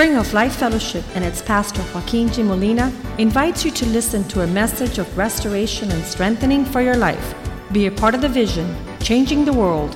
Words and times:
Spring 0.00 0.16
of 0.16 0.32
Life 0.32 0.56
Fellowship 0.56 1.04
and 1.14 1.22
its 1.22 1.42
pastor 1.42 1.82
Joaquin 1.94 2.32
G. 2.32 2.42
Molina 2.42 2.90
invites 3.18 3.66
you 3.66 3.70
to 3.72 3.84
listen 3.84 4.24
to 4.28 4.40
a 4.40 4.46
message 4.46 4.96
of 4.96 5.18
restoration 5.18 5.92
and 5.92 6.02
strengthening 6.02 6.64
for 6.64 6.80
your 6.80 6.96
life. 6.96 7.34
Be 7.70 7.84
a 7.84 7.90
part 7.90 8.14
of 8.14 8.22
the 8.22 8.28
vision, 8.30 8.74
changing 9.00 9.44
the 9.44 9.52
world. 9.52 9.94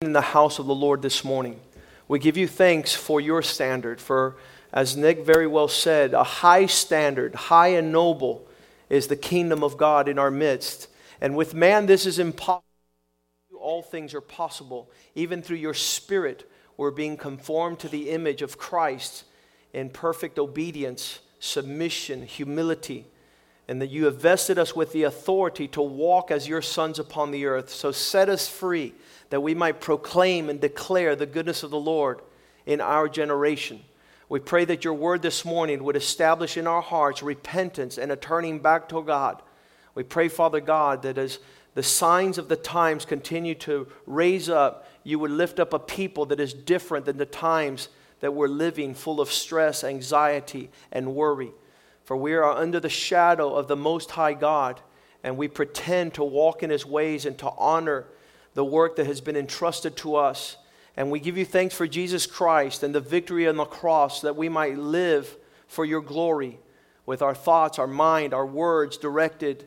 in 0.00 0.12
the 0.12 0.20
house 0.20 0.58
of 0.58 0.66
the 0.66 0.74
Lord 0.74 1.00
this 1.00 1.22
morning. 1.22 1.60
We 2.08 2.18
give 2.18 2.36
you 2.36 2.48
thanks 2.48 2.96
for 2.96 3.20
your 3.20 3.42
standard, 3.42 4.00
for, 4.00 4.38
as 4.72 4.96
Nick 4.96 5.24
very 5.24 5.46
well 5.46 5.68
said, 5.68 6.14
a 6.14 6.24
high 6.24 6.66
standard, 6.66 7.36
high 7.36 7.68
and 7.68 7.92
noble 7.92 8.44
is 8.88 9.06
the 9.06 9.14
kingdom 9.14 9.62
of 9.62 9.76
God 9.76 10.08
in 10.08 10.18
our 10.18 10.32
midst. 10.32 10.88
And 11.20 11.36
with 11.36 11.54
man, 11.54 11.86
this 11.86 12.06
is 12.06 12.18
impossible. 12.18 12.64
All 13.60 13.82
things 13.82 14.14
are 14.14 14.20
possible. 14.20 14.90
Even 15.14 15.42
through 15.42 15.58
your 15.58 15.74
spirit, 15.74 16.50
we're 16.76 16.90
being 16.90 17.16
conformed 17.16 17.78
to 17.80 17.88
the 17.88 18.10
image 18.10 18.42
of 18.42 18.58
Christ 18.58 19.24
in 19.72 19.90
perfect 19.90 20.38
obedience, 20.38 21.20
submission, 21.38 22.24
humility, 22.24 23.06
and 23.68 23.80
that 23.80 23.90
you 23.90 24.06
have 24.06 24.16
vested 24.16 24.58
us 24.58 24.74
with 24.74 24.92
the 24.92 25.04
authority 25.04 25.68
to 25.68 25.82
walk 25.82 26.30
as 26.30 26.48
your 26.48 26.62
sons 26.62 26.98
upon 26.98 27.30
the 27.30 27.46
earth. 27.46 27.70
So 27.70 27.92
set 27.92 28.28
us 28.28 28.48
free 28.48 28.94
that 29.28 29.42
we 29.42 29.54
might 29.54 29.80
proclaim 29.80 30.48
and 30.48 30.60
declare 30.60 31.14
the 31.14 31.26
goodness 31.26 31.62
of 31.62 31.70
the 31.70 31.78
Lord 31.78 32.20
in 32.66 32.80
our 32.80 33.08
generation. 33.08 33.80
We 34.28 34.40
pray 34.40 34.64
that 34.64 34.84
your 34.84 34.94
word 34.94 35.22
this 35.22 35.44
morning 35.44 35.84
would 35.84 35.96
establish 35.96 36.56
in 36.56 36.66
our 36.66 36.82
hearts 36.82 37.22
repentance 37.22 37.98
and 37.98 38.10
a 38.10 38.16
turning 38.16 38.58
back 38.60 38.88
to 38.88 39.02
God. 39.02 39.42
We 39.94 40.02
pray, 40.02 40.28
Father 40.28 40.60
God, 40.60 41.02
that 41.02 41.18
as 41.18 41.38
the 41.74 41.82
signs 41.82 42.38
of 42.38 42.48
the 42.48 42.56
times 42.56 43.04
continue 43.04 43.54
to 43.56 43.86
raise 44.06 44.48
up, 44.48 44.86
you 45.04 45.18
would 45.18 45.30
lift 45.30 45.60
up 45.60 45.72
a 45.72 45.78
people 45.78 46.26
that 46.26 46.40
is 46.40 46.52
different 46.52 47.06
than 47.06 47.16
the 47.16 47.26
times 47.26 47.88
that 48.20 48.34
we're 48.34 48.48
living, 48.48 48.94
full 48.94 49.20
of 49.20 49.32
stress, 49.32 49.84
anxiety, 49.84 50.70
and 50.92 51.14
worry. 51.14 51.52
For 52.04 52.16
we 52.16 52.34
are 52.34 52.44
under 52.44 52.80
the 52.80 52.88
shadow 52.88 53.54
of 53.54 53.68
the 53.68 53.76
Most 53.76 54.10
High 54.10 54.34
God, 54.34 54.80
and 55.22 55.36
we 55.36 55.48
pretend 55.48 56.14
to 56.14 56.24
walk 56.24 56.62
in 56.62 56.70
His 56.70 56.84
ways 56.84 57.24
and 57.24 57.38
to 57.38 57.50
honor 57.56 58.06
the 58.54 58.64
work 58.64 58.96
that 58.96 59.06
has 59.06 59.20
been 59.20 59.36
entrusted 59.36 59.96
to 59.98 60.16
us. 60.16 60.56
And 60.96 61.10
we 61.10 61.20
give 61.20 61.38
you 61.38 61.44
thanks 61.44 61.74
for 61.74 61.86
Jesus 61.86 62.26
Christ 62.26 62.82
and 62.82 62.94
the 62.94 63.00
victory 63.00 63.46
on 63.46 63.56
the 63.56 63.64
cross 63.64 64.22
that 64.22 64.36
we 64.36 64.48
might 64.48 64.76
live 64.76 65.36
for 65.68 65.84
your 65.84 66.00
glory 66.00 66.58
with 67.06 67.22
our 67.22 67.34
thoughts, 67.34 67.78
our 67.78 67.86
mind, 67.86 68.34
our 68.34 68.46
words 68.46 68.96
directed 68.96 69.66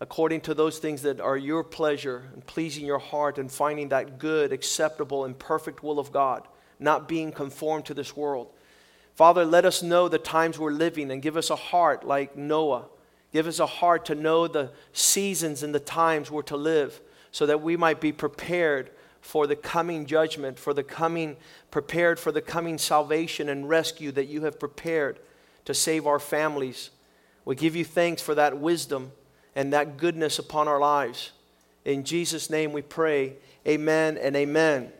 according 0.00 0.40
to 0.42 0.54
those 0.54 0.78
things 0.78 1.02
that 1.02 1.20
are 1.20 1.36
your 1.36 1.62
pleasure 1.62 2.28
and 2.32 2.44
pleasing 2.46 2.84
your 2.84 2.98
heart 2.98 3.38
and 3.38 3.50
finding 3.50 3.88
that 3.90 4.18
good, 4.18 4.52
acceptable, 4.52 5.24
and 5.24 5.38
perfect 5.38 5.82
will 5.82 5.98
of 5.98 6.12
God, 6.12 6.46
not 6.78 7.08
being 7.08 7.32
conformed 7.32 7.86
to 7.86 7.94
this 7.94 8.16
world. 8.16 8.48
Father, 9.14 9.44
let 9.44 9.64
us 9.64 9.82
know 9.82 10.08
the 10.08 10.18
times 10.18 10.58
we're 10.58 10.72
living 10.72 11.10
and 11.10 11.22
give 11.22 11.36
us 11.36 11.50
a 11.50 11.56
heart 11.56 12.04
like 12.04 12.36
Noah. 12.36 12.86
Give 13.32 13.46
us 13.46 13.60
a 13.60 13.66
heart 13.66 14.04
to 14.06 14.14
know 14.14 14.48
the 14.48 14.70
seasons 14.92 15.62
and 15.62 15.74
the 15.74 15.80
times 15.80 16.30
we're 16.30 16.42
to 16.42 16.56
live 16.56 17.00
so 17.30 17.46
that 17.46 17.62
we 17.62 17.76
might 17.76 18.00
be 18.00 18.12
prepared 18.12 18.90
for 19.20 19.46
the 19.46 19.56
coming 19.56 20.04
judgment, 20.04 20.58
for 20.58 20.74
the 20.74 20.82
coming, 20.82 21.36
prepared 21.70 22.18
for 22.20 22.30
the 22.30 22.42
coming 22.42 22.76
salvation 22.76 23.48
and 23.48 23.68
rescue 23.68 24.12
that 24.12 24.26
you 24.26 24.42
have 24.42 24.58
prepared 24.58 25.18
to 25.64 25.72
save 25.72 26.06
our 26.06 26.18
families. 26.18 26.90
We 27.44 27.54
give 27.56 27.74
you 27.74 27.84
thanks 27.84 28.20
for 28.20 28.34
that 28.34 28.58
wisdom 28.58 29.12
and 29.54 29.72
that 29.72 29.96
goodness 29.96 30.38
upon 30.38 30.68
our 30.68 30.80
lives. 30.80 31.32
In 31.84 32.04
Jesus' 32.04 32.50
name 32.50 32.72
we 32.72 32.82
pray. 32.82 33.34
Amen 33.66 34.18
and 34.18 34.36
amen. 34.36 34.92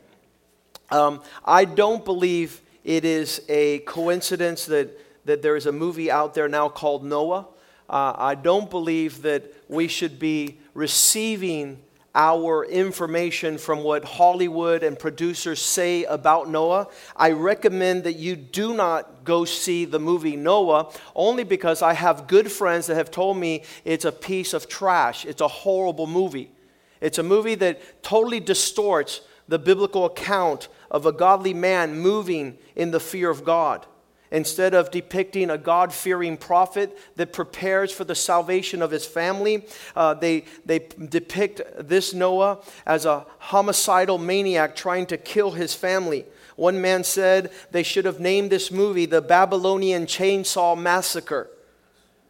Um, 0.91 1.23
I 1.45 1.65
don't 1.65 2.05
believe 2.05 2.61
it 2.85 3.05
is 3.05 3.43
a 3.49 3.79
coincidence 3.81 4.67
that, 4.67 4.99
that 5.25 5.43
there 5.43 5.57
is 5.57 5.67
a 5.67 5.73
movie 5.73 6.11
out 6.11 6.35
there 6.35 6.49
now 6.49 6.69
called 6.69 7.05
Noah. 7.05 7.47
Uh, 7.89 8.15
I 8.17 8.35
don't 8.35 8.71
believe 8.71 9.23
that 9.23 9.45
we 9.69 9.89
should 9.89 10.19
be 10.19 10.59
receiving 10.75 11.83
our 12.15 12.65
information 12.65 13.59
from 13.59 13.83
what 13.83 14.05
Hollywood 14.05 14.83
and 14.83 14.99
producers 14.99 15.61
say 15.61 16.05
about 16.05 16.49
Noah, 16.49 16.89
I 17.17 17.33
recommend 17.33 18.05
that 18.05 18.17
you 18.17 18.37
do 18.37 18.75
not 18.75 19.25
go 19.25 19.45
see 19.45 19.85
the 19.85 19.99
movie 19.99 20.37
Noah, 20.37 20.93
only 21.17 21.43
because 21.43 21.83
I 21.83 21.95
have 21.95 22.29
good 22.29 22.53
friends 22.53 22.87
that 22.87 22.95
have 22.95 23.11
told 23.11 23.37
me 23.37 23.65
it's 23.85 24.05
a 24.05 24.13
piece 24.13 24.55
of 24.55 24.69
trash. 24.69 25.25
It's 25.25 25.41
a 25.41 25.49
horrible 25.49 26.07
movie. 26.07 26.53
It's 27.01 27.19
a 27.19 27.23
movie 27.25 27.57
that 27.57 28.03
totally 28.03 28.41
distorts 28.41 29.21
the 29.49 29.59
biblical 29.59 30.05
account 30.05 30.69
of 30.91 31.07
a 31.07 31.13
godly 31.13 31.53
man 31.53 31.99
moving 31.99 32.57
in 32.77 32.93
the 32.93 33.01
fear 33.01 33.29
of 33.29 33.45
God. 33.45 33.87
Instead 34.35 34.75
of 34.75 34.91
depicting 34.91 35.49
a 35.49 35.57
God 35.57 35.93
fearing 35.93 36.37
prophet 36.37 36.99
that 37.15 37.33
prepares 37.33 37.93
for 37.93 38.03
the 38.03 38.17
salvation 38.17 38.83
of 38.83 38.91
his 38.91 39.07
family, 39.07 39.65
uh, 39.95 40.13
they, 40.13 40.43
they 40.67 40.81
depict 40.81 41.61
this 41.79 42.13
Noah 42.13 42.59
as 42.85 43.07
a 43.07 43.27
homicidal 43.39 44.19
maniac 44.19 44.75
trying 44.75 45.07
to 45.07 45.17
kill 45.17 45.53
his 45.53 45.73
family. 45.73 46.25
One 46.57 46.81
man 46.81 47.05
said 47.05 47.53
they 47.71 47.85
should 47.85 48.07
have 48.07 48.19
named 48.19 48.51
this 48.51 48.73
movie 48.73 49.07
the 49.07 49.23
Babylonian 49.23 50.05
Chainsaw 50.07 50.77
Massacre, 50.77 51.49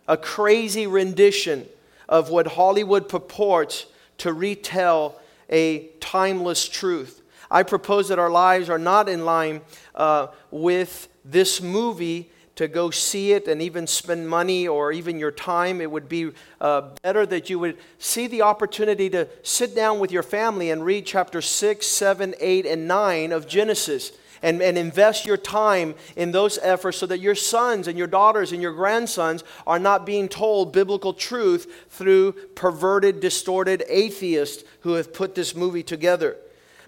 a 0.06 0.18
crazy 0.18 0.86
rendition 0.86 1.66
of 2.06 2.28
what 2.28 2.48
Hollywood 2.48 3.08
purports 3.08 3.86
to 4.18 4.34
retell 4.34 5.18
a 5.48 5.88
timeless 6.00 6.68
truth. 6.68 7.22
I 7.50 7.62
propose 7.62 8.08
that 8.08 8.18
our 8.18 8.28
lives 8.28 8.68
are 8.68 8.78
not 8.78 9.08
in 9.08 9.24
line 9.24 9.62
uh, 9.94 10.26
with 10.50 11.08
this 11.24 11.60
movie 11.60 12.30
to 12.56 12.68
go 12.68 12.90
see 12.90 13.32
it 13.32 13.48
and 13.48 13.60
even 13.60 13.86
spend 13.86 14.28
money 14.28 14.68
or 14.68 14.92
even 14.92 15.18
your 15.18 15.32
time. 15.32 15.80
It 15.80 15.90
would 15.90 16.08
be 16.08 16.30
uh, 16.60 16.82
better 17.02 17.26
that 17.26 17.50
you 17.50 17.58
would 17.58 17.78
see 17.98 18.26
the 18.26 18.42
opportunity 18.42 19.10
to 19.10 19.28
sit 19.42 19.74
down 19.74 19.98
with 19.98 20.12
your 20.12 20.22
family 20.22 20.70
and 20.70 20.84
read 20.84 21.06
chapter 21.06 21.42
6, 21.42 21.86
7, 21.86 22.34
8, 22.38 22.66
and 22.66 22.86
9 22.86 23.32
of 23.32 23.48
Genesis. 23.48 24.12
And, 24.42 24.60
and 24.60 24.76
invest 24.76 25.24
your 25.24 25.38
time 25.38 25.94
in 26.16 26.30
those 26.30 26.58
efforts 26.58 26.98
so 26.98 27.06
that 27.06 27.18
your 27.18 27.34
sons 27.34 27.88
and 27.88 27.96
your 27.96 28.06
daughters 28.06 28.52
and 28.52 28.60
your 28.60 28.74
grandsons 28.74 29.42
are 29.66 29.78
not 29.78 30.04
being 30.04 30.28
told 30.28 30.70
biblical 30.70 31.14
truth 31.14 31.86
through 31.88 32.32
perverted, 32.54 33.20
distorted 33.20 33.84
atheists 33.88 34.62
who 34.80 34.94
have 34.94 35.14
put 35.14 35.34
this 35.34 35.56
movie 35.56 35.82
together. 35.82 36.36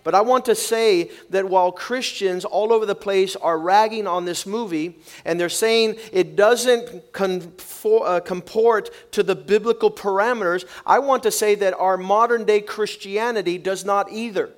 But 0.07 0.15
I 0.15 0.21
want 0.21 0.45
to 0.45 0.55
say 0.55 1.11
that 1.31 1.49
while 1.49 1.73
Christians 1.73 2.45
all 2.45 2.73
over 2.73 2.87
the 2.87 2.95
place 2.95 3.35
are 3.35 3.59
ragging 3.59 4.07
on 4.07 4.25
this 4.25 4.47
movie 4.47 5.01
and 5.25 5.41
they're 5.41 5.49
saying 5.49 5.97
it 6.13 6.37
doesn't 6.37 7.03
uh, 7.19 8.21
comport 8.21 8.91
to 9.11 9.25
the 9.25 9.35
biblical 9.35 9.91
parameters, 9.91 10.65
I 10.87 11.01
want 11.01 11.25
to 11.25 11.33
say 11.33 11.57
that 11.57 11.75
our 11.75 11.97
modern 11.97 12.45
day 12.45 12.61
Christianity 12.61 13.59
does 13.59 13.85
not 13.85 14.13
either. 14.13 14.51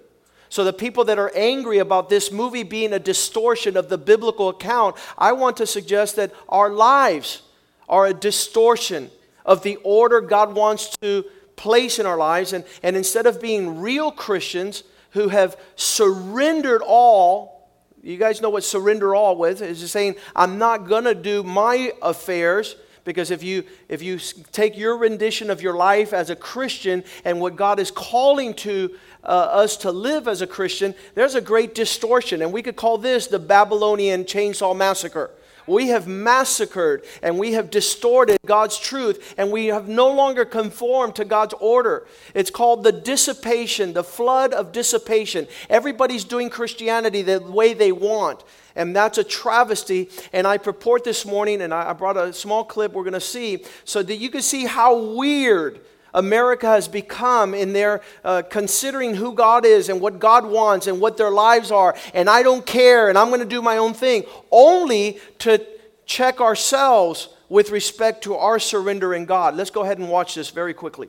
So, 0.51 0.65
the 0.65 0.73
people 0.75 1.05
that 1.05 1.19
are 1.19 1.33
angry 1.35 1.79
about 1.79 2.11
this 2.11 2.31
movie 2.31 2.63
being 2.63 2.93
a 2.93 2.99
distortion 2.99 3.79
of 3.79 3.89
the 3.89 3.97
biblical 3.97 4.51
account, 4.51 4.97
I 5.17 5.33
want 5.33 5.57
to 5.57 5.67
suggest 5.67 6.17
that 6.17 6.35
our 6.51 6.69
lives 6.69 7.41
are 7.89 8.05
a 8.05 8.13
distortion 8.13 9.11
of 9.47 9.63
the 9.63 9.77
order 9.77 10.21
God 10.21 10.55
wants 10.55 10.95
to 10.99 11.25
place 11.57 11.99
in 11.99 12.05
our 12.05 12.19
lives. 12.19 12.53
And, 12.53 12.67
and 12.83 12.97
instead 12.97 13.25
of 13.25 13.41
being 13.41 13.81
real 13.81 14.13
Christians, 14.13 14.85
who 15.11 15.29
have 15.29 15.57
surrendered 15.77 16.83
all. 16.85 17.69
You 18.03 18.17
guys 18.17 18.41
know 18.41 18.51
what 18.51 18.65
surrender 18.65 19.15
all 19.15 19.37
with 19.37 19.61
is 19.61 19.81
just 19.81 19.93
saying, 19.93 20.17
I'm 20.37 20.59
not 20.59 20.87
going 20.89 21.05
to 21.05 21.15
do 21.15 21.43
my 21.43 21.93
affairs 22.01 22.77
because 23.05 23.31
if 23.31 23.43
you 23.43 23.65
if 23.89 24.03
you 24.03 24.19
take 24.53 24.77
your 24.77 24.99
rendition 24.99 25.51
of 25.51 25.63
your 25.63 25.75
life 25.75 26.13
as 26.13 26.29
a 26.29 26.37
Christian 26.37 27.03
and 27.25 27.41
what 27.41 27.57
God 27.57 27.81
is 27.81 27.91
calling 27.91 28.53
to 28.55 28.95
uh, 29.25 29.27
us 29.27 29.79
to 29.79 29.91
live 29.91 30.29
as 30.29 30.43
a 30.43 30.47
Christian, 30.47 30.95
there's 31.15 31.35
a 31.35 31.41
great 31.41 31.75
distortion, 31.75 32.43
and 32.43 32.53
we 32.53 32.63
could 32.63 32.77
call 32.77 32.99
this 32.99 33.27
the 33.27 33.39
Babylonian 33.39 34.25
chainsaw 34.25 34.77
massacre 34.77 35.31
we 35.69 35.89
have 35.89 36.07
massacred 36.07 37.05
and 37.23 37.39
we 37.39 37.53
have 37.53 37.71
distorted 37.71 38.39
God's 38.45 38.79
truth 38.79 39.35
and 39.37 39.51
we 39.51 39.67
have 39.67 39.89
no 39.89 40.11
longer 40.11 40.45
conformed 40.45 41.15
to 41.17 41.25
God's 41.25 41.55
order. 41.61 42.07
It's 42.35 42.51
called 42.51 42.85
the 42.85 42.93
dissipation, 42.93 43.93
the 43.93 44.05
flood 44.05 44.53
of 44.53 44.73
dissipation. 44.73 45.47
Everybody's 45.69 46.25
doing 46.25 46.51
Christianity 46.51 47.23
the 47.23 47.41
way 47.41 47.75
they 47.75 47.93
want. 47.93 48.45
And 48.75 48.95
that's 48.95 49.19
a 49.19 49.25
travesty. 49.25 50.09
And 50.33 50.47
I 50.47 50.57
purport 50.57 51.03
this 51.03 51.27
morning, 51.27 51.63
and 51.63 51.75
I 51.75 51.93
brought 51.95 52.17
a 52.17 52.33
small 52.33 52.65
clip 52.65 52.93
we're 52.93 53.03
going 53.03 53.13
to 53.13 53.21
see 53.21 53.65
so 53.85 54.03
that 54.05 54.17
you 54.17 54.31
can 54.31 54.41
see 54.41 54.67
how 54.67 54.97
weird 54.97 55.81
America 56.19 56.67
has 56.67 56.89
become 56.89 57.55
in 57.55 57.73
their 57.73 58.01
uh, 58.25 58.43
considering 58.51 59.15
who 59.15 59.33
God 59.33 59.65
is 59.65 59.89
and 59.89 60.01
what 60.01 60.19
God 60.19 60.45
wants 60.45 60.87
and 60.87 61.01
what 61.01 61.17
their 61.17 61.31
lives 61.31 61.71
are, 61.71 61.97
and 62.13 62.29
I 62.29 62.43
don't 62.43 62.67
care 62.67 63.09
and 63.09 63.17
I'm 63.17 63.29
going 63.29 63.41
to 63.41 63.47
do 63.47 63.63
my 63.63 63.77
own 63.77 63.95
thing, 63.95 64.25
only 64.51 65.19
to 65.41 65.65
check 66.07 66.41
ourselves 66.41 67.29
with 67.49 67.71
respect 67.71 68.25
to 68.25 68.35
our 68.35 68.59
surrender 68.59 69.15
in 69.15 69.25
God. 69.25 69.55
Let's 69.55 69.71
go 69.71 69.83
ahead 69.83 69.99
and 69.99 70.09
watch 70.09 70.35
this 70.35 70.51
very 70.51 70.75
quickly. 70.75 71.09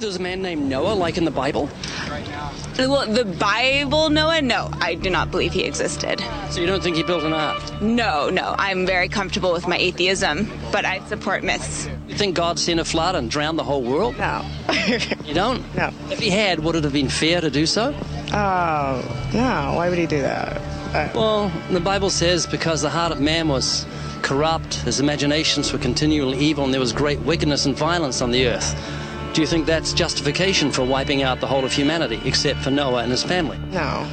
Believe 0.00 0.14
there's 0.14 0.20
a 0.20 0.22
man 0.22 0.40
named 0.42 0.68
Noah, 0.68 0.94
like 0.94 1.16
in 1.18 1.24
the 1.24 1.30
Bible? 1.30 1.68
Well, 2.78 3.06
the 3.06 3.24
Bible, 3.26 4.08
Noah? 4.08 4.40
No, 4.40 4.70
I 4.80 4.94
do 4.94 5.10
not 5.10 5.30
believe 5.30 5.52
he 5.52 5.64
existed. 5.64 6.22
So 6.50 6.60
you 6.60 6.66
don't 6.66 6.82
think 6.82 6.96
he 6.96 7.02
built 7.02 7.22
an 7.24 7.34
ark? 7.34 7.60
No, 7.82 8.30
no. 8.30 8.54
I'm 8.58 8.86
very 8.86 9.08
comfortable 9.08 9.52
with 9.52 9.68
my 9.68 9.76
atheism, 9.76 10.50
but 10.72 10.86
I 10.86 11.00
support 11.06 11.44
myths. 11.44 11.88
You 12.08 12.14
think 12.14 12.34
God 12.34 12.58
sent 12.58 12.80
a 12.80 12.84
flood 12.84 13.14
and 13.14 13.30
drowned 13.30 13.58
the 13.58 13.64
whole 13.64 13.82
world? 13.82 14.16
No. 14.18 14.44
You 15.24 15.34
don't? 15.34 15.62
No. 15.76 15.90
If 16.10 16.18
he 16.18 16.30
had, 16.30 16.58
would 16.60 16.74
it 16.74 16.82
have 16.84 16.92
been 16.92 17.08
fair 17.08 17.40
to 17.40 17.50
do 17.50 17.66
so? 17.66 17.94
Oh, 18.32 19.30
no. 19.34 19.74
Why 19.76 19.88
would 19.88 19.98
he 19.98 20.06
do 20.06 20.20
that? 20.22 20.56
Uh, 20.94 21.08
Well, 21.14 21.52
the 21.70 21.78
Bible 21.80 22.10
says 22.10 22.46
because 22.46 22.80
the 22.82 22.90
heart 22.90 23.12
of 23.12 23.20
man 23.20 23.48
was 23.48 23.86
corrupt, 24.22 24.74
his 24.76 24.98
imaginations 24.98 25.72
were 25.72 25.78
continually 25.78 26.38
evil, 26.38 26.64
and 26.64 26.72
there 26.72 26.80
was 26.80 26.92
great 26.92 27.20
wickedness 27.20 27.66
and 27.66 27.76
violence 27.76 28.20
on 28.22 28.30
the 28.32 28.46
earth. 28.48 28.74
Do 29.40 29.44
you 29.44 29.48
think 29.48 29.64
that's 29.64 29.94
justification 29.94 30.70
for 30.70 30.84
wiping 30.84 31.22
out 31.22 31.40
the 31.40 31.46
whole 31.46 31.64
of 31.64 31.72
humanity, 31.72 32.20
except 32.26 32.60
for 32.60 32.70
Noah 32.70 33.04
and 33.04 33.10
his 33.10 33.22
family? 33.22 33.56
no. 33.72 34.06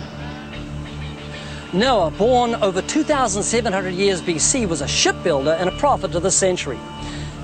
Noah, 1.74 2.12
born 2.12 2.56
over 2.56 2.82
2,700 2.82 3.94
years 3.94 4.22
BC, 4.22 4.70
was 4.70 4.80
a 4.80 4.88
shipbuilder 4.88 5.52
and 5.52 5.68
a 5.68 5.74
prophet 5.74 6.16
of 6.16 6.24
the 6.24 6.32
century. 6.32 6.80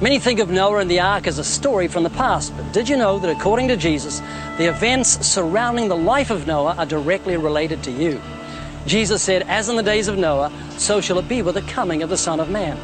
Many 0.01 0.18
think 0.18 0.39
of 0.39 0.50
Noah 0.50 0.77
and 0.77 0.89
the 0.89 1.01
ark 1.01 1.27
as 1.27 1.39
a 1.39 1.44
story 1.44 1.89
from 1.89 2.03
the 2.03 2.09
past, 2.12 2.56
but 2.56 2.71
did 2.71 2.88
you 2.88 2.95
know 2.95 3.19
that 3.19 3.30
according 3.30 3.68
to 3.68 3.75
Jesus, 3.75 4.21
the 4.57 4.69
events 4.69 5.27
surrounding 5.27 5.89
the 5.89 5.97
life 5.97 6.29
of 6.29 6.47
Noah 6.47 6.75
are 6.77 6.86
directly 6.86 7.36
related 7.36 7.83
to 7.83 7.91
you? 7.91 8.21
Jesus 8.88 9.21
said, 9.21 9.41
As 9.50 9.68
in 9.68 9.75
the 9.75 9.83
days 9.83 10.07
of 10.07 10.18
Noah, 10.18 10.53
so 10.77 11.01
shall 11.01 11.19
it 11.19 11.27
be 11.27 11.41
with 11.41 11.56
the 11.56 11.62
coming 11.63 12.01
of 12.01 12.09
the 12.09 12.15
Son 12.15 12.39
of 12.39 12.50
Man. 12.50 12.79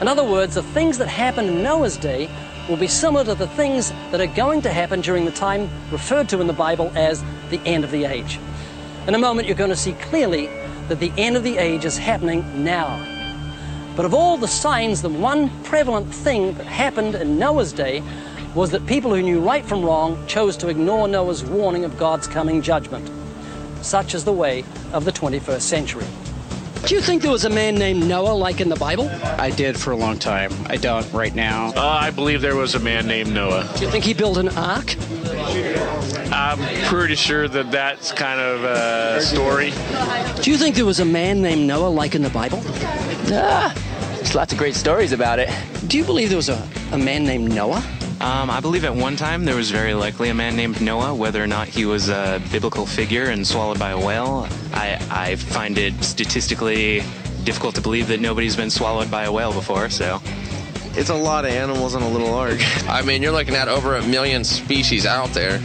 In 0.00 0.08
other 0.08 0.24
words, 0.24 0.54
the 0.54 0.62
things 0.62 0.96
that 0.96 1.08
happened 1.08 1.50
in 1.50 1.62
Noah's 1.62 1.98
day 1.98 2.30
will 2.70 2.76
be 2.76 2.86
similar 2.86 3.24
to 3.24 3.34
the 3.34 3.48
things 3.48 3.90
that 4.12 4.20
are 4.20 4.28
going 4.28 4.62
to 4.62 4.72
happen 4.72 5.00
during 5.00 5.24
the 5.24 5.32
time 5.32 5.68
referred 5.90 6.28
to 6.28 6.40
in 6.40 6.46
the 6.46 6.52
Bible 6.52 6.92
as 6.94 7.22
the 7.50 7.60
end 7.66 7.82
of 7.82 7.90
the 7.90 8.04
age. 8.04 8.38
In 9.08 9.14
a 9.16 9.18
moment, 9.18 9.48
you're 9.48 9.56
going 9.56 9.70
to 9.70 9.76
see 9.76 9.94
clearly 9.94 10.46
that 10.86 11.00
the 11.00 11.12
end 11.18 11.36
of 11.36 11.42
the 11.42 11.58
age 11.58 11.84
is 11.84 11.98
happening 11.98 12.64
now. 12.64 13.04
But 13.96 14.04
of 14.04 14.14
all 14.14 14.36
the 14.36 14.46
signs, 14.46 15.02
the 15.02 15.08
one 15.08 15.50
prevalent 15.64 16.14
thing 16.14 16.54
that 16.54 16.66
happened 16.66 17.16
in 17.16 17.40
Noah's 17.40 17.72
day 17.72 18.04
was 18.54 18.70
that 18.70 18.86
people 18.86 19.12
who 19.12 19.20
knew 19.22 19.40
right 19.40 19.64
from 19.64 19.84
wrong 19.84 20.24
chose 20.28 20.56
to 20.58 20.68
ignore 20.68 21.08
Noah's 21.08 21.44
warning 21.44 21.84
of 21.84 21.98
God's 21.98 22.28
coming 22.28 22.62
judgment. 22.62 23.10
Such 23.82 24.14
is 24.14 24.24
the 24.24 24.32
way 24.32 24.64
of 24.92 25.04
the 25.04 25.12
21st 25.12 25.60
century. 25.60 26.06
Do 26.86 26.94
you 26.94 27.00
think 27.00 27.22
there 27.22 27.30
was 27.30 27.44
a 27.44 27.50
man 27.50 27.74
named 27.76 28.06
Noah 28.06 28.32
like 28.32 28.60
in 28.60 28.68
the 28.68 28.76
Bible? 28.76 29.08
I 29.38 29.50
did 29.50 29.78
for 29.78 29.92
a 29.92 29.96
long 29.96 30.18
time. 30.18 30.52
I 30.66 30.76
don't 30.76 31.10
right 31.12 31.34
now. 31.34 31.72
Uh, 31.76 31.80
I 31.86 32.10
believe 32.10 32.40
there 32.40 32.56
was 32.56 32.74
a 32.74 32.80
man 32.80 33.06
named 33.06 33.32
Noah. 33.32 33.70
Do 33.76 33.84
you 33.84 33.90
think 33.90 34.04
he 34.04 34.14
built 34.14 34.38
an 34.38 34.48
ark? 34.50 34.96
I'm 36.32 36.58
pretty 36.86 37.14
sure 37.14 37.48
that 37.48 37.70
that's 37.70 38.12
kind 38.12 38.40
of 38.40 38.64
a 38.64 39.20
story. 39.20 39.72
Do 40.42 40.50
you 40.50 40.56
think 40.56 40.74
there 40.74 40.86
was 40.86 41.00
a 41.00 41.04
man 41.04 41.42
named 41.42 41.66
Noah 41.66 41.88
like 41.88 42.14
in 42.14 42.22
the 42.22 42.30
Bible? 42.30 42.60
Ah, 43.32 43.72
there's 44.16 44.34
lots 44.34 44.52
of 44.52 44.58
great 44.58 44.74
stories 44.74 45.12
about 45.12 45.38
it. 45.38 45.48
Do 45.86 45.96
you 45.96 46.04
believe 46.04 46.28
there 46.28 46.36
was 46.36 46.48
a, 46.48 46.68
a 46.92 46.98
man 46.98 47.24
named 47.24 47.52
Noah? 47.54 47.84
Um, 48.20 48.50
I 48.50 48.60
believe 48.60 48.84
at 48.84 48.94
one 48.94 49.16
time 49.16 49.46
there 49.46 49.56
was 49.56 49.70
very 49.70 49.94
likely 49.94 50.28
a 50.28 50.34
man 50.34 50.54
named 50.54 50.82
Noah. 50.82 51.14
Whether 51.14 51.42
or 51.42 51.46
not 51.46 51.68
he 51.68 51.86
was 51.86 52.10
a 52.10 52.42
biblical 52.52 52.84
figure 52.84 53.24
and 53.24 53.46
swallowed 53.46 53.78
by 53.78 53.90
a 53.90 53.98
whale, 53.98 54.46
I, 54.74 54.98
I 55.10 55.36
find 55.36 55.78
it 55.78 56.04
statistically 56.04 57.02
difficult 57.44 57.74
to 57.76 57.80
believe 57.80 58.08
that 58.08 58.20
nobody's 58.20 58.56
been 58.56 58.68
swallowed 58.68 59.10
by 59.10 59.24
a 59.24 59.32
whale 59.32 59.54
before. 59.54 59.88
So, 59.88 60.20
It's 60.92 61.08
a 61.08 61.14
lot 61.14 61.46
of 61.46 61.52
animals 61.52 61.94
on 61.94 62.02
a 62.02 62.08
little 62.08 62.34
ark. 62.34 62.58
I 62.88 63.00
mean, 63.00 63.22
you're 63.22 63.32
looking 63.32 63.54
at 63.54 63.68
over 63.68 63.96
a 63.96 64.06
million 64.06 64.44
species 64.44 65.06
out 65.06 65.30
there. 65.30 65.58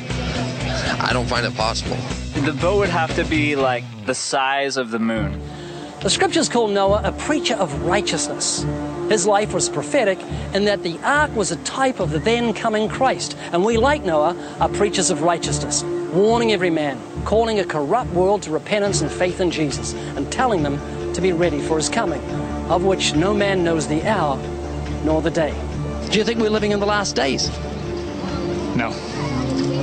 I 1.01 1.09
don't 1.11 1.27
find 1.27 1.45
it 1.45 1.55
possible. 1.55 1.97
The 2.41 2.53
boat 2.53 2.77
would 2.77 2.89
have 2.89 3.13
to 3.15 3.25
be 3.25 3.57
like 3.57 3.83
the 4.05 4.15
size 4.15 4.77
of 4.77 4.91
the 4.91 4.99
moon. 4.99 5.41
The 6.01 6.09
scriptures 6.09 6.47
call 6.47 6.69
Noah 6.69 7.01
a 7.03 7.11
preacher 7.11 7.55
of 7.55 7.81
righteousness. 7.81 8.63
His 9.09 9.27
life 9.27 9.53
was 9.53 9.69
prophetic 9.69 10.19
in 10.53 10.65
that 10.65 10.83
the 10.83 10.97
ark 11.03 11.35
was 11.35 11.51
a 11.51 11.57
type 11.57 11.99
of 11.99 12.11
the 12.11 12.19
then 12.19 12.53
coming 12.53 12.89
Christ. 12.89 13.37
And 13.51 13.63
we, 13.63 13.77
like 13.77 14.03
Noah, 14.03 14.35
are 14.59 14.69
preachers 14.69 15.11
of 15.11 15.21
righteousness, 15.21 15.83
warning 16.13 16.51
every 16.51 16.71
man, 16.71 16.99
calling 17.23 17.59
a 17.59 17.65
corrupt 17.65 18.11
world 18.11 18.41
to 18.43 18.51
repentance 18.51 19.01
and 19.01 19.11
faith 19.11 19.39
in 19.39 19.51
Jesus, 19.51 19.93
and 19.93 20.31
telling 20.31 20.63
them 20.63 20.79
to 21.13 21.21
be 21.21 21.33
ready 21.33 21.59
for 21.59 21.77
his 21.77 21.87
coming, 21.87 22.21
of 22.69 22.83
which 22.83 23.15
no 23.15 23.33
man 23.33 23.63
knows 23.63 23.87
the 23.87 24.03
hour 24.07 24.37
nor 25.03 25.21
the 25.21 25.31
day. 25.31 25.53
Do 26.09 26.17
you 26.17 26.23
think 26.23 26.39
we're 26.39 26.49
living 26.49 26.71
in 26.71 26.79
the 26.79 26.85
last 26.85 27.15
days? 27.15 27.49
No. 28.75 28.91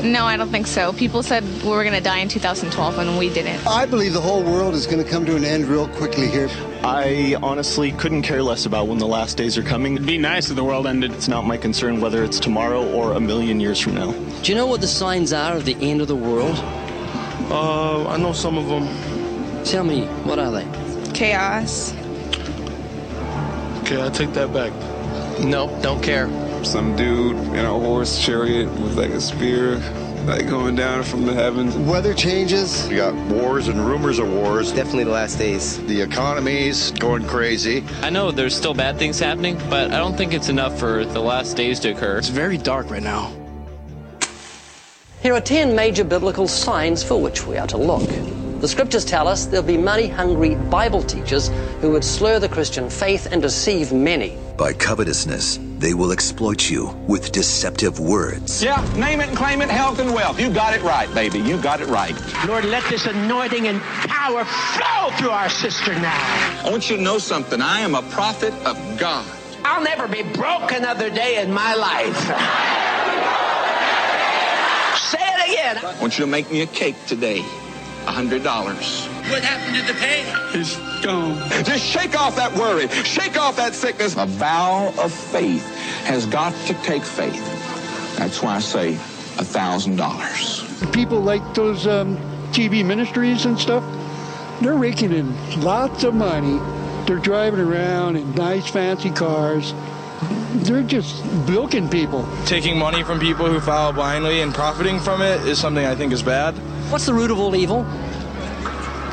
No, 0.02 0.24
I 0.24 0.36
don't 0.36 0.48
think 0.48 0.66
so. 0.66 0.92
People 0.92 1.22
said 1.22 1.44
we 1.62 1.70
were 1.70 1.84
going 1.84 1.94
to 1.94 2.00
die 2.00 2.18
in 2.18 2.28
2012 2.28 2.98
and 2.98 3.18
we 3.18 3.32
didn't. 3.32 3.64
I 3.66 3.86
believe 3.86 4.12
the 4.12 4.20
whole 4.20 4.42
world 4.42 4.74
is 4.74 4.84
going 4.84 5.02
to 5.02 5.08
come 5.08 5.24
to 5.26 5.36
an 5.36 5.44
end 5.44 5.66
real 5.66 5.86
quickly 5.88 6.26
here. 6.26 6.48
I 6.82 7.36
honestly 7.40 7.92
couldn't 7.92 8.22
care 8.22 8.42
less 8.42 8.66
about 8.66 8.88
when 8.88 8.98
the 8.98 9.06
last 9.06 9.36
days 9.36 9.56
are 9.56 9.62
coming. 9.62 9.94
It'd 9.94 10.06
be 10.06 10.18
nice 10.18 10.50
if 10.50 10.56
the 10.56 10.64
world 10.64 10.88
ended. 10.88 11.12
It's 11.12 11.28
not 11.28 11.46
my 11.46 11.56
concern 11.56 12.00
whether 12.00 12.24
it's 12.24 12.40
tomorrow 12.40 12.84
or 12.90 13.12
a 13.12 13.20
million 13.20 13.60
years 13.60 13.78
from 13.78 13.94
now. 13.94 14.10
Do 14.42 14.50
you 14.50 14.56
know 14.56 14.66
what 14.66 14.80
the 14.80 14.88
signs 14.88 15.32
are 15.32 15.56
of 15.56 15.64
the 15.64 15.76
end 15.80 16.00
of 16.00 16.08
the 16.08 16.16
world? 16.16 16.56
Uh, 17.50 18.08
I 18.08 18.16
know 18.16 18.32
some 18.32 18.58
of 18.58 18.66
them. 18.66 18.88
Tell 19.64 19.84
me, 19.84 20.06
what 20.24 20.40
are 20.40 20.50
they? 20.50 20.66
Chaos. 21.12 21.92
Okay, 23.82 24.04
I 24.04 24.10
take 24.10 24.32
that 24.32 24.52
back. 24.52 24.72
Nope, 25.44 25.80
don't 25.80 26.02
care. 26.02 26.26
Some 26.64 26.96
dude 26.96 27.36
in 27.36 27.64
a 27.64 27.78
horse 27.78 28.24
chariot 28.24 28.66
with 28.80 28.96
like 28.96 29.10
a 29.10 29.20
spear, 29.20 29.76
like 30.26 30.48
going 30.48 30.76
down 30.76 31.02
from 31.02 31.26
the 31.26 31.34
heavens. 31.34 31.76
Weather 31.76 32.14
changes. 32.14 32.88
You 32.88 32.96
got 32.96 33.14
wars 33.26 33.68
and 33.68 33.84
rumors 33.84 34.18
of 34.18 34.32
wars. 34.32 34.72
Definitely 34.72 35.04
the 35.04 35.10
last 35.10 35.38
days. 35.38 35.84
The 35.86 36.00
economy's 36.00 36.92
going 36.92 37.26
crazy. 37.26 37.84
I 38.00 38.10
know 38.10 38.30
there's 38.30 38.54
still 38.54 38.74
bad 38.74 38.96
things 38.96 39.18
happening, 39.18 39.58
but 39.68 39.92
I 39.92 39.98
don't 39.98 40.16
think 40.16 40.32
it's 40.32 40.48
enough 40.48 40.78
for 40.78 41.04
the 41.04 41.20
last 41.20 41.56
days 41.56 41.80
to 41.80 41.90
occur. 41.90 42.18
It's 42.18 42.28
very 42.28 42.56
dark 42.56 42.90
right 42.90 43.02
now. 43.02 43.32
Here 45.20 45.34
are 45.34 45.40
10 45.40 45.74
major 45.74 46.04
biblical 46.04 46.48
signs 46.48 47.02
for 47.02 47.20
which 47.20 47.46
we 47.46 47.58
are 47.58 47.66
to 47.66 47.76
look. 47.76 48.08
The 48.60 48.68
scriptures 48.68 49.04
tell 49.04 49.26
us 49.26 49.46
there'll 49.46 49.66
be 49.66 49.76
money 49.76 50.06
hungry 50.06 50.54
Bible 50.54 51.02
teachers 51.02 51.48
who 51.80 51.90
would 51.90 52.04
slur 52.04 52.38
the 52.38 52.48
Christian 52.48 52.88
faith 52.88 53.26
and 53.32 53.42
deceive 53.42 53.92
many. 53.92 54.38
By 54.56 54.72
covetousness, 54.72 55.58
they 55.82 55.94
will 55.94 56.12
exploit 56.12 56.70
you 56.70 56.86
with 57.08 57.32
deceptive 57.32 57.98
words. 57.98 58.62
Yeah, 58.62 58.80
name 58.96 59.20
it 59.20 59.28
and 59.28 59.36
claim 59.36 59.60
it, 59.60 59.68
health 59.68 59.98
and 59.98 60.14
wealth. 60.14 60.40
You 60.40 60.48
got 60.48 60.74
it 60.74 60.82
right, 60.82 61.12
baby. 61.12 61.40
You 61.40 61.60
got 61.60 61.80
it 61.80 61.88
right. 61.88 62.14
Lord, 62.46 62.64
let 62.64 62.88
this 62.88 63.06
anointing 63.06 63.66
and 63.66 63.80
power 63.80 64.44
flow 64.44 65.10
through 65.18 65.30
our 65.30 65.48
sister 65.48 65.92
now. 65.94 66.62
I 66.64 66.70
want 66.70 66.88
you 66.88 66.96
to 66.96 67.02
know 67.02 67.18
something. 67.18 67.60
I 67.60 67.80
am 67.80 67.96
a 67.96 68.02
prophet 68.02 68.54
of 68.64 68.76
God. 68.98 69.26
I'll 69.64 69.82
never 69.82 70.06
be 70.06 70.22
broke 70.22 70.70
another 70.70 71.10
day 71.10 71.42
in 71.42 71.52
my 71.52 71.74
life. 71.74 72.16
Say 75.10 75.18
it 75.20 75.50
again. 75.50 75.78
I 75.84 76.00
want 76.00 76.16
you 76.16 76.24
to 76.24 76.30
make 76.30 76.50
me 76.50 76.62
a 76.62 76.66
cake 76.66 76.96
today. 77.08 77.44
A 78.06 78.10
hundred 78.10 78.42
dollars. 78.42 79.06
What 79.30 79.44
happened 79.44 79.76
to 79.86 79.92
the 79.92 79.98
pay? 79.98 80.24
It's 80.58 80.76
gone. 81.04 81.38
Just 81.64 81.84
shake 81.84 82.18
off 82.18 82.34
that 82.36 82.52
worry. 82.54 82.88
Shake 82.88 83.38
off 83.38 83.56
that 83.56 83.74
sickness. 83.74 84.16
A 84.16 84.26
vow 84.26 84.92
of 84.98 85.12
faith 85.12 85.64
has 86.04 86.26
got 86.26 86.52
to 86.66 86.74
take 86.82 87.04
faith. 87.04 87.44
That's 88.18 88.42
why 88.42 88.56
I 88.56 88.60
say 88.60 88.94
a 88.94 89.44
thousand 89.44 89.96
dollars. 89.96 90.64
People 90.92 91.20
like 91.20 91.54
those 91.54 91.86
um, 91.86 92.16
TV 92.52 92.84
ministries 92.84 93.46
and 93.46 93.58
stuff, 93.58 93.84
they're 94.60 94.74
raking 94.74 95.12
in 95.12 95.60
lots 95.60 96.04
of 96.04 96.14
money. 96.14 96.58
They're 97.06 97.16
driving 97.16 97.60
around 97.60 98.16
in 98.16 98.34
nice, 98.34 98.68
fancy 98.68 99.10
cars. 99.10 99.74
They're 100.54 100.82
just 100.82 101.22
bilking 101.46 101.88
people. 101.88 102.28
Taking 102.46 102.78
money 102.78 103.02
from 103.02 103.18
people 103.18 103.46
who 103.46 103.58
follow 103.60 103.92
blindly 103.92 104.40
and 104.40 104.52
profiting 104.52 105.00
from 105.00 105.22
it 105.22 105.40
is 105.46 105.58
something 105.58 105.84
I 105.84 105.94
think 105.94 106.12
is 106.12 106.22
bad. 106.22 106.54
What's 106.92 107.06
the 107.06 107.14
root 107.14 107.30
of 107.30 107.40
all 107.40 107.56
evil? 107.56 107.84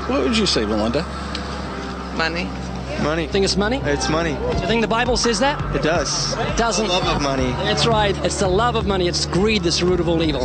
What 0.09 0.23
would 0.23 0.37
you 0.37 0.45
say, 0.45 0.65
Belinda? 0.65 1.03
Money. 2.17 2.43
Money. 3.01 3.27
Think 3.27 3.45
it's 3.45 3.55
money? 3.55 3.79
It's 3.85 4.09
money. 4.09 4.33
Do 4.33 4.59
you 4.59 4.67
think 4.67 4.81
the 4.81 4.87
Bible 4.89 5.15
says 5.15 5.39
that? 5.39 5.57
It 5.73 5.81
does. 5.81 6.33
It 6.33 6.57
doesn't. 6.57 6.87
The 6.87 6.91
love 6.91 7.07
of 7.07 7.21
money. 7.21 7.51
That's 7.63 7.87
right. 7.87 8.17
It's 8.25 8.41
the 8.41 8.49
love 8.49 8.75
of 8.75 8.85
money. 8.85 9.07
It's 9.07 9.25
greed 9.25 9.63
that's 9.63 9.79
the 9.79 9.85
root 9.85 10.01
of 10.01 10.09
all 10.09 10.21
evil. 10.21 10.41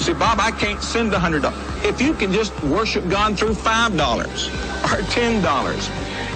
See, 0.00 0.14
Bob, 0.14 0.40
I 0.40 0.50
can't 0.50 0.82
send 0.82 1.14
a 1.14 1.18
hundred 1.20 1.42
dollars. 1.42 1.84
If 1.84 2.02
you 2.02 2.12
can 2.12 2.32
just 2.32 2.60
worship 2.64 3.08
God 3.08 3.38
through 3.38 3.54
five 3.54 3.96
dollars 3.96 4.48
or 4.90 5.00
ten 5.12 5.40
dollars. 5.42 5.88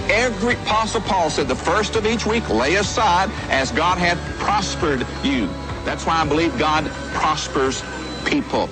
Every 0.09 0.53
Apostle 0.53 1.01
Paul 1.01 1.29
said 1.29 1.49
the 1.49 1.55
first 1.55 1.97
of 1.97 2.05
each 2.05 2.25
week 2.25 2.47
lay 2.49 2.75
aside 2.75 3.29
as 3.49 3.73
God 3.73 3.97
had 3.97 4.17
prospered 4.39 5.05
you. 5.21 5.47
That's 5.83 6.05
why 6.05 6.21
I 6.21 6.25
believe 6.25 6.57
God 6.57 6.85
prospers 7.13 7.83
people. 8.25 8.69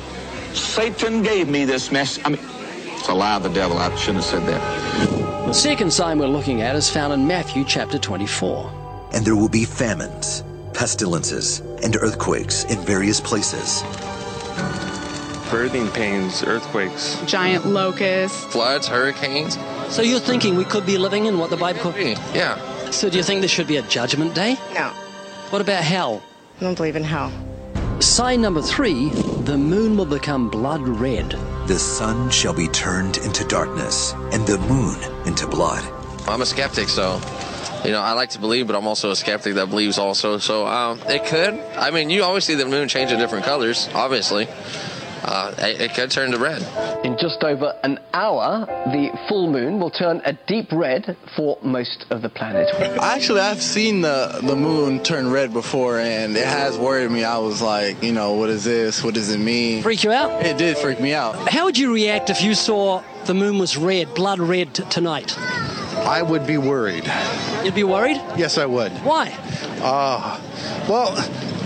Satan 0.53 1.21
gave 1.23 1.47
me 1.47 1.65
this 1.65 1.91
mess. 1.91 2.19
I 2.25 2.29
mean, 2.29 2.39
it's 2.41 3.07
a 3.07 3.13
lie 3.13 3.35
of 3.35 3.43
the 3.43 3.49
devil. 3.49 3.77
I 3.77 3.93
shouldn't 3.95 4.23
have 4.23 4.25
said 4.25 4.45
that. 4.47 5.47
The 5.47 5.53
second 5.53 5.91
sign 5.93 6.19
we're 6.19 6.27
looking 6.27 6.61
at 6.61 6.75
is 6.75 6.89
found 6.89 7.13
in 7.13 7.25
Matthew 7.25 7.63
chapter 7.63 7.97
24. 7.97 9.09
And 9.13 9.25
there 9.25 9.35
will 9.35 9.49
be 9.49 9.63
famines, 9.63 10.43
pestilences, 10.73 11.61
and 11.83 11.95
earthquakes 11.95 12.65
in 12.65 12.79
various 12.79 13.21
places. 13.21 13.81
Birthing 15.49 15.93
pains, 15.93 16.43
earthquakes. 16.43 17.21
Giant 17.25 17.65
locusts. 17.65 18.43
Floods, 18.45 18.87
hurricanes. 18.87 19.57
So 19.87 20.01
you're 20.01 20.19
thinking 20.19 20.57
we 20.57 20.65
could 20.65 20.85
be 20.85 20.97
living 20.97 21.25
in 21.25 21.37
what 21.39 21.49
the 21.49 21.55
Bible 21.55 21.79
calls? 21.79 21.95
Yeah. 21.95 22.59
So 22.91 23.09
do 23.09 23.15
you 23.15 23.23
think 23.23 23.39
there 23.39 23.47
should 23.47 23.67
be 23.67 23.77
a 23.77 23.81
judgment 23.83 24.35
day? 24.35 24.57
No. 24.73 24.89
What 25.49 25.61
about 25.61 25.83
hell? 25.83 26.21
I 26.57 26.63
don't 26.63 26.75
believe 26.75 26.97
in 26.97 27.03
hell. 27.05 27.31
Sign 27.99 28.41
number 28.41 28.61
three 28.61 29.09
the 29.09 29.57
moon 29.57 29.97
will 29.97 30.05
become 30.05 30.49
blood 30.49 30.81
red. 30.81 31.31
The 31.67 31.79
sun 31.79 32.29
shall 32.29 32.53
be 32.53 32.67
turned 32.67 33.17
into 33.17 33.43
darkness, 33.45 34.13
and 34.31 34.45
the 34.45 34.57
moon 34.59 34.99
into 35.25 35.47
blood. 35.47 35.83
I'm 36.27 36.41
a 36.41 36.45
skeptic, 36.45 36.89
so 36.89 37.19
you 37.83 37.91
know 37.91 38.01
I 38.01 38.11
like 38.11 38.29
to 38.31 38.39
believe, 38.39 38.67
but 38.67 38.75
I'm 38.75 38.85
also 38.85 39.11
a 39.11 39.15
skeptic 39.15 39.55
that 39.55 39.69
believes 39.69 39.97
also. 39.97 40.37
So 40.37 40.67
um, 40.67 41.01
it 41.07 41.25
could. 41.25 41.55
I 41.75 41.91
mean, 41.91 42.09
you 42.09 42.23
always 42.23 42.43
see 42.43 42.55
the 42.55 42.65
moon 42.65 42.87
change 42.87 43.11
in 43.11 43.19
different 43.19 43.45
colors. 43.45 43.89
Obviously, 43.93 44.47
uh, 45.27 45.53
it, 45.57 45.81
it 45.81 45.93
could 45.93 46.09
turn 46.09 46.31
to 46.31 46.37
red. 46.37 46.61
In 47.05 47.17
just 47.19 47.43
over 47.43 47.77
an 47.83 47.99
hour, 48.13 48.65
the 48.65 49.11
full 49.27 49.51
moon 49.51 49.79
will 49.79 49.91
turn 49.91 50.21
a 50.25 50.33
deep 50.47 50.71
red 50.71 51.17
for 51.35 51.57
most 51.61 52.05
of 52.09 52.21
the 52.21 52.29
planet. 52.29 52.69
Actually, 53.01 53.41
I've 53.41 53.61
seen 53.61 54.01
the, 54.01 54.39
the 54.41 54.55
moon 54.55 55.03
turn 55.03 55.29
red 55.29 55.53
before, 55.53 55.99
and 55.99 56.35
it 56.35 56.45
has 56.45 56.77
worried 56.77 57.11
me. 57.11 57.23
I 57.23 57.37
was 57.37 57.61
like, 57.61 58.01
you 58.01 58.13
know, 58.13 58.33
what 58.33 58.49
is 58.49 58.63
this? 58.63 59.03
What 59.03 59.13
does 59.13 59.29
it 59.29 59.39
mean? 59.39 59.83
Freak 59.83 60.03
you 60.03 60.11
out? 60.11 60.45
It 60.45 60.57
did 60.57 60.77
freak 60.77 60.99
me 60.99 61.13
out. 61.13 61.49
How 61.49 61.65
would 61.65 61.77
you 61.77 61.93
react 61.93 62.29
if 62.29 62.41
you 62.41 62.55
saw 62.55 63.03
the 63.25 63.33
moon 63.33 63.57
was 63.59 63.75
red, 63.77 64.13
blood 64.13 64.39
red 64.39 64.73
t- 64.73 64.83
tonight? 64.89 65.37
I 66.07 66.21
would 66.21 66.47
be 66.47 66.57
worried. 66.57 67.11
You'd 67.65 67.75
be 67.75 67.83
worried? 67.83 68.15
Yes, 68.37 68.57
I 68.57 68.65
would. 68.65 68.93
Why? 69.03 69.37
Uh, 69.81 70.39
well, 70.87 71.13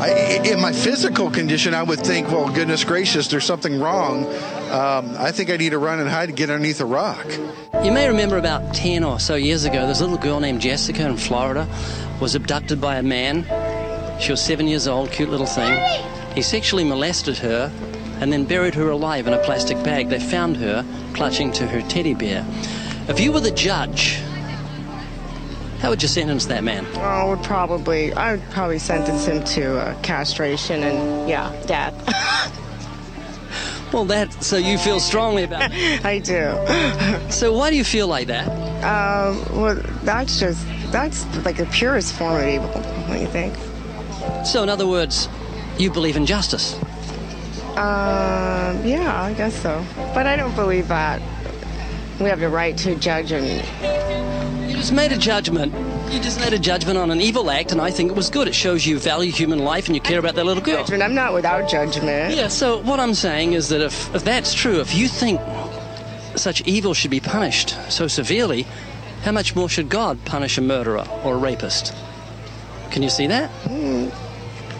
I, 0.01 0.41
in 0.43 0.59
my 0.59 0.71
physical 0.71 1.29
condition, 1.29 1.75
I 1.75 1.83
would 1.83 1.99
think, 1.99 2.27
well, 2.29 2.49
goodness 2.51 2.83
gracious, 2.83 3.27
there's 3.27 3.45
something 3.45 3.79
wrong. 3.79 4.25
Um, 4.71 5.15
I 5.19 5.31
think 5.31 5.51
I 5.51 5.57
need 5.57 5.69
to 5.69 5.77
run 5.77 5.99
and 5.99 6.09
hide 6.09 6.29
and 6.29 6.37
get 6.37 6.49
underneath 6.49 6.81
a 6.81 6.85
rock. 6.85 7.27
You 7.83 7.91
may 7.91 8.07
remember 8.07 8.39
about 8.39 8.73
10 8.73 9.03
or 9.03 9.19
so 9.19 9.35
years 9.35 9.65
ago, 9.65 9.85
this 9.85 10.01
little 10.01 10.17
girl 10.17 10.39
named 10.39 10.59
Jessica 10.59 11.05
in 11.07 11.17
Florida 11.17 11.67
was 12.19 12.33
abducted 12.33 12.81
by 12.81 12.95
a 12.95 13.03
man. 13.03 13.43
She 14.19 14.31
was 14.31 14.41
seven 14.41 14.67
years 14.67 14.87
old, 14.87 15.11
cute 15.11 15.29
little 15.29 15.45
thing. 15.45 15.79
He 16.33 16.41
sexually 16.41 16.83
molested 16.83 17.37
her 17.37 17.71
and 18.19 18.33
then 18.33 18.45
buried 18.45 18.73
her 18.73 18.89
alive 18.89 19.27
in 19.27 19.33
a 19.33 19.43
plastic 19.43 19.83
bag. 19.83 20.09
They 20.09 20.19
found 20.19 20.57
her 20.57 20.83
clutching 21.13 21.51
to 21.53 21.67
her 21.67 21.81
teddy 21.83 22.15
bear. 22.15 22.43
If 23.07 23.19
you 23.19 23.31
were 23.31 23.39
the 23.39 23.51
judge, 23.51 24.19
how 25.81 25.89
would 25.89 26.01
you 26.01 26.07
sentence 26.07 26.45
that 26.45 26.63
man? 26.63 26.85
Oh, 26.95 26.99
I 26.99 27.23
would 27.25 27.43
probably, 27.43 28.13
I 28.13 28.35
would 28.35 28.49
probably 28.51 28.77
sentence 28.77 29.25
him 29.25 29.43
to 29.43 29.79
uh, 29.79 30.01
castration 30.01 30.83
and, 30.83 31.27
yeah, 31.27 31.51
death. 31.65 32.57
Well, 33.91 34.05
that, 34.05 34.31
so 34.41 34.55
you 34.55 34.77
feel 34.77 35.01
strongly 35.01 35.43
about 35.43 35.69
it. 35.73 36.05
I 36.05 36.19
do. 36.19 36.57
So 37.31 37.53
why 37.53 37.69
do 37.69 37.77
you 37.77 37.83
feel 37.83 38.07
like 38.07 38.27
that? 38.27 38.47
Um, 38.83 39.43
well, 39.53 39.75
that's 40.03 40.39
just, 40.39 40.65
that's 40.91 41.25
like 41.45 41.57
the 41.57 41.65
purest 41.65 42.13
form 42.13 42.35
of 42.35 42.47
evil, 42.47 42.67
what 42.67 43.15
do 43.15 43.19
you 43.19 43.27
think? 43.27 43.55
So, 44.45 44.63
in 44.63 44.69
other 44.69 44.85
words, 44.85 45.29
you 45.77 45.91
believe 45.91 46.17
in 46.17 46.25
justice. 46.25 46.75
Um, 47.71 48.85
yeah, 48.85 49.23
I 49.23 49.33
guess 49.33 49.61
so. 49.61 49.83
But 50.13 50.27
I 50.27 50.35
don't 50.35 50.55
believe 50.55 50.89
that 50.89 51.21
we 52.19 52.27
have 52.27 52.41
the 52.41 52.49
right 52.49 52.77
to 52.79 52.95
judge 52.95 53.31
and 53.31 53.65
just 54.81 54.93
made 54.93 55.11
a 55.11 55.17
judgment. 55.17 55.71
You 56.11 56.19
just 56.19 56.39
made 56.39 56.53
a 56.53 56.59
judgment 56.59 56.97
on 56.97 57.11
an 57.11 57.21
evil 57.21 57.51
act, 57.51 57.71
and 57.71 57.79
I 57.79 57.91
think 57.91 58.09
it 58.09 58.15
was 58.15 58.31
good. 58.31 58.47
It 58.47 58.55
shows 58.55 58.83
you 58.83 58.97
value 58.97 59.31
human 59.31 59.59
life 59.59 59.85
and 59.85 59.95
you 59.95 60.01
care 60.01 60.17
about 60.17 60.33
that 60.33 60.43
little 60.43 60.63
girl. 60.63 60.77
judgment. 60.77 61.03
I'm 61.03 61.13
not 61.13 61.35
without 61.35 61.69
judgment. 61.69 62.35
Yeah, 62.35 62.47
so 62.47 62.81
what 62.81 62.99
I'm 62.99 63.13
saying 63.13 63.53
is 63.53 63.69
that 63.69 63.79
if, 63.79 64.13
if 64.15 64.23
that's 64.23 64.55
true, 64.55 64.81
if 64.81 64.95
you 64.95 65.07
think 65.07 65.39
such 66.35 66.61
evil 66.61 66.95
should 66.95 67.11
be 67.11 67.19
punished 67.19 67.77
so 67.91 68.07
severely, 68.07 68.63
how 69.21 69.31
much 69.31 69.55
more 69.55 69.69
should 69.69 69.87
God 69.87 70.17
punish 70.25 70.57
a 70.57 70.61
murderer 70.61 71.05
or 71.23 71.35
a 71.35 71.37
rapist? 71.37 71.93
Can 72.89 73.03
you 73.03 73.09
see 73.09 73.27
that? 73.27 73.51
Hmm. 73.67 74.09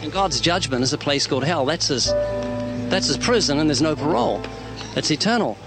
And 0.02 0.12
God's 0.12 0.42
judgment 0.42 0.82
is 0.82 0.94
a 0.94 0.98
place 0.98 1.28
called 1.28 1.44
hell. 1.44 1.64
That's 1.64 1.90
his, 1.90 2.08
that's 2.90 3.06
his 3.06 3.20
prison, 3.20 3.60
and 3.60 3.70
there's 3.70 3.84
no 3.84 3.96
parole. 3.96 4.42
It's 4.96 5.12
eternal. 5.12 5.60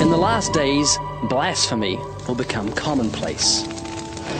In 0.00 0.08
the 0.08 0.16
last 0.16 0.54
days, 0.54 0.96
blasphemy 1.28 1.98
will 2.28 2.34
become 2.34 2.72
commonplace. 2.72 3.62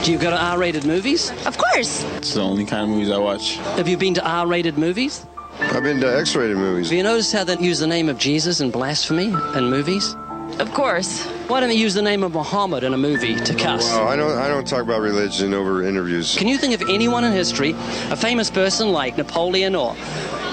Do 0.05 0.13
you 0.13 0.19
go 0.19 0.31
to 0.31 0.37
R-rated 0.37 0.85
movies? 0.85 1.31
Of 1.47 1.57
course. 1.59 2.05
It's 2.17 2.35
the 2.35 2.43
only 2.43 2.65
kind 2.65 2.83
of 2.85 2.89
movies 2.91 3.11
I 3.11 3.19
watch. 3.19 3.57
Have 3.77 3.89
you 3.89 3.97
been 3.97 4.15
to 4.15 4.29
R-rated 4.29 4.77
movies? 4.77 5.25
I've 5.59 5.83
been 5.83 6.01
to 6.01 6.19
X-rated 6.19 6.57
movies. 6.57 6.91
Have 6.91 6.97
you 6.97 7.03
noticed 7.03 7.33
how 7.33 7.45
they 7.45 7.57
use 7.59 7.79
the 7.79 7.87
name 7.87 8.09
of 8.09 8.19
Jesus 8.19 8.61
in 8.61 8.71
blasphemy 8.71 9.27
in 9.57 9.71
movies? 9.71 10.15
Of 10.59 10.73
course. 10.73 11.25
Why 11.49 11.61
don't 11.61 11.69
they 11.69 11.77
use 11.77 11.95
the 11.95 12.03
name 12.03 12.23
of 12.23 12.33
Muhammad 12.33 12.83
in 12.85 12.95
a 12.95 12.99
movie 12.99 13.37
to 13.37 13.55
cuss? 13.55 13.91
Well, 13.91 14.09
I 14.09 14.17
don't. 14.17 14.39
I 14.39 14.49
don't 14.49 14.67
talk 14.67 14.83
about 14.83 15.01
religion 15.01 15.55
over 15.55 15.83
interviews. 15.83 16.35
Can 16.37 16.49
you 16.49 16.57
think 16.57 16.75
of 16.81 16.89
anyone 16.89 17.25
in 17.25 17.33
history, 17.33 17.75
a 18.11 18.17
famous 18.17 18.51
person 18.51 18.91
like 18.91 19.17
Napoleon 19.17 19.75
or 19.75 19.95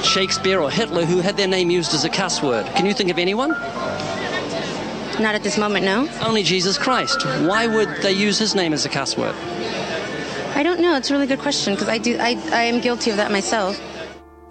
Shakespeare 0.04 0.60
or 0.60 0.70
Hitler, 0.70 1.06
who 1.06 1.20
had 1.20 1.38
their 1.38 1.48
name 1.48 1.70
used 1.70 1.94
as 1.94 2.06
a 2.06 2.10
cuss 2.10 2.42
word? 2.42 2.66
Can 2.76 2.86
you 2.86 2.94
think 2.94 3.12
of 3.12 3.18
anyone? 3.18 3.54
Not 5.20 5.36
at 5.36 5.44
this 5.44 5.58
moment, 5.58 5.86
no. 5.86 6.10
Only 6.22 6.44
Jesus 6.44 6.78
Christ. 6.78 7.26
Why 7.48 7.68
would 7.68 7.90
they 8.02 8.14
use 8.14 8.40
his 8.40 8.56
name 8.56 8.74
as 8.74 8.86
a 8.86 8.90
cuss 8.90 9.16
word? 9.16 9.36
I 10.56 10.64
don't 10.64 10.80
know. 10.80 10.96
It's 10.96 11.10
a 11.10 11.14
really 11.14 11.28
good 11.28 11.40
question 11.40 11.74
because 11.74 11.90
I 11.90 11.98
do. 11.98 12.18
I, 12.20 12.32
I 12.52 12.64
am 12.64 12.82
guilty 12.82 13.12
of 13.12 13.18
that 13.18 13.32
myself. 13.32 13.80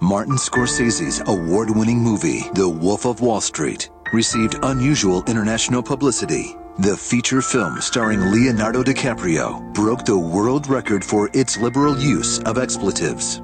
Martin 0.00 0.34
Scorsese's 0.34 1.22
award 1.26 1.70
winning 1.70 1.98
movie, 1.98 2.42
The 2.54 2.68
Wolf 2.68 3.06
of 3.06 3.20
Wall 3.20 3.40
Street, 3.40 3.88
received 4.12 4.56
unusual 4.64 5.22
international 5.28 5.82
publicity. 5.82 6.56
The 6.78 6.96
feature 6.96 7.40
film 7.40 7.80
starring 7.80 8.32
Leonardo 8.32 8.82
DiCaprio 8.82 9.72
broke 9.74 10.04
the 10.04 10.18
world 10.18 10.68
record 10.68 11.04
for 11.04 11.30
its 11.32 11.56
liberal 11.58 11.96
use 11.98 12.40
of 12.40 12.58
expletives. 12.58 13.40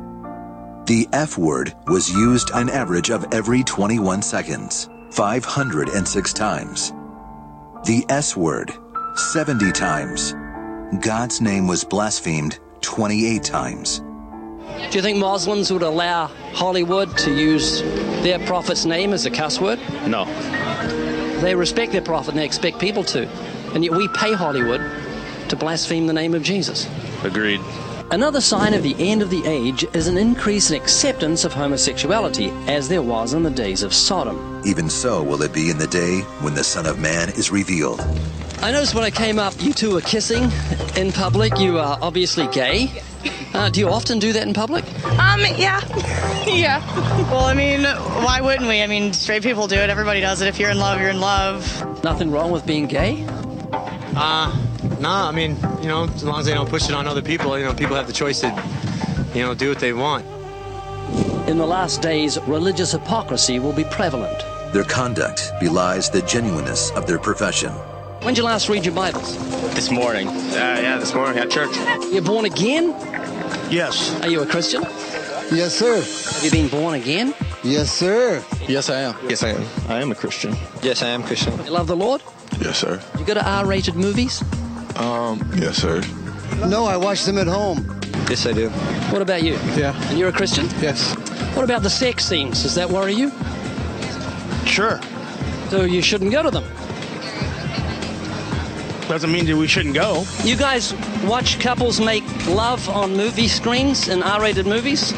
The 0.86 1.06
F 1.12 1.38
word 1.38 1.74
was 1.86 2.10
used 2.10 2.50
an 2.54 2.70
average 2.70 3.10
of 3.10 3.32
every 3.32 3.62
21 3.62 4.22
seconds, 4.22 4.88
506 5.10 6.32
times. 6.32 6.92
The 7.84 8.04
S 8.08 8.36
word, 8.36 8.72
70 9.14 9.72
times. 9.72 10.34
God's 11.00 11.40
name 11.40 11.66
was 11.66 11.84
blasphemed 11.84 12.58
28 12.80 13.42
times. 13.42 14.00
Do 14.90 14.98
you 14.98 15.02
think 15.02 15.18
Muslims 15.18 15.72
would 15.72 15.82
allow 15.82 16.26
Hollywood 16.52 17.16
to 17.18 17.32
use 17.32 17.82
their 18.22 18.38
prophet's 18.40 18.84
name 18.84 19.12
as 19.12 19.26
a 19.26 19.30
cuss 19.30 19.60
word? 19.60 19.78
No. 20.06 20.24
They 21.40 21.54
respect 21.54 21.92
their 21.92 22.02
prophet 22.02 22.30
and 22.30 22.38
they 22.38 22.44
expect 22.44 22.78
people 22.78 23.04
to. 23.04 23.28
And 23.74 23.84
yet 23.84 23.94
we 23.94 24.08
pay 24.08 24.32
Hollywood 24.32 24.80
to 25.48 25.56
blaspheme 25.56 26.06
the 26.06 26.12
name 26.12 26.34
of 26.34 26.42
Jesus. 26.42 26.88
Agreed. 27.22 27.60
Another 28.10 28.40
sign 28.40 28.74
of 28.74 28.82
the 28.82 28.96
end 28.98 29.22
of 29.22 29.30
the 29.30 29.46
age 29.46 29.84
is 29.94 30.08
an 30.08 30.18
increase 30.18 30.70
in 30.70 30.76
acceptance 30.80 31.44
of 31.44 31.52
homosexuality, 31.52 32.50
as 32.66 32.88
there 32.88 33.02
was 33.02 33.34
in 33.34 33.42
the 33.42 33.50
days 33.50 33.82
of 33.82 33.94
Sodom. 33.94 34.47
Even 34.64 34.90
so 34.90 35.22
will 35.22 35.42
it 35.42 35.52
be 35.52 35.70
in 35.70 35.78
the 35.78 35.86
day 35.86 36.20
when 36.40 36.54
the 36.54 36.64
Son 36.64 36.86
of 36.86 36.98
Man 36.98 37.28
is 37.30 37.50
revealed. 37.50 38.00
I 38.60 38.72
noticed 38.72 38.94
when 38.94 39.04
I 39.04 39.10
came 39.10 39.38
up, 39.38 39.54
you 39.58 39.72
two 39.72 39.92
were 39.94 40.00
kissing 40.00 40.50
in 40.96 41.12
public. 41.12 41.58
You 41.58 41.78
are 41.78 41.96
obviously 42.02 42.48
gay. 42.48 42.90
Uh, 43.54 43.70
do 43.70 43.80
you 43.80 43.88
often 43.88 44.18
do 44.18 44.32
that 44.32 44.46
in 44.46 44.52
public? 44.52 44.84
Um, 45.04 45.40
yeah. 45.56 45.80
yeah. 46.46 47.30
Well, 47.30 47.44
I 47.44 47.54
mean, 47.54 47.84
why 47.84 48.40
wouldn't 48.40 48.68
we? 48.68 48.82
I 48.82 48.86
mean, 48.88 49.12
straight 49.12 49.42
people 49.42 49.68
do 49.68 49.76
it. 49.76 49.90
Everybody 49.90 50.20
does 50.20 50.40
it. 50.42 50.48
If 50.48 50.58
you're 50.58 50.70
in 50.70 50.78
love, 50.78 51.00
you're 51.00 51.10
in 51.10 51.20
love. 51.20 52.02
Nothing 52.02 52.30
wrong 52.30 52.50
with 52.50 52.66
being 52.66 52.86
gay? 52.86 53.24
Uh, 54.16 54.54
nah, 55.00 55.28
I 55.28 55.32
mean, 55.32 55.56
you 55.80 55.88
know, 55.88 56.04
as 56.04 56.24
long 56.24 56.40
as 56.40 56.46
they 56.46 56.54
don't 56.54 56.68
push 56.68 56.88
it 56.88 56.94
on 56.94 57.06
other 57.06 57.22
people, 57.22 57.56
you 57.58 57.64
know, 57.64 57.74
people 57.74 57.94
have 57.94 58.08
the 58.08 58.12
choice 58.12 58.40
to, 58.40 58.48
you 59.34 59.42
know, 59.42 59.54
do 59.54 59.68
what 59.68 59.78
they 59.78 59.92
want. 59.92 60.24
In 61.48 61.56
the 61.56 61.66
last 61.66 62.02
days, 62.02 62.38
religious 62.42 62.92
hypocrisy 62.92 63.58
will 63.58 63.72
be 63.72 63.84
prevalent. 63.84 64.38
Their 64.74 64.84
conduct 64.84 65.50
belies 65.58 66.10
the 66.10 66.20
genuineness 66.20 66.90
of 66.90 67.06
their 67.06 67.18
profession. 67.18 67.72
When 68.20 68.34
did 68.34 68.42
you 68.42 68.44
last 68.44 68.68
read 68.68 68.84
your 68.84 68.94
Bibles? 68.94 69.38
This 69.74 69.90
morning. 69.90 70.28
Uh, 70.28 70.32
yeah, 70.52 70.98
this 70.98 71.14
morning 71.14 71.38
at 71.38 71.50
church. 71.50 71.74
You're 72.12 72.20
born 72.20 72.44
again? 72.44 72.90
Yes. 73.70 74.20
Are 74.22 74.28
you 74.28 74.42
a 74.42 74.46
Christian? 74.46 74.82
Yes, 75.50 75.74
sir. 75.74 76.02
Have 76.02 76.44
you 76.44 76.50
been 76.50 76.68
born 76.68 76.96
again? 76.96 77.32
Yes, 77.64 77.90
sir. 77.90 78.44
Yes, 78.66 78.90
I 78.90 79.00
am. 79.00 79.16
Yes, 79.26 79.42
I 79.42 79.48
am. 79.48 79.64
I 79.88 80.02
am 80.02 80.12
a 80.12 80.14
Christian. 80.14 80.54
Yes, 80.82 81.02
I 81.02 81.08
am 81.08 81.22
Christian. 81.22 81.56
You 81.64 81.70
love 81.70 81.86
the 81.86 81.96
Lord? 81.96 82.22
Yes, 82.60 82.76
sir. 82.76 83.00
You 83.18 83.24
go 83.24 83.32
to 83.32 83.50
R-rated 83.50 83.96
movies? 83.96 84.42
Um, 84.96 85.50
yes, 85.56 85.78
sir. 85.78 86.02
No, 86.66 86.84
I 86.84 86.98
watch 86.98 87.24
them 87.24 87.38
at 87.38 87.46
home. 87.46 87.98
Yes, 88.28 88.44
I 88.44 88.52
do. 88.52 88.68
What 89.08 89.22
about 89.22 89.42
you? 89.42 89.54
Yeah. 89.74 89.98
And 90.10 90.18
you're 90.18 90.28
a 90.28 90.32
Christian? 90.32 90.66
Yes. 90.82 91.16
What 91.54 91.64
about 91.64 91.82
the 91.82 91.90
sex 91.90 92.24
scenes? 92.24 92.62
Does 92.62 92.74
that 92.74 92.88
worry 92.88 93.14
you? 93.14 93.32
Sure. 94.66 95.00
So 95.70 95.82
you 95.82 96.02
shouldn't 96.02 96.30
go 96.30 96.42
to 96.42 96.50
them. 96.50 96.64
Doesn't 99.08 99.32
mean 99.32 99.46
that 99.46 99.56
we 99.56 99.66
shouldn't 99.66 99.94
go. 99.94 100.24
You 100.44 100.56
guys 100.56 100.92
watch 101.24 101.58
couples 101.60 101.98
make 101.98 102.24
love 102.46 102.88
on 102.90 103.16
movie 103.16 103.48
screens 103.48 104.08
in 104.08 104.22
R-rated 104.22 104.66
movies? 104.66 105.12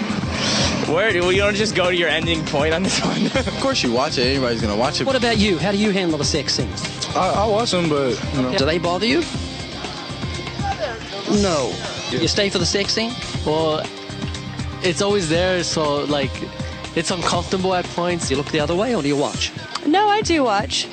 Where 0.89 1.13
do 1.13 1.31
you 1.31 1.39
don't 1.39 1.55
just 1.55 1.75
go 1.75 1.91
to 1.91 1.97
your 1.97 2.09
ending 2.09 2.45
point 2.47 2.73
on 2.73 2.85
this 2.85 3.01
one? 3.05 3.27
of 3.35 3.61
course 3.61 3.83
you 3.83 3.93
watch 3.93 4.17
it. 4.17 4.27
Anybody's 4.27 4.61
gonna 4.61 4.77
watch 4.77 5.01
it. 5.01 5.07
What 5.07 5.17
about 5.17 5.39
you? 5.39 5.59
How 5.59 5.73
do 5.73 5.79
you 5.79 5.91
handle 5.91 6.19
the 6.19 6.25
sex 6.25 6.55
scenes? 6.55 6.83
I, 7.17 7.31
I 7.31 7.47
watch 7.47 7.73
them, 7.73 7.89
but 7.89 8.21
you 8.35 8.43
know. 8.43 8.57
Do 8.57 8.65
they 8.65 8.79
bother 8.79 9.07
you? 9.07 9.23
No. 11.43 11.73
You 12.11 12.27
stay 12.27 12.49
for 12.49 12.59
the 12.59 12.67
sex 12.67 12.93
scene? 12.93 13.13
Well, 13.47 13.85
it's 14.83 15.03
always 15.03 15.29
there, 15.29 15.63
so 15.63 16.05
like, 16.05 16.31
it's 16.97 17.11
uncomfortable 17.11 17.75
at 17.75 17.85
points. 17.87 18.31
You 18.31 18.37
look 18.37 18.47
the 18.47 18.61
other 18.61 18.75
way, 18.75 18.95
or 18.95 19.03
do 19.03 19.09
you 19.09 19.17
watch? 19.17 19.53
No, 19.87 20.09
I 20.09 20.23
do 20.23 20.45
watch. 20.45 20.89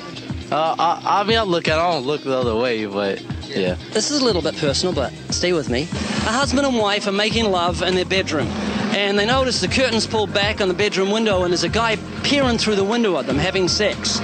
Uh, 0.50 0.74
I, 0.78 1.20
I 1.20 1.24
mean, 1.24 1.38
I 1.38 1.42
look 1.42 1.68
at, 1.68 1.78
I 1.78 1.92
don't 1.92 2.06
look 2.06 2.22
the 2.22 2.36
other 2.36 2.56
way, 2.56 2.86
but 2.86 3.22
yeah. 3.48 3.76
This 3.92 4.10
is 4.10 4.20
a 4.20 4.24
little 4.24 4.42
bit 4.42 4.56
personal, 4.56 4.94
but 4.94 5.12
stay 5.30 5.52
with 5.52 5.68
me. 5.68 5.82
A 5.82 6.32
husband 6.32 6.66
and 6.66 6.76
wife 6.76 7.06
are 7.06 7.12
making 7.12 7.50
love 7.50 7.82
in 7.82 7.94
their 7.94 8.04
bedroom, 8.04 8.46
and 8.94 9.18
they 9.18 9.26
notice 9.26 9.60
the 9.60 9.68
curtains 9.68 10.06
pulled 10.06 10.32
back 10.32 10.60
on 10.60 10.68
the 10.68 10.74
bedroom 10.74 11.10
window, 11.10 11.42
and 11.42 11.52
there's 11.52 11.64
a 11.64 11.68
guy 11.68 11.96
peering 12.22 12.58
through 12.58 12.76
the 12.76 12.84
window 12.84 13.16
at 13.18 13.26
them 13.26 13.38
having 13.38 13.68
sex. 13.68 14.20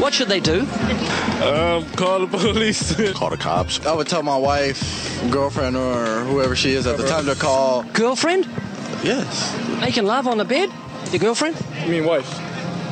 What 0.00 0.14
should 0.14 0.28
they 0.28 0.40
do? 0.40 0.60
Um, 1.42 1.84
call 1.92 2.26
the 2.26 2.28
police. 2.30 2.94
call 3.14 3.30
the 3.30 3.36
cops. 3.36 3.84
I 3.86 3.92
would 3.94 4.06
tell 4.06 4.22
my 4.22 4.36
wife, 4.36 5.20
girlfriend, 5.30 5.76
or 5.76 6.24
whoever 6.24 6.56
she 6.56 6.72
is 6.72 6.86
at 6.86 6.96
the 6.96 7.06
time 7.06 7.26
to 7.26 7.34
call. 7.34 7.82
Girlfriend? 7.92 8.48
Yes. 9.02 9.56
Making 9.80 10.04
love 10.04 10.26
on 10.26 10.38
the 10.38 10.44
bed? 10.44 10.70
Your 11.10 11.18
girlfriend? 11.20 11.56
I 11.80 11.88
mean, 11.88 12.04
wife. 12.04 12.28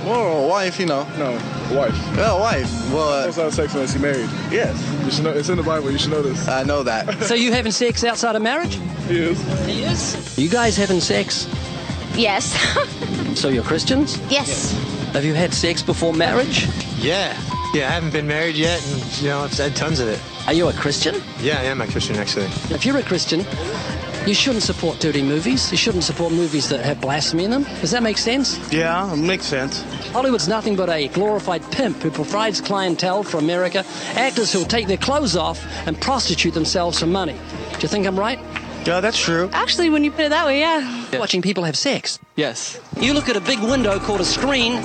Well, 0.04 0.48
wife, 0.48 0.80
you 0.80 0.86
know. 0.86 1.04
No, 1.18 1.32
wife. 1.76 1.94
Yeah, 2.16 2.38
wife. 2.38 2.70
Well, 2.92 3.24
That's 3.24 3.36
not 3.36 3.52
sex 3.52 3.74
unless 3.74 3.92
you're 3.94 4.02
married. 4.02 4.28
Yes. 4.50 4.76
You 5.04 5.10
should 5.10 5.24
know. 5.24 5.30
It's 5.30 5.48
in 5.48 5.56
the 5.56 5.62
Bible. 5.62 5.90
You 5.90 5.98
should 5.98 6.10
know 6.10 6.22
this. 6.22 6.48
I 6.48 6.62
know 6.64 6.82
that. 6.82 7.22
So 7.24 7.34
you 7.34 7.52
having 7.52 7.70
sex 7.72 8.02
outside 8.02 8.34
of 8.34 8.42
marriage? 8.42 8.76
Yes. 9.08 9.66
He 9.66 9.82
is. 9.82 10.38
You 10.38 10.48
guys 10.48 10.76
having 10.76 11.00
sex? 11.00 11.46
Yes. 12.16 12.56
So 13.36 13.48
you're 13.48 13.62
Christians? 13.62 14.18
yes. 14.28 14.72
Have 15.12 15.24
you 15.24 15.34
had 15.34 15.54
sex 15.54 15.82
before 15.82 16.12
marriage? 16.12 16.66
Yeah. 16.98 17.32
Yeah, 17.72 17.86
I 17.88 17.92
haven't 17.92 18.12
been 18.12 18.26
married 18.26 18.56
yet, 18.56 18.84
and, 18.92 19.22
you 19.22 19.28
know, 19.28 19.40
I've 19.40 19.52
had 19.56 19.74
tons 19.76 20.00
of 20.00 20.08
it. 20.08 20.20
Are 20.48 20.52
you 20.52 20.66
a 20.68 20.72
Christian? 20.72 21.22
Yeah, 21.40 21.60
I 21.60 21.64
am 21.64 21.80
a 21.80 21.86
Christian, 21.86 22.16
actually. 22.16 22.46
If 22.74 22.84
you're 22.84 22.96
a 22.98 23.02
Christian, 23.04 23.40
you 24.26 24.34
shouldn't 24.34 24.62
support 24.62 24.98
dirty 25.00 25.22
movies. 25.22 25.70
You 25.70 25.78
shouldn't 25.78 26.04
support 26.04 26.32
movies 26.32 26.68
that 26.68 26.84
have 26.84 27.00
blasphemy 27.00 27.44
in 27.44 27.50
them. 27.50 27.64
Does 27.80 27.90
that 27.90 28.02
make 28.02 28.18
sense? 28.18 28.58
Yeah, 28.72 29.12
it 29.12 29.16
makes 29.16 29.44
sense. 29.46 29.82
Hollywood's 30.12 30.48
nothing 30.48 30.76
but 30.76 30.88
a 30.90 31.08
glorified 31.08 31.62
pimp 31.72 31.96
who 32.02 32.10
provides 32.10 32.60
clientele 32.60 33.22
for 33.22 33.38
America, 33.38 33.84
actors 34.14 34.52
who'll 34.52 34.64
take 34.64 34.86
their 34.86 34.96
clothes 34.96 35.36
off 35.36 35.64
and 35.86 36.00
prostitute 36.00 36.54
themselves 36.54 36.98
for 37.00 37.06
money. 37.06 37.34
Do 37.72 37.80
you 37.80 37.88
think 37.88 38.06
I'm 38.06 38.18
right? 38.18 38.38
Yeah, 38.86 39.00
that's 39.00 39.18
true. 39.18 39.50
Actually, 39.52 39.90
when 39.90 40.04
you 40.04 40.10
put 40.10 40.20
it 40.20 40.28
that 40.30 40.46
way, 40.46 40.60
yeah. 40.60 41.18
Watching 41.18 41.42
people 41.42 41.64
have 41.64 41.76
sex. 41.76 42.18
Yes. 42.36 42.80
You 42.98 43.12
look 43.12 43.28
at 43.28 43.36
a 43.36 43.40
big 43.40 43.60
window 43.60 43.98
called 43.98 44.20
a 44.20 44.24
screen, 44.24 44.82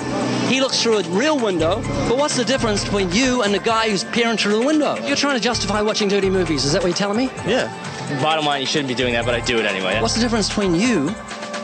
he 0.48 0.60
looks 0.60 0.82
through 0.82 0.98
a 0.98 1.02
real 1.04 1.38
window, 1.38 1.76
but 2.08 2.18
what's 2.18 2.36
the 2.36 2.44
difference 2.44 2.84
between 2.84 3.10
you 3.10 3.42
and 3.42 3.54
the 3.54 3.58
guy 3.58 3.88
who's 3.88 4.04
peering 4.04 4.36
through 4.36 4.60
the 4.60 4.66
window? 4.66 4.96
You're 5.06 5.16
trying 5.16 5.36
to 5.36 5.42
justify 5.42 5.80
watching 5.80 6.08
dirty 6.08 6.28
movies, 6.28 6.66
is 6.66 6.72
that 6.72 6.82
what 6.82 6.88
you're 6.88 6.96
telling 6.96 7.16
me? 7.16 7.30
Yeah. 7.46 7.72
Bottom 8.22 8.44
line, 8.46 8.60
you 8.60 8.66
shouldn't 8.66 8.88
be 8.88 8.94
doing 8.94 9.12
that, 9.14 9.24
but 9.24 9.34
I 9.34 9.40
do 9.40 9.58
it 9.58 9.66
anyway. 9.66 10.00
What's 10.00 10.14
the 10.14 10.20
difference 10.20 10.48
between 10.48 10.74
you 10.74 11.14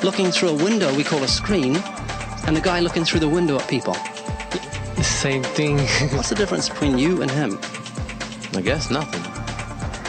looking 0.02 0.30
through 0.32 0.48
a 0.50 0.54
window 0.54 0.94
we 0.96 1.04
call 1.04 1.22
a 1.22 1.28
screen 1.28 1.76
and 2.46 2.56
the 2.56 2.60
guy 2.60 2.80
looking 2.80 3.04
through 3.04 3.20
the 3.20 3.28
window 3.28 3.58
at 3.58 3.68
people? 3.68 3.94
The 4.96 5.04
same 5.04 5.42
thing. 5.42 5.78
What's 6.16 6.28
the 6.28 6.34
difference 6.34 6.68
between 6.68 6.98
you 6.98 7.22
and 7.22 7.30
him? 7.30 7.58
I 8.54 8.60
guess 8.60 8.90
nothing. 8.90 9.22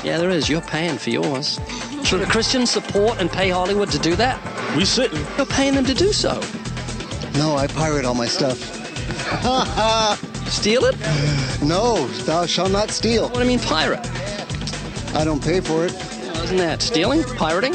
Yeah, 0.04 0.18
there 0.18 0.30
is. 0.32 0.50
You're 0.50 0.62
paying 0.62 0.98
for 0.98 1.12
yours. 1.12 1.60
Should 2.04 2.22
a 2.22 2.26
Christian 2.26 2.66
support 2.66 3.20
and 3.20 3.32
pay 3.32 3.50
Hollywood 3.50 3.90
to 3.92 4.00
do 4.00 4.16
that? 4.16 4.38
We 4.76 4.86
shouldn't. 4.86 5.26
You're 5.38 5.46
paying 5.46 5.76
them 5.76 5.86
to 5.86 5.94
do 5.94 6.12
so. 6.12 6.42
No, 7.36 7.56
I 7.56 7.68
pirate 7.68 8.06
all 8.06 8.16
my 8.16 8.28
stuff. 8.28 8.60
Steal 10.50 10.86
it? 10.86 10.96
no, 11.64 12.08
thou 12.26 12.46
shalt 12.46 12.72
not 12.72 12.90
steal. 12.92 13.24
What 13.24 13.36
do 13.36 13.40
you 13.42 13.48
mean 13.48 13.60
pirate? 13.60 14.06
I 15.16 15.24
don't 15.24 15.44
pay 15.44 15.60
for 15.60 15.86
it. 15.86 16.13
Isn't 16.54 16.68
that 16.68 16.84
stealing? 16.84 17.24
Pirating? 17.24 17.74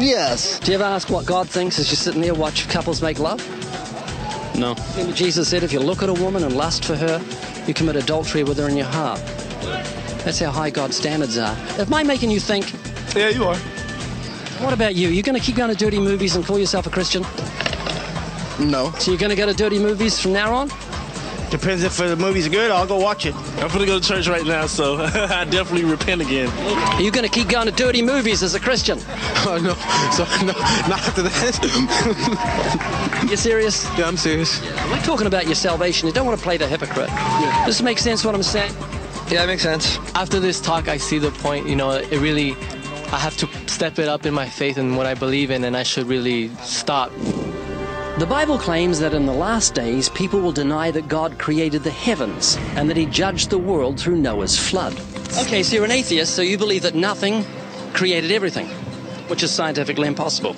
Yes. 0.00 0.58
Do 0.58 0.72
you 0.72 0.78
ever 0.78 0.84
ask 0.84 1.10
what 1.10 1.26
God 1.26 1.46
thinks 1.46 1.78
as 1.78 1.90
you're 1.90 1.96
sitting 1.96 2.22
there 2.22 2.32
watch 2.32 2.66
couples 2.70 3.02
make 3.02 3.18
love? 3.18 3.40
No. 4.56 4.74
Remember 4.92 5.14
Jesus 5.14 5.50
said 5.50 5.62
if 5.62 5.70
you 5.70 5.80
look 5.80 6.02
at 6.02 6.08
a 6.08 6.14
woman 6.14 6.44
and 6.44 6.56
lust 6.56 6.86
for 6.86 6.96
her, 6.96 7.22
you 7.66 7.74
commit 7.74 7.96
adultery 7.96 8.42
with 8.42 8.56
her 8.56 8.70
in 8.70 8.76
your 8.78 8.86
heart. 8.86 9.20
That's 10.24 10.38
how 10.38 10.50
high 10.50 10.70
God's 10.70 10.96
standards 10.96 11.36
are. 11.36 11.54
Am 11.78 11.92
I 11.92 12.04
making 12.04 12.30
you 12.30 12.40
think? 12.40 12.72
Yeah, 13.14 13.28
you 13.28 13.44
are. 13.44 13.56
What 14.64 14.72
about 14.72 14.94
you? 14.94 15.10
You're 15.10 15.24
going 15.24 15.38
to 15.38 15.44
keep 15.44 15.56
going 15.56 15.70
to 15.70 15.76
dirty 15.76 15.98
movies 15.98 16.36
and 16.36 16.46
call 16.46 16.58
yourself 16.58 16.86
a 16.86 16.90
Christian? 16.90 17.22
No. 18.58 18.92
So 18.92 19.10
you're 19.10 19.20
going 19.20 19.28
to 19.28 19.36
go 19.36 19.44
to 19.44 19.52
dirty 19.52 19.78
movies 19.78 20.18
from 20.18 20.32
now 20.32 20.54
on? 20.54 20.70
Depends 21.50 21.82
if 21.82 21.96
the 21.96 22.14
movie's 22.16 22.46
good, 22.48 22.70
I'll 22.70 22.86
go 22.86 22.98
watch 22.98 23.24
it. 23.24 23.34
I'm 23.34 23.68
gonna 23.68 23.86
go 23.86 23.98
to 23.98 24.06
church 24.06 24.28
right 24.28 24.44
now, 24.44 24.66
so 24.66 24.96
I 25.14 25.44
definitely 25.44 25.84
repent 25.84 26.20
again. 26.20 26.48
Are 26.94 27.00
you 27.00 27.10
going 27.10 27.24
to 27.24 27.30
keep 27.30 27.48
going 27.48 27.66
to 27.66 27.72
dirty 27.72 28.02
movies 28.02 28.42
as 28.42 28.54
a 28.54 28.60
Christian? 28.60 28.98
Oh 29.46 29.56
no, 29.56 29.72
so 30.12 30.24
no, 30.44 30.52
not 30.88 31.00
after 31.00 31.22
that. 31.22 31.58
You 33.30 33.36
serious? 33.36 33.84
yeah, 33.96 34.06
I'm 34.08 34.16
serious. 34.16 34.60
We're 34.90 35.00
talking 35.02 35.26
about 35.26 35.46
your 35.46 35.54
salvation. 35.54 36.06
You 36.06 36.12
don't 36.12 36.26
want 36.26 36.38
to 36.38 36.42
play 36.42 36.56
the 36.58 36.66
hypocrite. 36.66 37.08
Does 37.08 37.78
this 37.78 37.82
make 37.82 37.98
sense 37.98 38.24
what 38.24 38.34
I'm 38.34 38.42
saying? 38.42 38.74
Yeah, 39.30 39.44
it 39.44 39.46
makes 39.46 39.62
sense. 39.62 39.96
After 40.14 40.40
this 40.40 40.60
talk, 40.60 40.88
I 40.88 40.96
see 40.98 41.18
the 41.18 41.30
point. 41.30 41.66
You 41.68 41.76
know, 41.76 41.92
it 41.92 42.18
really, 42.20 42.56
I 43.12 43.18
have 43.18 43.36
to 43.38 43.46
step 43.68 43.98
it 43.98 44.08
up 44.08 44.26
in 44.26 44.34
my 44.34 44.48
faith 44.48 44.76
and 44.76 44.96
what 44.96 45.06
I 45.06 45.14
believe 45.14 45.50
in, 45.50 45.64
and 45.64 45.76
I 45.76 45.82
should 45.82 46.06
really 46.08 46.48
stop. 46.56 47.10
The 48.18 48.26
Bible 48.26 48.58
claims 48.58 48.98
that 48.98 49.14
in 49.14 49.26
the 49.26 49.32
last 49.32 49.74
days, 49.74 50.08
people 50.08 50.40
will 50.40 50.50
deny 50.50 50.90
that 50.90 51.06
God 51.06 51.38
created 51.38 51.84
the 51.84 51.92
heavens 51.92 52.56
and 52.74 52.90
that 52.90 52.96
he 52.96 53.06
judged 53.06 53.48
the 53.48 53.58
world 53.58 54.00
through 54.00 54.16
Noah's 54.16 54.58
flood. 54.58 54.92
Okay, 55.38 55.62
so 55.62 55.76
you're 55.76 55.84
an 55.84 55.92
atheist, 55.92 56.34
so 56.34 56.42
you 56.42 56.58
believe 56.58 56.82
that 56.82 56.96
nothing 56.96 57.44
created 57.92 58.32
everything, 58.32 58.66
which 59.28 59.44
is 59.44 59.52
scientifically 59.52 60.08
impossible. 60.08 60.56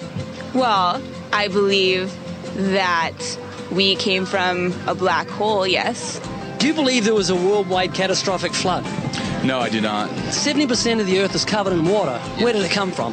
Well, 0.54 1.02
I 1.34 1.48
believe 1.48 2.10
that 2.54 3.38
we 3.70 3.94
came 3.96 4.24
from 4.24 4.72
a 4.86 4.94
black 4.94 5.28
hole, 5.28 5.66
yes. 5.66 6.18
Do 6.56 6.66
you 6.66 6.72
believe 6.72 7.04
there 7.04 7.12
was 7.12 7.28
a 7.28 7.36
worldwide 7.36 7.92
catastrophic 7.92 8.54
flood? 8.54 8.84
No, 9.44 9.58
I 9.58 9.68
do 9.68 9.82
not. 9.82 10.08
70% 10.08 10.98
of 10.98 11.06
the 11.06 11.18
earth 11.20 11.34
is 11.34 11.44
covered 11.44 11.74
in 11.74 11.84
water. 11.84 12.18
Where 12.42 12.54
did 12.54 12.62
it 12.62 12.70
come 12.70 12.90
from? 12.90 13.12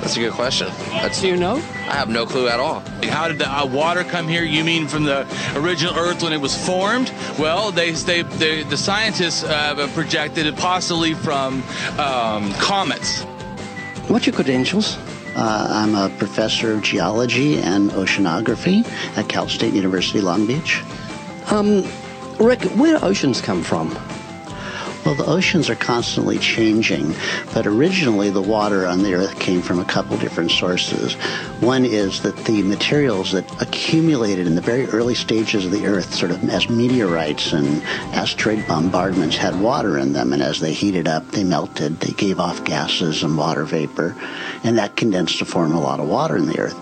That's 0.00 0.16
a 0.16 0.20
good 0.20 0.32
question. 0.32 0.68
That's, 0.90 1.20
Do 1.20 1.26
you 1.26 1.36
know? 1.36 1.60
I 1.88 1.94
have 1.94 2.10
no 2.10 2.26
clue 2.26 2.48
at 2.48 2.60
all. 2.60 2.80
How 3.04 3.28
did 3.28 3.38
the 3.38 3.50
uh, 3.50 3.64
water 3.64 4.04
come 4.04 4.28
here? 4.28 4.44
You 4.44 4.62
mean 4.62 4.86
from 4.88 5.04
the 5.04 5.26
original 5.56 5.96
Earth 5.96 6.22
when 6.22 6.34
it 6.34 6.40
was 6.40 6.54
formed? 6.54 7.10
Well, 7.38 7.72
they, 7.72 7.92
they, 7.92 8.22
they 8.22 8.62
the 8.62 8.76
scientists 8.76 9.42
uh, 9.42 9.88
projected 9.94 10.46
it 10.46 10.56
possibly 10.56 11.14
from 11.14 11.62
um, 11.98 12.52
comets. 12.54 13.22
What's 14.08 14.26
your 14.26 14.34
credentials? 14.34 14.98
Uh, 15.34 15.66
I'm 15.70 15.94
a 15.94 16.10
professor 16.18 16.74
of 16.74 16.82
geology 16.82 17.58
and 17.58 17.90
oceanography 17.92 18.86
at 19.16 19.28
Cal 19.28 19.48
State 19.48 19.72
University 19.72 20.20
Long 20.20 20.46
Beach. 20.46 20.82
Um, 21.50 21.84
Rick, 22.38 22.62
where 22.76 22.98
do 22.98 23.04
oceans 23.04 23.40
come 23.40 23.62
from? 23.62 23.96
Well, 25.04 25.14
the 25.14 25.26
oceans 25.26 25.70
are 25.70 25.76
constantly 25.76 26.38
changing, 26.38 27.14
but 27.54 27.66
originally 27.66 28.30
the 28.30 28.42
water 28.42 28.86
on 28.86 29.02
the 29.02 29.14
Earth 29.14 29.38
came 29.38 29.62
from 29.62 29.78
a 29.78 29.84
couple 29.84 30.18
different 30.18 30.50
sources. 30.50 31.14
One 31.60 31.84
is 31.84 32.20
that 32.22 32.36
the 32.44 32.62
materials 32.62 33.32
that 33.32 33.50
accumulated 33.62 34.46
in 34.46 34.54
the 34.54 34.60
very 34.60 34.86
early 34.86 35.14
stages 35.14 35.64
of 35.64 35.70
the 35.70 35.86
Earth, 35.86 36.14
sort 36.14 36.30
of 36.30 36.46
as 36.50 36.68
meteorites 36.68 37.52
and 37.52 37.82
asteroid 38.12 38.66
bombardments, 38.66 39.36
had 39.36 39.58
water 39.60 39.96
in 39.98 40.12
them, 40.12 40.32
and 40.32 40.42
as 40.42 40.60
they 40.60 40.72
heated 40.72 41.08
up, 41.08 41.26
they 41.28 41.44
melted, 41.44 42.00
they 42.00 42.12
gave 42.12 42.38
off 42.38 42.64
gases 42.64 43.22
and 43.22 43.38
water 43.38 43.64
vapor, 43.64 44.14
and 44.62 44.76
that 44.78 44.96
condensed 44.96 45.38
to 45.38 45.44
form 45.44 45.72
a 45.72 45.80
lot 45.80 46.00
of 46.00 46.08
water 46.08 46.36
in 46.36 46.46
the 46.46 46.58
Earth. 46.58 46.78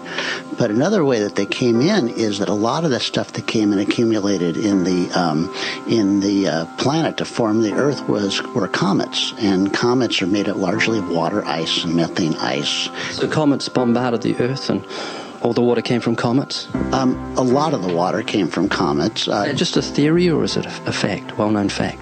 But 0.58 0.70
another 0.70 1.04
way 1.04 1.20
that 1.20 1.36
they 1.36 1.46
came 1.46 1.80
in 1.80 2.08
is 2.08 2.38
that 2.38 2.48
a 2.48 2.54
lot 2.54 2.84
of 2.84 2.90
the 2.90 3.00
stuff 3.00 3.32
that 3.34 3.46
came 3.46 3.72
and 3.72 3.80
accumulated 3.80 4.56
in 4.56 4.84
the 4.84 5.10
um, 5.10 5.54
in 5.86 6.20
the 6.20 6.48
uh, 6.48 6.66
planet 6.76 7.18
to 7.18 7.24
form 7.24 7.62
the 7.62 7.74
Earth 7.74 8.05
was 8.08 8.42
were 8.54 8.68
comets, 8.68 9.34
and 9.38 9.72
comets 9.72 10.22
are 10.22 10.26
made 10.26 10.48
up 10.48 10.56
largely 10.56 10.98
of 10.98 11.08
water 11.08 11.44
ice 11.44 11.84
and 11.84 11.94
methane 11.94 12.34
ice. 12.34 12.88
So 13.12 13.28
comets 13.28 13.68
bombarded 13.68 14.22
the 14.22 14.36
Earth 14.36 14.70
and 14.70 14.84
all 15.42 15.52
the 15.52 15.62
water 15.62 15.82
came 15.82 16.00
from 16.00 16.16
comets? 16.16 16.68
Um, 16.92 17.14
a 17.36 17.42
lot 17.42 17.74
of 17.74 17.82
the 17.82 17.94
water 17.94 18.22
came 18.22 18.48
from 18.48 18.68
comets. 18.68 19.28
Uh, 19.28 19.44
Is 19.46 19.52
that 19.52 19.56
just 19.56 19.76
a 19.76 19.82
theory 19.82 20.28
or 20.28 20.42
is 20.44 20.56
it 20.56 20.66
a 20.66 20.92
fact, 20.92 21.38
well 21.38 21.50
known 21.50 21.68
fact? 21.68 22.00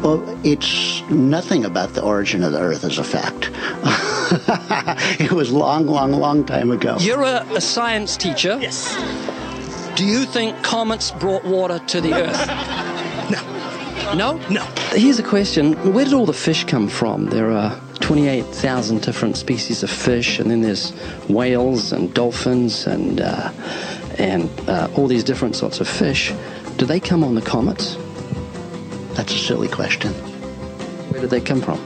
Well, 0.00 0.22
it's 0.44 1.00
nothing 1.10 1.64
about 1.64 1.94
the 1.94 2.02
origin 2.02 2.42
of 2.42 2.52
the 2.52 2.58
Earth 2.60 2.84
as 2.84 2.98
a 2.98 3.04
fact. 3.04 3.50
it 5.20 5.32
was 5.32 5.50
long, 5.50 5.86
long, 5.86 6.12
long 6.12 6.44
time 6.44 6.70
ago. 6.70 6.96
You're 7.00 7.22
a, 7.22 7.46
a 7.54 7.60
science 7.60 8.16
teacher. 8.16 8.58
Yes. 8.60 8.94
Do 9.96 10.04
you 10.04 10.26
think 10.26 10.62
comets 10.62 11.12
brought 11.12 11.44
water 11.44 11.78
to 11.78 12.00
the 12.00 12.12
Earth? 12.12 12.92
No? 14.14 14.38
No. 14.50 14.64
Here's 14.92 15.18
a 15.18 15.22
question 15.22 15.72
Where 15.92 16.04
did 16.04 16.14
all 16.14 16.26
the 16.26 16.32
fish 16.32 16.64
come 16.64 16.88
from? 16.88 17.26
There 17.26 17.50
are 17.50 17.78
28,000 18.00 19.02
different 19.02 19.36
species 19.36 19.82
of 19.82 19.90
fish, 19.90 20.38
and 20.38 20.50
then 20.50 20.62
there's 20.62 20.92
whales 21.28 21.92
and 21.92 22.14
dolphins 22.14 22.86
and, 22.86 23.20
uh, 23.20 23.50
and 24.18 24.48
uh, 24.68 24.88
all 24.94 25.08
these 25.08 25.24
different 25.24 25.56
sorts 25.56 25.80
of 25.80 25.88
fish. 25.88 26.32
Do 26.76 26.86
they 26.86 27.00
come 27.00 27.24
on 27.24 27.34
the 27.34 27.42
comets? 27.42 27.96
That's 29.14 29.34
a 29.34 29.38
silly 29.38 29.68
question. 29.68 30.12
Where 31.10 31.20
did 31.20 31.30
they 31.30 31.40
come 31.40 31.60
from? 31.60 31.80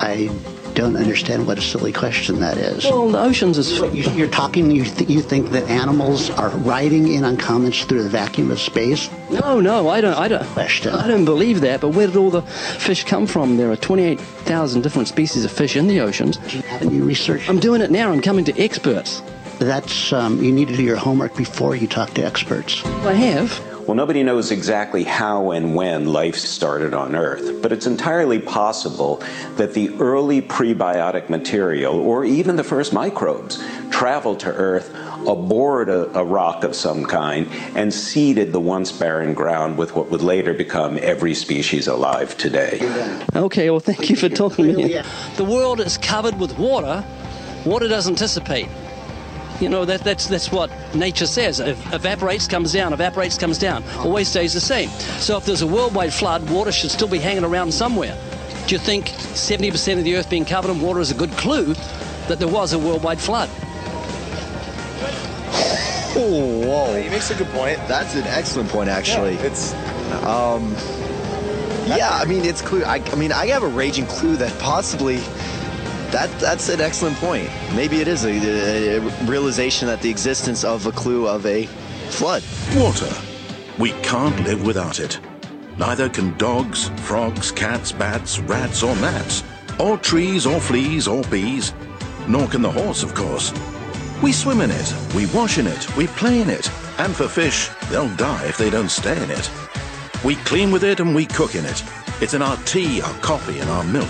I 0.00 0.28
don't 0.78 0.96
understand 0.96 1.44
what 1.46 1.58
a 1.58 1.60
silly 1.60 1.92
question 1.92 2.38
that 2.38 2.56
is. 2.56 2.84
Well, 2.84 3.08
the 3.10 3.18
oceans 3.20 3.58
is. 3.58 3.78
You- 3.78 4.10
You're 4.18 4.28
talking. 4.28 4.70
You, 4.70 4.84
th- 4.84 5.10
you 5.10 5.20
think 5.20 5.50
that 5.50 5.64
animals 5.64 6.30
are 6.30 6.50
riding 6.50 7.08
in 7.12 7.24
on 7.24 7.36
comets 7.36 7.82
through 7.84 8.04
the 8.04 8.08
vacuum 8.08 8.52
of 8.52 8.60
space? 8.60 9.10
No, 9.28 9.58
no, 9.60 9.88
I 9.88 10.00
don't. 10.00 10.14
I 10.16 10.28
don't. 10.28 10.46
Question. 10.50 10.94
I 10.94 11.08
don't 11.08 11.24
believe 11.24 11.62
that. 11.62 11.80
But 11.80 11.88
where 11.90 12.06
did 12.06 12.16
all 12.16 12.30
the 12.30 12.42
fish 12.42 13.02
come 13.04 13.26
from? 13.26 13.56
There 13.56 13.70
are 13.72 13.76
28,000 13.76 14.82
different 14.82 15.08
species 15.08 15.44
of 15.44 15.50
fish 15.50 15.74
in 15.76 15.88
the 15.88 15.98
oceans. 16.00 16.36
Haven't 16.36 16.92
you 16.94 17.04
researched? 17.04 17.48
I'm 17.50 17.58
doing 17.58 17.80
it 17.80 17.90
now. 17.90 18.12
I'm 18.12 18.22
coming 18.22 18.44
to 18.44 18.56
experts. 18.58 19.20
That's 19.58 20.12
um, 20.12 20.40
you 20.42 20.52
need 20.52 20.68
to 20.68 20.76
do 20.76 20.84
your 20.84 20.96
homework 20.96 21.34
before 21.36 21.74
you 21.74 21.88
talk 21.88 22.10
to 22.14 22.22
experts. 22.24 22.84
I 23.04 23.14
have. 23.14 23.50
Well, 23.88 23.96
nobody 23.96 24.22
knows 24.22 24.50
exactly 24.50 25.02
how 25.02 25.52
and 25.52 25.74
when 25.74 26.12
life 26.12 26.36
started 26.36 26.92
on 26.92 27.16
Earth, 27.16 27.62
but 27.62 27.72
it's 27.72 27.86
entirely 27.86 28.38
possible 28.38 29.22
that 29.56 29.72
the 29.72 29.88
early 29.98 30.42
prebiotic 30.42 31.30
material, 31.30 31.94
or 31.98 32.22
even 32.22 32.56
the 32.56 32.64
first 32.64 32.92
microbes, 32.92 33.64
traveled 33.88 34.40
to 34.40 34.48
Earth 34.52 34.94
aboard 35.26 35.88
a, 35.88 36.18
a 36.18 36.22
rock 36.22 36.64
of 36.64 36.74
some 36.76 37.06
kind 37.06 37.48
and 37.74 37.94
seeded 37.94 38.52
the 38.52 38.60
once 38.60 38.92
barren 38.92 39.32
ground 39.32 39.78
with 39.78 39.96
what 39.96 40.10
would 40.10 40.20
later 40.20 40.52
become 40.52 40.98
every 41.00 41.32
species 41.32 41.86
alive 41.86 42.36
today. 42.36 42.78
Okay, 43.34 43.70
well, 43.70 43.80
thank 43.80 44.10
you 44.10 44.16
for 44.16 44.28
talking 44.28 44.66
to 44.66 44.76
me. 44.76 45.00
The 45.36 45.44
world 45.44 45.80
is 45.80 45.96
covered 45.96 46.38
with 46.38 46.58
water. 46.58 47.02
Water 47.64 47.88
doesn't 47.88 48.18
dissipate. 48.18 48.68
You 49.60 49.68
know, 49.68 49.84
that, 49.84 50.02
that's, 50.02 50.26
that's 50.26 50.52
what 50.52 50.70
nature 50.94 51.26
says. 51.26 51.58
If 51.58 51.92
evaporates, 51.92 52.46
comes 52.46 52.72
down, 52.72 52.92
evaporates, 52.92 53.36
comes 53.36 53.58
down. 53.58 53.82
Always 53.98 54.28
stays 54.28 54.54
the 54.54 54.60
same. 54.60 54.88
So 55.18 55.36
if 55.36 55.44
there's 55.44 55.62
a 55.62 55.66
worldwide 55.66 56.12
flood, 56.12 56.48
water 56.48 56.70
should 56.70 56.90
still 56.90 57.08
be 57.08 57.18
hanging 57.18 57.44
around 57.44 57.72
somewhere. 57.72 58.16
Do 58.68 58.74
you 58.74 58.78
think 58.78 59.06
70% 59.06 59.98
of 59.98 60.04
the 60.04 60.16
earth 60.16 60.30
being 60.30 60.44
covered 60.44 60.70
in 60.70 60.80
water 60.80 61.00
is 61.00 61.10
a 61.10 61.14
good 61.14 61.32
clue 61.32 61.74
that 62.28 62.38
there 62.38 62.48
was 62.48 62.72
a 62.72 62.78
worldwide 62.78 63.18
flood? 63.18 63.48
Oh, 66.20 66.62
whoa. 66.66 67.00
He 67.00 67.08
makes 67.08 67.30
a 67.30 67.34
good 67.34 67.48
point. 67.48 67.78
That's 67.88 68.14
an 68.14 68.24
excellent 68.24 68.68
point, 68.68 68.88
actually. 68.88 69.34
it's, 69.36 69.72
um, 70.24 70.74
yeah, 71.86 72.10
I 72.12 72.26
mean, 72.26 72.44
it's 72.44 72.60
clue. 72.60 72.84
I, 72.84 73.02
I 73.10 73.14
mean, 73.14 73.32
I 73.32 73.46
have 73.48 73.62
a 73.62 73.68
raging 73.68 74.06
clue 74.06 74.36
that 74.36 74.56
possibly 74.60 75.20
that 76.12 76.30
that's 76.40 76.68
an 76.68 76.80
excellent 76.80 77.16
point. 77.16 77.50
Maybe 77.74 78.00
it 78.00 78.08
is 78.08 78.24
a, 78.24 78.96
a 78.96 79.00
realization 79.24 79.88
that 79.88 80.00
the 80.02 80.10
existence 80.10 80.64
of 80.64 80.86
a 80.86 80.92
clue 80.92 81.26
of 81.26 81.44
a 81.46 81.66
flood. 82.10 82.42
Water. 82.74 83.12
We 83.78 83.92
can't 84.02 84.38
live 84.44 84.66
without 84.66 84.98
it. 84.98 85.20
Neither 85.76 86.08
can 86.08 86.36
dogs, 86.36 86.88
frogs, 87.02 87.52
cats, 87.52 87.92
bats, 87.92 88.40
rats, 88.40 88.82
or 88.82 88.96
gnats, 88.96 89.44
or 89.78 89.96
trees, 89.96 90.46
or 90.46 90.60
fleas, 90.60 91.06
or 91.06 91.22
bees. 91.24 91.72
Nor 92.26 92.48
can 92.48 92.62
the 92.62 92.70
horse, 92.70 93.02
of 93.04 93.14
course. 93.14 93.52
We 94.20 94.32
swim 94.32 94.60
in 94.60 94.72
it, 94.72 94.94
we 95.14 95.26
wash 95.26 95.58
in 95.58 95.68
it, 95.68 95.96
we 95.96 96.08
play 96.08 96.40
in 96.40 96.50
it, 96.50 96.68
and 96.98 97.14
for 97.14 97.28
fish, 97.28 97.68
they'll 97.88 98.14
die 98.16 98.46
if 98.46 98.58
they 98.58 98.68
don't 98.68 98.90
stay 98.90 99.22
in 99.22 99.30
it. 99.30 99.48
We 100.24 100.34
clean 100.34 100.72
with 100.72 100.82
it 100.82 100.98
and 100.98 101.14
we 101.14 101.24
cook 101.24 101.54
in 101.54 101.64
it. 101.64 101.84
It's 102.20 102.34
in 102.34 102.42
our 102.42 102.56
tea, 102.64 103.00
our 103.00 103.14
coffee, 103.20 103.60
and 103.60 103.70
our 103.70 103.84
milk, 103.84 104.08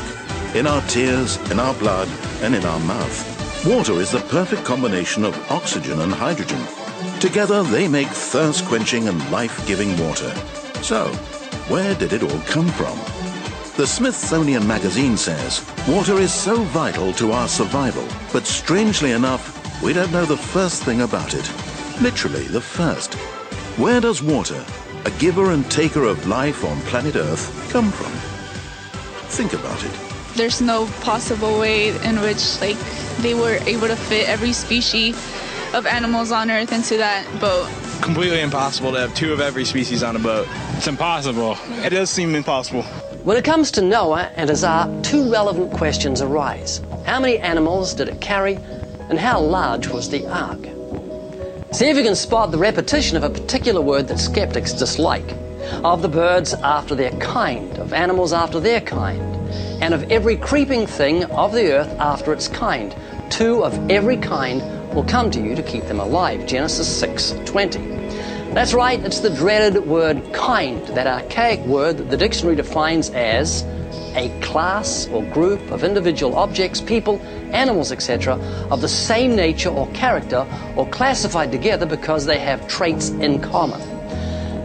in 0.55 0.67
our 0.67 0.81
tears, 0.83 1.37
in 1.51 1.61
our 1.61 1.75
blood, 1.75 2.09
and 2.43 2.55
in 2.55 2.65
our 2.65 2.81
mouth. 2.81 3.67
Water 3.67 3.95
is 3.95 4.13
the 4.13 4.21
perfect 4.21 4.65
combination 4.65 5.25
of 5.25 5.51
oxygen 5.51 6.01
and 6.01 6.13
hydrogen. 6.13 6.65
Together, 7.21 7.63
they 7.63 7.89
make 7.89 8.09
thirst 8.09 8.65
quenching 8.65 9.09
and 9.09 9.31
life 9.31 9.67
giving 9.67 9.91
water. 9.99 10.35
So, 10.83 11.09
where 11.69 11.95
did 11.95 12.13
it 12.13 12.23
all 12.23 12.41
come 12.47 12.69
from? 12.69 12.97
The 13.77 13.87
Smithsonian 13.87 14.67
Magazine 14.67 15.17
says 15.17 15.65
water 15.87 16.19
is 16.19 16.33
so 16.33 16.63
vital 16.65 17.13
to 17.15 17.33
our 17.33 17.47
survival, 17.47 18.07
but 18.33 18.47
strangely 18.47 19.13
enough, 19.13 19.83
we 19.83 19.93
don't 19.93 20.13
know 20.13 20.25
the 20.25 20.37
first 20.37 20.83
thing 20.83 21.03
about 21.03 21.35
it. 21.35 21.53
Literally, 22.01 22.45
the 22.45 22.61
first. 22.61 23.15
Where 23.77 24.01
does 24.01 24.23
water, 24.23 24.65
a 25.05 25.11
giver 25.13 25.53
and 25.53 25.71
taker 25.71 26.05
of 26.05 26.27
life 26.27 26.65
on 26.65 26.81
planet 26.83 27.17
Earth, 27.17 27.71
come 27.71 27.91
from? 27.91 28.13
Think 29.31 29.53
about 29.53 29.85
it. 29.85 30.08
There's 30.39 30.61
no 30.61 30.87
possible 31.01 31.59
way 31.59 31.89
in 31.89 32.21
which 32.21 32.61
like 32.61 32.77
they 33.23 33.35
were 33.35 33.59
able 33.67 33.89
to 33.89 33.97
fit 33.97 34.29
every 34.29 34.53
species 34.53 35.17
of 35.75 35.85
animals 35.85 36.31
on 36.31 36.49
Earth 36.49 36.73
into 36.73 36.97
that 36.97 37.27
boat. 37.41 37.69
Completely 38.03 38.41
impossible 38.41 38.93
to 38.93 39.01
have 39.01 39.13
two 39.17 39.33
of 39.33 39.41
every 39.41 39.65
species 39.65 40.05
on 40.05 40.15
a 40.15 40.21
boat. 40.21 40.47
It's 40.77 40.87
impossible. 40.87 41.59
It 41.85 41.91
does 41.91 42.09
seem 42.09 42.37
impossible. 42.37 42.85
When 43.25 43.37
it 43.37 43.45
comes 43.45 43.73
to 43.73 43.83
Noah 43.83 44.31
and 44.37 44.49
his 44.49 44.63
ark, 44.63 45.03
two 45.03 45.29
relevant 45.29 45.73
questions 45.73 46.23
arise. 46.23 46.83
How 47.05 47.19
many 47.19 47.39
animals 47.39 47.93
did 47.93 48.09
it 48.09 48.21
carry, 48.21 48.61
and 49.11 49.19
how 49.19 49.41
large 49.41 49.89
was 49.89 50.09
the 50.09 50.25
ark? 50.29 50.61
See 51.73 51.91
if 51.91 51.97
you 51.97 52.05
can 52.05 52.15
spot 52.15 52.53
the 52.53 52.59
repetition 52.59 53.17
of 53.17 53.25
a 53.25 53.31
particular 53.31 53.81
word 53.81 54.07
that 54.07 54.21
skeptics 54.21 54.73
dislike. 54.73 55.35
Of 55.83 56.01
the 56.01 56.09
birds 56.09 56.55
after 56.55 56.95
their 56.95 57.11
kind, 57.19 57.77
of 57.79 57.93
animals 57.93 58.33
after 58.33 58.61
their 58.61 58.81
kind, 58.81 59.35
and 59.81 59.95
of 59.95 60.11
every 60.11 60.37
creeping 60.37 60.87
thing 60.87 61.25
of 61.25 61.53
the 61.53 61.73
earth 61.73 61.95
after 61.99 62.33
its 62.33 62.49
kind. 62.49 62.95
Two 63.31 63.65
of 63.65 63.91
every 63.91 64.17
kind 64.17 64.63
will 64.95 65.05
come 65.05 65.31
to 65.31 65.41
you 65.41 65.55
to 65.55 65.63
keep 65.63 65.85
them 65.85 66.01
alive. 66.01 66.47
Genesis 66.47 66.89
6:20. 66.89 68.55
That's 68.55 68.73
right, 68.73 68.99
it's 69.05 69.21
the 69.21 69.31
dreaded 69.31 69.87
word 69.87 70.33
kind, 70.33 70.85
that 70.89 71.07
archaic 71.07 71.61
word 71.67 71.99
that 71.99 72.11
the 72.11 72.17
dictionary 72.17 72.57
defines 72.57 73.11
as 73.11 73.63
a 74.15 74.31
class 74.41 75.07
or 75.09 75.23
group 75.25 75.61
of 75.71 75.85
individual 75.85 76.35
objects, 76.35 76.81
people, 76.81 77.21
animals, 77.53 77.93
etc., 77.93 78.35
of 78.71 78.81
the 78.81 78.89
same 78.89 79.37
nature 79.37 79.69
or 79.69 79.87
character, 79.89 80.47
or 80.77 80.89
classified 80.89 81.53
together 81.53 81.87
because 81.87 82.25
they 82.25 82.39
have 82.39 82.67
traits 82.67 83.11
in 83.11 83.39
common. 83.41 83.98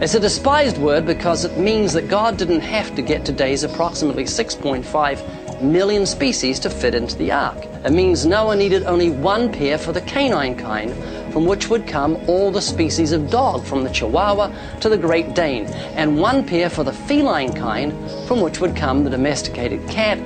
It's 0.04 0.12
a 0.12 0.20
despised 0.20 0.76
word 0.76 1.06
because 1.06 1.46
it 1.46 1.56
means 1.56 1.94
that 1.94 2.08
God 2.08 2.36
didn't 2.36 2.60
have 2.60 2.94
to 2.94 3.00
get 3.00 3.24
today's 3.24 3.62
approximately 3.62 4.24
6.5 4.24 5.62
million 5.62 6.04
species 6.04 6.60
to 6.60 6.68
fit 6.68 6.94
into 6.94 7.16
the 7.16 7.32
ark. 7.32 7.56
It 7.86 7.90
means 7.90 8.26
Noah 8.26 8.54
needed 8.54 8.82
only 8.82 9.08
one 9.08 9.50
pair 9.50 9.78
for 9.78 9.92
the 9.92 10.02
canine 10.02 10.56
kind, 10.56 10.92
from 11.32 11.46
which 11.46 11.70
would 11.70 11.86
come 11.86 12.18
all 12.28 12.50
the 12.50 12.60
species 12.60 13.12
of 13.12 13.30
dog, 13.30 13.64
from 13.64 13.82
the 13.82 13.88
Chihuahua 13.88 14.52
to 14.80 14.90
the 14.90 14.98
Great 14.98 15.34
Dane, 15.34 15.64
and 15.96 16.20
one 16.20 16.46
pair 16.46 16.68
for 16.68 16.84
the 16.84 16.92
feline 16.92 17.54
kind, 17.54 17.94
from 18.28 18.42
which 18.42 18.60
would 18.60 18.76
come 18.76 19.04
the 19.04 19.10
domesticated 19.10 19.88
cat 19.88 20.18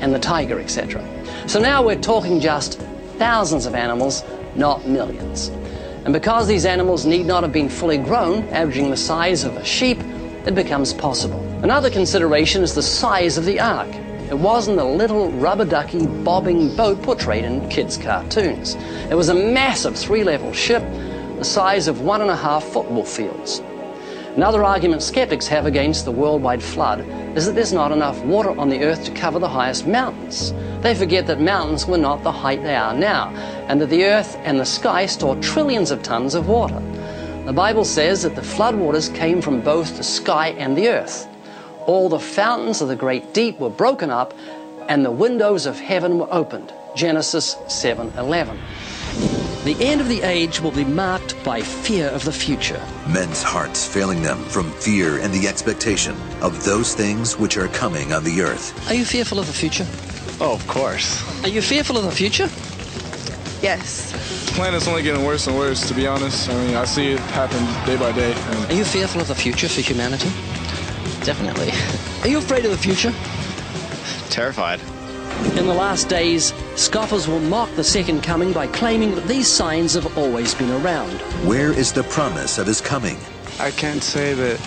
and 0.00 0.14
the 0.14 0.18
tiger, 0.18 0.58
etc. 0.58 1.06
So 1.46 1.60
now 1.60 1.84
we're 1.84 2.00
talking 2.00 2.40
just 2.40 2.80
thousands 3.18 3.66
of 3.66 3.74
animals, 3.74 4.24
not 4.54 4.88
millions. 4.88 5.50
And 6.06 6.12
because 6.12 6.46
these 6.46 6.66
animals 6.66 7.04
need 7.04 7.26
not 7.26 7.42
have 7.42 7.50
been 7.50 7.68
fully 7.68 7.98
grown, 7.98 8.44
averaging 8.50 8.90
the 8.90 8.96
size 8.96 9.42
of 9.42 9.56
a 9.56 9.64
sheep, 9.64 9.98
it 10.46 10.54
becomes 10.54 10.94
possible. 10.94 11.40
Another 11.64 11.90
consideration 11.90 12.62
is 12.62 12.76
the 12.76 12.82
size 12.82 13.36
of 13.36 13.44
the 13.44 13.58
ark. 13.58 13.92
It 14.30 14.38
wasn't 14.38 14.78
a 14.78 14.84
little 14.84 15.32
rubber 15.32 15.64
ducky 15.64 16.06
bobbing 16.06 16.76
boat 16.76 17.02
portrayed 17.02 17.44
in 17.44 17.68
kids' 17.70 17.96
cartoons. 17.96 18.76
It 19.10 19.16
was 19.16 19.30
a 19.30 19.34
massive 19.34 19.96
three 19.96 20.22
level 20.22 20.52
ship 20.52 20.84
the 21.38 21.44
size 21.44 21.88
of 21.88 22.02
one 22.02 22.20
and 22.20 22.30
a 22.30 22.36
half 22.36 22.62
football 22.62 23.04
fields. 23.04 23.60
Another 24.36 24.62
argument 24.62 25.02
skeptics 25.02 25.46
have 25.46 25.64
against 25.64 26.04
the 26.04 26.12
worldwide 26.12 26.62
flood 26.62 27.00
is 27.34 27.46
that 27.46 27.54
there's 27.54 27.72
not 27.72 27.90
enough 27.90 28.22
water 28.22 28.50
on 28.50 28.68
the 28.68 28.82
earth 28.82 29.02
to 29.06 29.10
cover 29.12 29.38
the 29.38 29.48
highest 29.48 29.86
mountains. 29.86 30.52
They 30.82 30.94
forget 30.94 31.26
that 31.28 31.40
mountains 31.40 31.86
were 31.86 31.96
not 31.96 32.22
the 32.22 32.32
height 32.32 32.62
they 32.62 32.76
are 32.76 32.92
now, 32.92 33.30
and 33.66 33.80
that 33.80 33.88
the 33.88 34.04
earth 34.04 34.36
and 34.44 34.60
the 34.60 34.66
sky 34.66 35.06
store 35.06 35.36
trillions 35.36 35.90
of 35.90 36.02
tons 36.02 36.34
of 36.34 36.48
water. 36.48 36.78
The 37.46 37.54
Bible 37.54 37.86
says 37.86 38.24
that 38.24 38.34
the 38.34 38.42
floodwaters 38.42 39.14
came 39.14 39.40
from 39.40 39.62
both 39.62 39.96
the 39.96 40.04
sky 40.04 40.48
and 40.58 40.76
the 40.76 40.90
earth. 40.90 41.26
All 41.86 42.10
the 42.10 42.18
fountains 42.18 42.82
of 42.82 42.88
the 42.88 42.96
great 42.96 43.32
deep 43.32 43.58
were 43.58 43.70
broken 43.70 44.10
up, 44.10 44.34
and 44.86 45.02
the 45.02 45.10
windows 45.10 45.64
of 45.64 45.80
heaven 45.80 46.18
were 46.18 46.28
opened. 46.30 46.74
Genesis 46.94 47.56
7:11. 47.68 48.58
The 49.66 49.84
end 49.84 50.00
of 50.00 50.08
the 50.08 50.22
age 50.22 50.60
will 50.60 50.70
be 50.70 50.84
marked 50.84 51.42
by 51.42 51.60
fear 51.60 52.06
of 52.10 52.24
the 52.24 52.30
future. 52.30 52.80
Men's 53.08 53.42
hearts 53.42 53.84
failing 53.84 54.22
them 54.22 54.38
from 54.44 54.70
fear 54.70 55.18
and 55.18 55.34
the 55.34 55.48
expectation 55.48 56.14
of 56.40 56.64
those 56.64 56.94
things 56.94 57.36
which 57.36 57.56
are 57.56 57.66
coming 57.66 58.12
on 58.12 58.22
the 58.22 58.42
earth. 58.42 58.88
Are 58.88 58.94
you 58.94 59.04
fearful 59.04 59.40
of 59.40 59.48
the 59.48 59.52
future? 59.52 59.84
Oh, 60.40 60.54
of 60.54 60.64
course. 60.68 61.20
Are 61.42 61.48
you 61.48 61.60
fearful 61.60 61.98
of 61.98 62.04
the 62.04 62.12
future? 62.12 62.48
Yes. 63.60 64.12
The 64.46 64.52
planet's 64.52 64.86
only 64.86 65.02
getting 65.02 65.24
worse 65.24 65.48
and 65.48 65.56
worse, 65.56 65.88
to 65.88 65.94
be 65.94 66.06
honest. 66.06 66.48
I 66.48 66.54
mean, 66.64 66.76
I 66.76 66.84
see 66.84 67.14
it 67.14 67.20
happen 67.34 67.58
day 67.86 67.96
by 67.96 68.12
day. 68.12 68.34
Are 68.68 68.72
you 68.72 68.84
fearful 68.84 69.20
of 69.20 69.26
the 69.26 69.34
future 69.34 69.68
for 69.68 69.80
humanity? 69.80 70.28
Definitely. 71.24 71.72
Are 72.22 72.28
you 72.28 72.38
afraid 72.38 72.64
of 72.66 72.70
the 72.70 72.78
future? 72.78 73.12
Terrified. 74.30 74.80
In 75.56 75.66
the 75.66 75.74
last 75.74 76.08
days, 76.08 76.52
scoffers 76.74 77.26
will 77.26 77.40
mock 77.40 77.74
the 77.76 77.84
second 77.84 78.22
coming 78.22 78.52
by 78.52 78.66
claiming 78.66 79.14
that 79.14 79.26
these 79.26 79.48
signs 79.48 79.94
have 79.94 80.18
always 80.18 80.54
been 80.54 80.70
around. 80.70 81.20
Where 81.46 81.72
is 81.72 81.92
the 81.92 82.04
promise 82.04 82.58
of 82.58 82.66
his 82.66 82.80
coming? 82.80 83.16
I 83.58 83.70
can't 83.70 84.02
say 84.02 84.34
that 84.34 84.60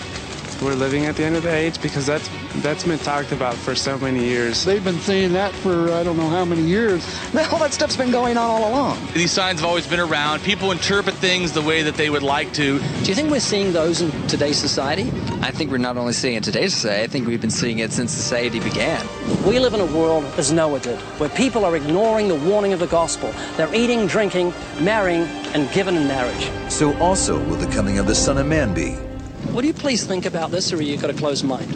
we're 0.61 0.75
living 0.75 1.05
at 1.05 1.15
the 1.15 1.23
end 1.23 1.35
of 1.35 1.43
the 1.43 1.53
age 1.53 1.81
because 1.81 2.05
that's 2.05 2.29
that's 2.57 2.83
been 2.83 2.99
talked 2.99 3.31
about 3.31 3.55
for 3.55 3.75
so 3.75 3.97
many 3.97 4.25
years. 4.25 4.65
They've 4.65 4.83
been 4.83 4.99
saying 4.99 5.33
that 5.33 5.53
for 5.53 5.91
I 5.91 6.03
don't 6.03 6.17
know 6.17 6.29
how 6.29 6.45
many 6.45 6.63
years. 6.63 7.05
All 7.51 7.59
that 7.59 7.73
stuff's 7.73 7.95
been 7.95 8.11
going 8.11 8.37
on 8.37 8.49
all 8.49 8.69
along. 8.69 8.97
These 9.13 9.31
signs 9.31 9.59
have 9.59 9.69
always 9.69 9.87
been 9.87 9.99
around. 9.99 10.41
People 10.41 10.71
interpret 10.71 11.15
things 11.15 11.53
the 11.53 11.61
way 11.61 11.83
that 11.83 11.95
they 11.95 12.09
would 12.09 12.23
like 12.23 12.53
to. 12.53 12.79
Do 12.79 13.05
you 13.05 13.15
think 13.15 13.31
we're 13.31 13.39
seeing 13.39 13.71
those 13.71 14.01
in 14.01 14.11
today's 14.27 14.57
society? 14.57 15.09
I 15.41 15.51
think 15.51 15.71
we're 15.71 15.77
not 15.77 15.97
only 15.97 16.13
seeing 16.13 16.35
it 16.35 16.43
today's 16.43 16.73
society, 16.73 17.03
I 17.03 17.07
think 17.07 17.27
we've 17.27 17.41
been 17.41 17.49
seeing 17.49 17.79
it 17.79 17.91
since 17.91 18.11
society 18.11 18.59
began. 18.59 19.05
We 19.45 19.59
live 19.59 19.73
in 19.73 19.79
a 19.79 19.85
world, 19.85 20.25
as 20.37 20.51
Noah 20.51 20.79
did, 20.79 20.99
where 21.19 21.29
people 21.29 21.65
are 21.65 21.75
ignoring 21.75 22.27
the 22.27 22.35
warning 22.35 22.73
of 22.73 22.79
the 22.79 22.87
gospel. 22.87 23.33
They're 23.55 23.73
eating, 23.73 24.07
drinking, 24.07 24.53
marrying, 24.81 25.23
and 25.53 25.71
given 25.71 25.95
in 25.95 26.07
marriage. 26.07 26.51
So 26.69 26.97
also 26.99 27.39
will 27.45 27.55
the 27.55 27.67
coming 27.67 27.99
of 27.99 28.07
the 28.07 28.15
Son 28.15 28.37
of 28.37 28.45
Man 28.45 28.73
be. 28.73 29.08
Would 29.53 29.65
you 29.65 29.73
please 29.73 30.05
think 30.05 30.25
about 30.25 30.51
this, 30.51 30.71
or 30.71 30.77
are 30.77 30.81
you 30.81 30.97
got 30.97 31.09
a 31.09 31.13
closed 31.13 31.43
mind? 31.43 31.71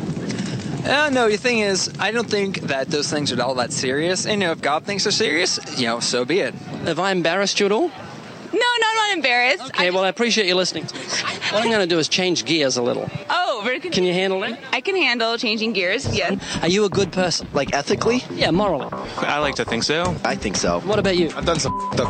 Uh, 0.86 1.10
no, 1.10 1.30
the 1.30 1.38
thing 1.38 1.60
is, 1.60 1.92
I 2.00 2.12
don't 2.12 2.30
think 2.30 2.62
that 2.62 2.88
those 2.90 3.10
things 3.10 3.32
are 3.32 3.42
all 3.42 3.56
that 3.56 3.72
serious. 3.72 4.26
And, 4.26 4.42
you 4.42 4.48
know, 4.48 4.52
if 4.52 4.62
God 4.62 4.84
thinks 4.84 5.04
they're 5.04 5.12
serious, 5.12 5.60
you 5.80 5.88
know, 5.88 6.00
so 6.00 6.26
be 6.26 6.40
it. 6.40 6.54
Have 6.86 7.00
I 7.00 7.12
embarrassed 7.12 7.60
you 7.60 7.66
at 7.66 7.72
all? 7.72 7.88
No, 7.88 8.60
no, 8.60 8.88
I'm 8.88 8.96
not 8.96 9.14
embarrassed. 9.16 9.66
Okay, 9.68 9.92
well, 9.92 10.04
I 10.04 10.10
appreciate 10.10 10.46
you 10.46 10.56
listening. 10.56 10.86
to 10.86 10.96
me. 10.96 11.02
What 11.02 11.64
I'm 11.64 11.70
going 11.70 11.80
to 11.80 11.88
do 11.88 12.00
is 12.00 12.08
change 12.08 12.46
gears 12.46 12.78
a 12.78 12.82
little. 12.84 13.10
Oh, 13.30 13.62
very 13.64 13.80
good. 13.80 13.92
Can 13.94 14.04
you 14.04 14.14
handle 14.14 14.44
it? 14.44 14.60
I 14.72 14.82
can 14.82 14.96
handle 14.96 15.38
changing 15.38 15.74
gears. 15.74 16.06
Yes. 16.16 16.40
Are 16.62 16.68
you 16.68 16.86
a 16.86 16.90
good 16.90 17.12
person? 17.12 17.48
Like 17.54 17.74
ethically? 17.74 18.24
Yeah, 18.32 18.52
morally. 18.52 18.88
I 19.18 19.40
like 19.40 19.56
to 19.56 19.66
think 19.66 19.84
so. 19.84 20.16
I 20.24 20.36
think 20.36 20.58
so. 20.58 20.82
What 20.82 21.00
about 21.00 21.18
you? 21.18 21.32
I've 21.36 21.46
done 21.46 21.60
some 21.60 21.74
stuff, 21.94 22.10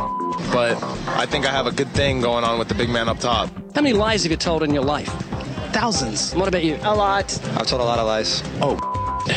but 0.52 0.82
I 1.10 1.26
think 1.26 1.46
I 1.46 1.52
have 1.52 1.68
a 1.68 1.72
good 1.72 1.90
thing 1.90 2.22
going 2.22 2.44
on 2.44 2.58
with 2.60 2.68
the 2.70 2.76
big 2.76 2.90
man 2.90 3.08
up 3.08 3.20
top. 3.20 3.50
How 3.76 3.82
many 3.82 3.94
lies 3.94 4.24
have 4.24 4.32
you 4.32 4.38
told 4.38 4.64
in 4.64 4.74
your 4.74 4.84
life? 4.84 5.12
Thousands. 5.74 6.34
What 6.36 6.48
about 6.48 6.64
you? 6.64 6.78
A 6.84 6.94
lot. 6.96 7.26
I've 7.58 7.68
told 7.68 7.82
a 7.82 7.86
lot 7.86 7.98
of 8.00 8.06
lies. 8.06 8.44
Oh, 8.62 8.78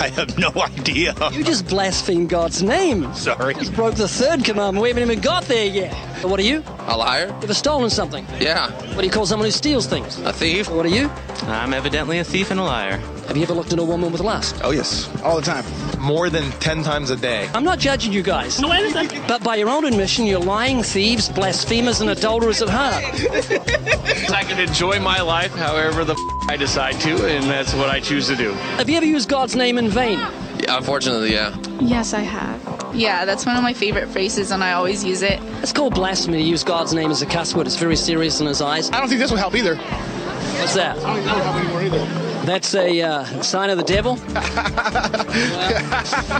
I 0.00 0.10
have 0.16 0.36
no 0.38 0.50
idea. 0.60 1.14
You 1.32 1.44
just 1.44 1.68
blasphemed 1.68 2.28
God's 2.28 2.62
name. 2.62 3.12
Sorry. 3.14 3.54
You 3.54 3.60
just 3.60 3.74
broke 3.74 3.94
the 3.94 4.08
third 4.08 4.44
commandment. 4.44 4.82
We 4.82 4.88
haven't 4.88 5.04
even 5.04 5.20
got 5.20 5.44
there 5.44 5.66
yet. 5.66 5.94
What 6.24 6.40
are 6.40 6.44
you? 6.44 6.64
A 6.88 6.96
liar? 6.96 7.26
You 7.28 7.34
ever 7.44 7.54
stolen 7.54 7.88
something? 7.88 8.26
Yeah. 8.40 8.70
What 8.94 8.98
do 9.00 9.04
you 9.06 9.12
call 9.12 9.26
someone 9.26 9.46
who 9.46 9.52
steals 9.52 9.86
things? 9.86 10.18
A 10.20 10.32
thief? 10.32 10.68
What 10.70 10.86
are 10.86 10.90
you? 10.90 11.08
I'm 11.44 11.72
evidently 11.72 12.18
a 12.18 12.24
thief 12.24 12.50
and 12.50 12.58
a 12.58 12.64
liar. 12.64 12.98
Have 13.30 13.36
you 13.36 13.44
ever 13.44 13.54
looked 13.54 13.72
at 13.72 13.78
a 13.78 13.84
woman 13.84 14.10
with 14.10 14.20
lust? 14.20 14.60
Oh, 14.64 14.72
yes. 14.72 15.08
All 15.22 15.36
the 15.36 15.42
time. 15.42 15.64
More 16.00 16.28
than 16.30 16.50
10 16.58 16.82
times 16.82 17.10
a 17.10 17.16
day. 17.16 17.48
I'm 17.54 17.62
not 17.62 17.78
judging 17.78 18.12
you 18.12 18.24
guys. 18.24 18.58
No, 18.58 18.68
wait 18.68 18.92
a. 18.92 19.24
But 19.28 19.44
by 19.44 19.54
your 19.54 19.68
own 19.68 19.84
admission, 19.84 20.26
you're 20.26 20.40
lying 20.40 20.82
thieves, 20.82 21.28
blasphemers, 21.28 22.00
and 22.00 22.10
adulterers 22.10 22.60
at 22.60 22.68
heart. 22.68 23.04
I 24.32 24.42
can 24.42 24.58
enjoy 24.58 24.98
my 24.98 25.20
life 25.20 25.54
however 25.54 26.04
the 26.04 26.14
f- 26.14 26.50
I 26.50 26.56
decide 26.56 26.94
to, 27.02 27.24
and 27.28 27.44
that's 27.44 27.72
what 27.72 27.88
I 27.88 28.00
choose 28.00 28.26
to 28.26 28.34
do. 28.34 28.50
Have 28.78 28.90
you 28.90 28.96
ever 28.96 29.06
used 29.06 29.28
God's 29.28 29.54
name 29.54 29.78
in 29.78 29.88
vain? 29.88 30.18
Yeah, 30.18 30.78
unfortunately, 30.78 31.32
yeah. 31.32 31.56
Yes, 31.80 32.12
I 32.14 32.22
have. 32.22 32.60
Yeah, 32.96 33.24
that's 33.26 33.46
one 33.46 33.56
of 33.56 33.62
my 33.62 33.74
favorite 33.74 34.08
phrases, 34.08 34.50
and 34.50 34.64
I 34.64 34.72
always 34.72 35.04
use 35.04 35.22
it. 35.22 35.38
It's 35.62 35.72
called 35.72 35.94
blasphemy 35.94 36.38
to 36.38 36.42
use 36.44 36.64
God's 36.64 36.94
name 36.94 37.12
as 37.12 37.22
a 37.22 37.26
cuss 37.26 37.54
word. 37.54 37.68
It's 37.68 37.76
very 37.76 37.94
serious 37.94 38.40
in 38.40 38.48
his 38.48 38.60
eyes. 38.60 38.90
I 38.90 38.98
don't 38.98 39.08
think 39.08 39.20
this 39.20 39.30
will 39.30 39.38
help 39.38 39.54
either. 39.54 39.76
What's 39.76 40.74
that? 40.74 40.98
I 40.98 41.02
don't 41.02 41.14
think 41.14 41.26
that 41.26 41.36
will 41.36 41.42
help 41.44 41.80
anymore 41.80 41.82
either. 41.84 42.29
That's 42.44 42.74
a 42.74 43.02
uh, 43.02 43.42
sign 43.42 43.70
of 43.70 43.76
the 43.76 43.84
devil. 43.84 44.18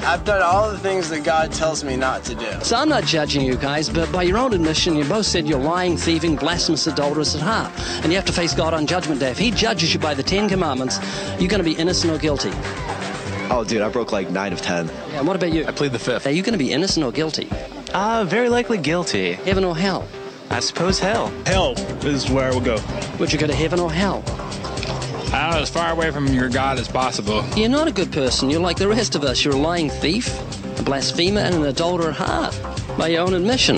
I've 0.04 0.24
done 0.24 0.42
all 0.42 0.70
the 0.70 0.78
things 0.78 1.10
that 1.10 1.24
God 1.24 1.52
tells 1.52 1.84
me 1.84 1.96
not 1.96 2.24
to 2.24 2.34
do. 2.34 2.50
So 2.62 2.76
I'm 2.76 2.88
not 2.88 3.04
judging 3.04 3.42
you 3.42 3.56
guys, 3.56 3.88
but 3.90 4.10
by 4.10 4.22
your 4.22 4.38
own 4.38 4.54
admission, 4.54 4.96
you 4.96 5.04
both 5.04 5.26
said 5.26 5.46
you're 5.46 5.58
lying, 5.58 5.96
thieving, 5.96 6.36
blasphemous, 6.36 6.86
adulterous 6.86 7.34
at 7.34 7.42
heart. 7.42 7.72
And 8.02 8.06
you 8.06 8.16
have 8.16 8.24
to 8.26 8.32
face 8.32 8.54
God 8.54 8.72
on 8.72 8.86
Judgment 8.86 9.20
Day. 9.20 9.30
If 9.30 9.38
He 9.38 9.50
judges 9.50 9.92
you 9.92 10.00
by 10.00 10.14
the 10.14 10.22
Ten 10.22 10.48
Commandments, 10.48 10.98
you're 11.38 11.50
going 11.50 11.62
to 11.62 11.70
be 11.70 11.74
innocent 11.74 12.12
or 12.12 12.18
guilty. 12.18 12.50
Oh, 13.52 13.64
dude, 13.66 13.82
I 13.82 13.88
broke 13.88 14.12
like 14.12 14.30
nine 14.30 14.52
of 14.52 14.62
ten. 14.62 14.86
Yeah, 14.86 15.18
and 15.18 15.26
what 15.26 15.34
about 15.36 15.52
you? 15.52 15.66
I 15.66 15.72
plead 15.72 15.92
the 15.92 15.98
fifth. 15.98 16.26
Are 16.26 16.30
you 16.30 16.42
going 16.42 16.52
to 16.52 16.58
be 16.58 16.72
innocent 16.72 17.04
or 17.04 17.12
guilty? 17.12 17.50
Uh, 17.92 18.24
very 18.24 18.48
likely 18.48 18.78
guilty. 18.78 19.32
Heaven 19.32 19.64
or 19.64 19.76
hell? 19.76 20.06
I 20.50 20.60
suppose 20.60 20.98
hell. 20.98 21.28
Hell 21.46 21.74
is 22.04 22.30
where 22.30 22.50
I 22.50 22.54
will 22.54 22.60
go. 22.60 22.78
Would 23.18 23.32
you 23.32 23.38
go 23.38 23.46
to 23.46 23.54
heaven 23.54 23.80
or 23.80 23.92
hell? 23.92 24.22
I 25.32 25.42
don't 25.44 25.54
know, 25.54 25.62
as 25.62 25.70
far 25.70 25.92
away 25.92 26.10
from 26.10 26.26
your 26.28 26.48
God 26.48 26.78
as 26.80 26.88
possible. 26.88 27.44
You're 27.56 27.68
not 27.68 27.86
a 27.86 27.92
good 27.92 28.10
person. 28.10 28.50
You're 28.50 28.60
like 28.60 28.78
the 28.78 28.88
rest 28.88 29.14
of 29.14 29.22
us. 29.22 29.44
You're 29.44 29.54
a 29.54 29.58
lying 29.58 29.88
thief, 29.88 30.28
a 30.80 30.82
blasphemer, 30.82 31.40
and 31.40 31.54
an 31.54 31.64
adulterer 31.66 32.10
at 32.10 32.16
heart, 32.16 32.60
by 32.98 33.08
your 33.08 33.22
own 33.22 33.34
admission. 33.34 33.76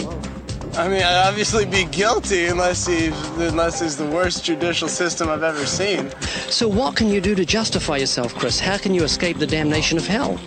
I 0.74 0.88
mean, 0.88 1.02
I'd 1.02 1.28
obviously 1.28 1.66
be 1.66 1.84
guilty 1.84 2.46
unless 2.46 2.86
he, 2.86 3.08
unless 3.36 3.80
he's 3.80 3.98
the 3.98 4.06
worst 4.06 4.42
judicial 4.42 4.88
system 4.88 5.28
I've 5.28 5.42
ever 5.42 5.66
seen. 5.66 6.10
So, 6.48 6.66
what 6.66 6.96
can 6.96 7.08
you 7.08 7.20
do 7.20 7.34
to 7.34 7.44
justify 7.44 7.98
yourself, 7.98 8.34
Chris? 8.34 8.58
How 8.58 8.78
can 8.78 8.94
you 8.94 9.02
escape 9.04 9.36
the 9.36 9.46
damnation 9.46 9.98
of 9.98 10.06
hell? 10.06 10.38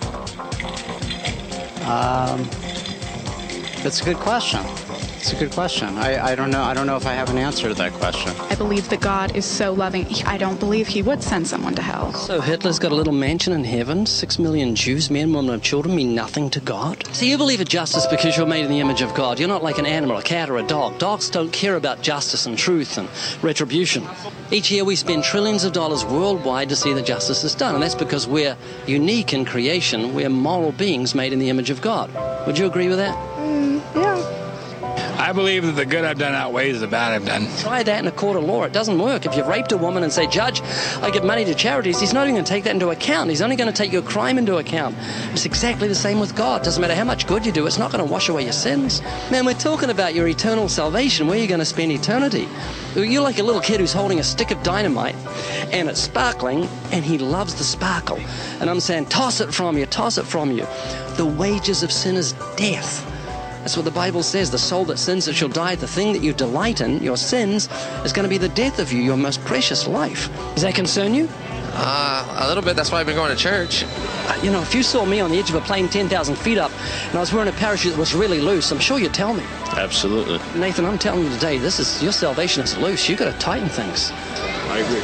Um, 1.88 2.44
that's 3.84 4.02
a 4.02 4.06
good 4.06 4.18
question. 4.18 4.62
It's 5.26 5.34
a 5.34 5.38
good 5.38 5.54
question. 5.54 5.98
I, 5.98 6.24
I 6.24 6.36
don't 6.36 6.52
know. 6.52 6.62
I 6.62 6.76
don't 6.76 6.86
know 6.86 6.98
if 6.98 7.08
I 7.08 7.14
have 7.14 7.32
an 7.32 7.40
answer 7.40 7.68
to 7.68 7.74
that 7.74 7.94
question. 7.94 8.32
I 8.42 8.54
believe 8.54 8.90
that 8.90 9.02
God 9.02 9.36
is 9.36 9.44
so 9.44 9.74
loving. 9.74 10.06
I 10.24 10.38
don't 10.38 10.60
believe 10.60 10.88
He 10.88 11.02
would 11.02 11.24
send 11.24 11.48
someone 11.48 11.74
to 11.74 11.82
hell. 11.82 12.14
So, 12.14 12.42
Hitler's 12.42 12.78
got 12.78 12.92
a 12.92 12.96
little 12.96 13.12
mansion 13.12 13.52
in 13.52 13.64
heaven. 13.64 14.06
Six 14.06 14.38
million 14.38 14.76
Jews, 14.76 15.10
men, 15.10 15.34
women, 15.34 15.56
and 15.56 15.64
children 15.64 15.96
mean 15.96 16.14
nothing 16.14 16.52
to 16.52 16.60
God. 16.60 17.08
So, 17.08 17.26
you 17.26 17.40
believe 17.40 17.60
in 17.60 17.66
justice 17.66 18.06
because 18.06 18.38
you're 18.38 18.46
made 18.46 18.66
in 18.66 18.70
the 18.70 18.80
image 18.80 19.02
of 19.02 19.16
God. 19.16 19.40
You're 19.40 19.50
not 19.50 19.64
like 19.64 19.80
an 19.80 19.88
animal, 19.88 20.16
a 20.18 20.22
cat, 20.22 20.48
or 20.48 20.58
a 20.58 20.68
dog. 20.68 21.00
Dogs 21.00 21.32
don't 21.32 21.52
care 21.52 21.76
about 21.76 22.04
justice 22.04 22.46
and 22.46 22.56
truth 22.56 23.00
and 23.00 23.10
retribution. 23.44 24.08
Each 24.52 24.70
year, 24.70 24.86
we 24.86 24.96
spend 24.96 25.24
trillions 25.24 25.64
of 25.64 25.74
dollars 25.74 26.06
worldwide 26.06 26.70
to 26.70 26.76
see 26.76 26.94
that 26.94 27.04
justice 27.08 27.44
is 27.44 27.56
done. 27.56 27.74
And 27.74 27.82
that's 27.84 27.96
because 27.96 28.28
we're 28.28 28.56
unique 28.86 29.34
in 29.34 29.44
creation. 29.44 30.14
We're 30.14 30.30
moral 30.30 30.72
beings 30.72 31.16
made 31.16 31.34
in 31.34 31.40
the 31.40 31.50
image 31.50 31.72
of 31.72 31.82
God. 31.82 32.12
Would 32.46 32.60
you 32.60 32.68
agree 32.68 32.90
with 32.90 32.98
that? 32.98 33.35
Believe 35.36 35.66
that 35.66 35.74
the 35.74 35.86
good 35.86 36.06
I've 36.06 36.18
done 36.18 36.34
outweighs 36.34 36.80
the 36.80 36.88
bad 36.88 37.12
I've 37.12 37.26
done. 37.26 37.48
Try 37.58 37.84
that 37.84 38.00
in 38.00 38.08
a 38.08 38.12
court 38.12 38.38
of 38.38 38.46
law. 38.46 38.64
It 38.64 38.72
doesn't 38.72 38.98
work. 38.98 39.26
If 39.26 39.36
you've 39.36 39.48
raped 39.48 39.74
a 39.74 39.78
woman 39.78 40.04
and 40.04 40.12
say, 40.12 40.28
Judge, 40.28 40.62
I 41.02 41.12
give 41.12 41.26
money 41.26 41.44
to 41.44 41.54
charities, 41.54 42.00
he's 42.00 42.14
not 42.14 42.24
even 42.24 42.36
going 42.36 42.46
to 42.46 42.50
take 42.50 42.64
that 42.64 42.74
into 42.74 42.90
account. 42.90 43.30
He's 43.30 43.42
only 43.42 43.58
going 43.58 43.72
to 43.72 43.76
take 43.76 43.92
your 43.92 44.02
crime 44.02 44.38
into 44.38 44.58
account. 44.58 44.96
It's 45.34 45.46
exactly 45.46 45.90
the 45.90 45.96
same 45.96 46.22
with 46.22 46.36
God. 46.36 46.64
Doesn't 46.64 46.80
matter 46.80 46.96
how 46.96 47.04
much 47.04 47.28
good 47.28 47.46
you 47.46 47.52
do, 47.52 47.68
it's 47.68 47.78
not 47.78 47.92
going 47.92 48.06
to 48.06 48.10
wash 48.10 48.30
away 48.30 48.44
your 48.44 48.54
sins. 48.54 49.02
Man, 49.30 49.46
we're 49.46 49.54
talking 49.56 49.90
about 49.90 50.16
your 50.16 50.26
eternal 50.28 50.70
salvation, 50.70 51.28
where 51.28 51.38
you're 51.38 51.48
going 51.48 51.60
to 51.60 51.66
spend 51.66 51.92
eternity. 51.92 52.48
You're 52.96 53.22
like 53.22 53.40
a 53.40 53.44
little 53.44 53.62
kid 53.62 53.82
who's 53.82 53.92
holding 53.92 54.20
a 54.20 54.24
stick 54.24 54.52
of 54.52 54.64
dynamite 54.64 55.16
and 55.74 55.90
it's 55.90 56.00
sparkling 56.00 56.64
and 56.94 57.04
he 57.04 57.18
loves 57.18 57.56
the 57.56 57.66
sparkle. 57.66 58.20
And 58.62 58.70
I'm 58.70 58.80
saying, 58.80 59.08
toss 59.08 59.42
it 59.42 59.54
from 59.54 59.78
you, 59.78 59.86
toss 59.86 60.18
it 60.18 60.26
from 60.26 60.52
you. 60.52 60.66
The 61.18 61.26
wages 61.26 61.84
of 61.84 61.92
sin 61.92 62.16
is 62.16 62.32
death. 62.56 63.12
That's 63.66 63.76
what 63.76 63.86
the 63.86 63.90
Bible 63.90 64.22
says. 64.22 64.52
The 64.52 64.60
soul 64.60 64.86
that 64.86 65.00
sins, 65.00 65.28
it 65.28 65.34
shall 65.34 65.50
die. 65.50 65.74
The 65.74 65.88
thing 65.88 66.14
that 66.14 66.22
you 66.22 66.34
delight 66.34 66.82
in, 66.82 67.02
your 67.02 67.18
sins, 67.18 67.68
is 68.06 68.14
going 68.14 68.22
to 68.22 68.30
be 68.30 68.38
the 68.38 68.50
death 68.50 68.78
of 68.78 68.94
you, 68.94 69.02
your 69.02 69.18
most 69.18 69.44
precious 69.44 69.88
life. 69.88 70.30
Does 70.54 70.62
that 70.62 70.76
concern 70.76 71.16
you? 71.16 71.28
Uh, 71.74 72.42
a 72.42 72.48
little 72.48 72.62
bit. 72.62 72.76
That's 72.76 72.92
why 72.92 73.00
I've 73.00 73.08
been 73.08 73.16
going 73.16 73.36
to 73.36 73.36
church. 73.36 73.84
Uh, 73.84 74.40
You 74.44 74.52
know, 74.52 74.62
if 74.62 74.76
you 74.76 74.84
saw 74.84 75.04
me 75.04 75.20
on 75.20 75.32
the 75.32 75.40
edge 75.40 75.50
of 75.50 75.56
a 75.56 75.62
plane 75.62 75.90
10,000 75.90 76.36
feet 76.36 76.60
up 76.60 76.70
and 77.08 77.16
I 77.16 77.20
was 77.20 77.34
wearing 77.34 77.50
a 77.50 77.54
parachute 77.54 77.94
that 77.94 78.00
was 78.00 78.14
really 78.14 78.40
loose, 78.40 78.72
I'm 78.72 78.78
sure 78.78 79.00
you'd 79.00 79.16
tell 79.16 79.34
me. 79.34 79.44
Absolutely. 79.72 80.38
Nathan, 80.60 80.86
I'm 80.86 81.00
telling 81.00 81.24
you 81.24 81.32
today, 81.32 81.58
this 81.58 81.80
is 81.80 82.04
your 82.04 82.12
salvation 82.12 82.62
is 82.62 82.78
loose. 82.78 83.10
You've 83.10 83.18
got 83.18 83.34
to 83.34 83.40
tighten 83.40 83.68
things. 83.68 84.12
I 84.70 84.78
agree. 84.78 85.02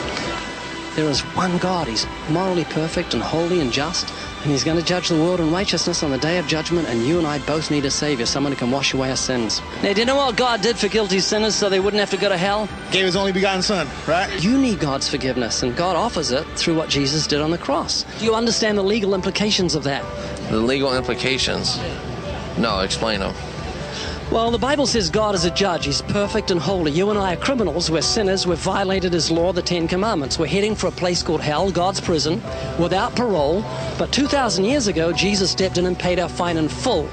There 0.95 1.09
is 1.09 1.21
one 1.35 1.57
God. 1.57 1.87
He's 1.87 2.05
morally 2.29 2.65
perfect 2.65 3.15
and 3.15 3.23
holy 3.23 3.59
and 3.59 3.71
just, 3.71 4.13
and 4.41 4.51
He's 4.51 4.63
going 4.63 4.77
to 4.77 4.83
judge 4.83 5.09
the 5.09 5.15
world 5.15 5.39
in 5.39 5.51
righteousness 5.51 6.03
on 6.03 6.11
the 6.11 6.17
day 6.17 6.37
of 6.37 6.47
judgment. 6.47 6.87
And 6.87 7.05
you 7.05 7.17
and 7.17 7.27
I 7.27 7.39
both 7.39 7.69
need 7.69 7.85
a 7.85 7.91
Savior, 7.91 8.25
someone 8.25 8.51
who 8.51 8.57
can 8.57 8.71
wash 8.71 8.93
away 8.93 9.09
our 9.09 9.15
sins. 9.15 9.61
Now, 9.83 9.93
do 9.93 9.99
you 9.99 10.05
know 10.05 10.15
what 10.15 10.35
God 10.35 10.61
did 10.61 10.77
for 10.77 10.87
guilty 10.87 11.19
sinners 11.19 11.55
so 11.55 11.69
they 11.69 11.79
wouldn't 11.79 11.99
have 11.99 12.09
to 12.11 12.17
go 12.17 12.29
to 12.29 12.37
hell? 12.37 12.67
Gave 12.91 13.05
his 13.05 13.15
only 13.15 13.31
begotten 13.31 13.61
son, 13.61 13.87
right? 14.07 14.43
You 14.43 14.57
need 14.57 14.79
God's 14.79 15.07
forgiveness, 15.07 15.63
and 15.63 15.75
God 15.75 15.95
offers 15.95 16.31
it 16.31 16.45
through 16.55 16.75
what 16.75 16.89
Jesus 16.89 17.27
did 17.27 17.41
on 17.41 17.51
the 17.51 17.57
cross. 17.57 18.03
Do 18.19 18.25
you 18.25 18.35
understand 18.35 18.77
the 18.77 18.83
legal 18.83 19.13
implications 19.13 19.75
of 19.75 19.83
that? 19.83 20.03
The 20.49 20.57
legal 20.57 20.95
implications. 20.95 21.79
No, 22.57 22.79
explain 22.79 23.19
them. 23.19 23.33
Well, 24.31 24.49
the 24.49 24.57
Bible 24.57 24.87
says 24.87 25.09
God 25.09 25.35
is 25.35 25.43
a 25.43 25.51
judge. 25.51 25.83
He's 25.85 26.01
perfect 26.01 26.51
and 26.51 26.59
holy. 26.59 26.93
You 26.93 27.09
and 27.09 27.19
I 27.19 27.33
are 27.33 27.37
criminals. 27.37 27.91
We're 27.91 28.01
sinners. 28.01 28.47
We've 28.47 28.57
violated 28.57 29.11
His 29.11 29.29
law, 29.29 29.51
the 29.51 29.61
Ten 29.61 29.89
Commandments. 29.89 30.39
We're 30.39 30.47
heading 30.47 30.73
for 30.73 30.87
a 30.87 30.91
place 30.91 31.21
called 31.21 31.41
hell, 31.41 31.69
God's 31.69 31.99
prison, 31.99 32.41
without 32.79 33.13
parole. 33.13 33.61
But 33.97 34.13
2,000 34.13 34.63
years 34.63 34.87
ago, 34.87 35.11
Jesus 35.11 35.51
stepped 35.51 35.77
in 35.77 35.85
and 35.85 35.99
paid 35.99 36.17
our 36.17 36.29
fine 36.29 36.55
in 36.55 36.69
full. 36.69 37.09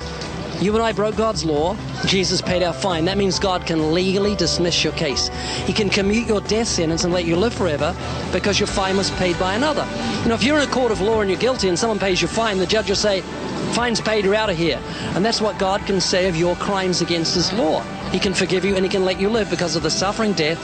You 0.61 0.75
and 0.75 0.83
I 0.83 0.93
broke 0.93 1.17
God's 1.17 1.45
law. 1.45 1.77
Jesus 2.07 2.41
paid 2.41 2.63
our 2.63 2.73
fine. 2.73 3.05
That 3.07 3.19
means 3.19 3.41
God 3.41 3.67
can 3.67 3.93
legally 3.93 4.37
dismiss 4.37 4.85
your 4.85 4.93
case. 4.93 5.27
He 5.67 5.73
can 5.73 5.91
commute 5.91 6.29
your 6.29 6.41
death 6.43 6.69
sentence 6.69 7.03
and 7.03 7.13
let 7.13 7.25
you 7.25 7.35
live 7.35 7.53
forever 7.53 7.97
because 8.33 8.61
your 8.61 8.69
fine 8.69 8.97
was 8.97 9.11
paid 9.13 9.37
by 9.41 9.55
another. 9.55 9.89
You 10.23 10.29
know, 10.29 10.35
if 10.37 10.45
you're 10.45 10.59
in 10.59 10.69
a 10.69 10.73
court 10.73 10.93
of 10.93 11.01
law 11.01 11.21
and 11.21 11.29
you're 11.29 11.41
guilty 11.41 11.69
and 11.69 11.77
someone 11.77 11.99
pays 11.99 12.23
your 12.23 12.29
fine, 12.29 12.59
the 12.59 12.67
judge 12.67 12.89
will 12.89 12.97
say, 12.97 13.25
Fine's 13.73 14.01
paid, 14.01 14.25
you're 14.25 14.35
out 14.35 14.51
of 14.51 14.57
here. 14.57 14.81
And 15.15 15.25
that's 15.25 15.41
what 15.41 15.59
God 15.59 15.85
can 15.87 16.01
say 16.01 16.29
of 16.29 16.37
your 16.37 16.57
crimes 16.57 17.01
against 17.01 17.35
His 17.35 17.53
law. 17.53 17.83
He 18.11 18.19
can 18.19 18.35
forgive 18.35 18.65
you 18.65 18.75
and 18.75 18.85
He 18.85 18.91
can 18.91 19.05
let 19.05 19.21
you 19.21 19.29
live 19.29 19.51
because 19.51 19.77
of 19.77 19.83
the 19.83 19.91
suffering, 19.91 20.33
death, 20.33 20.59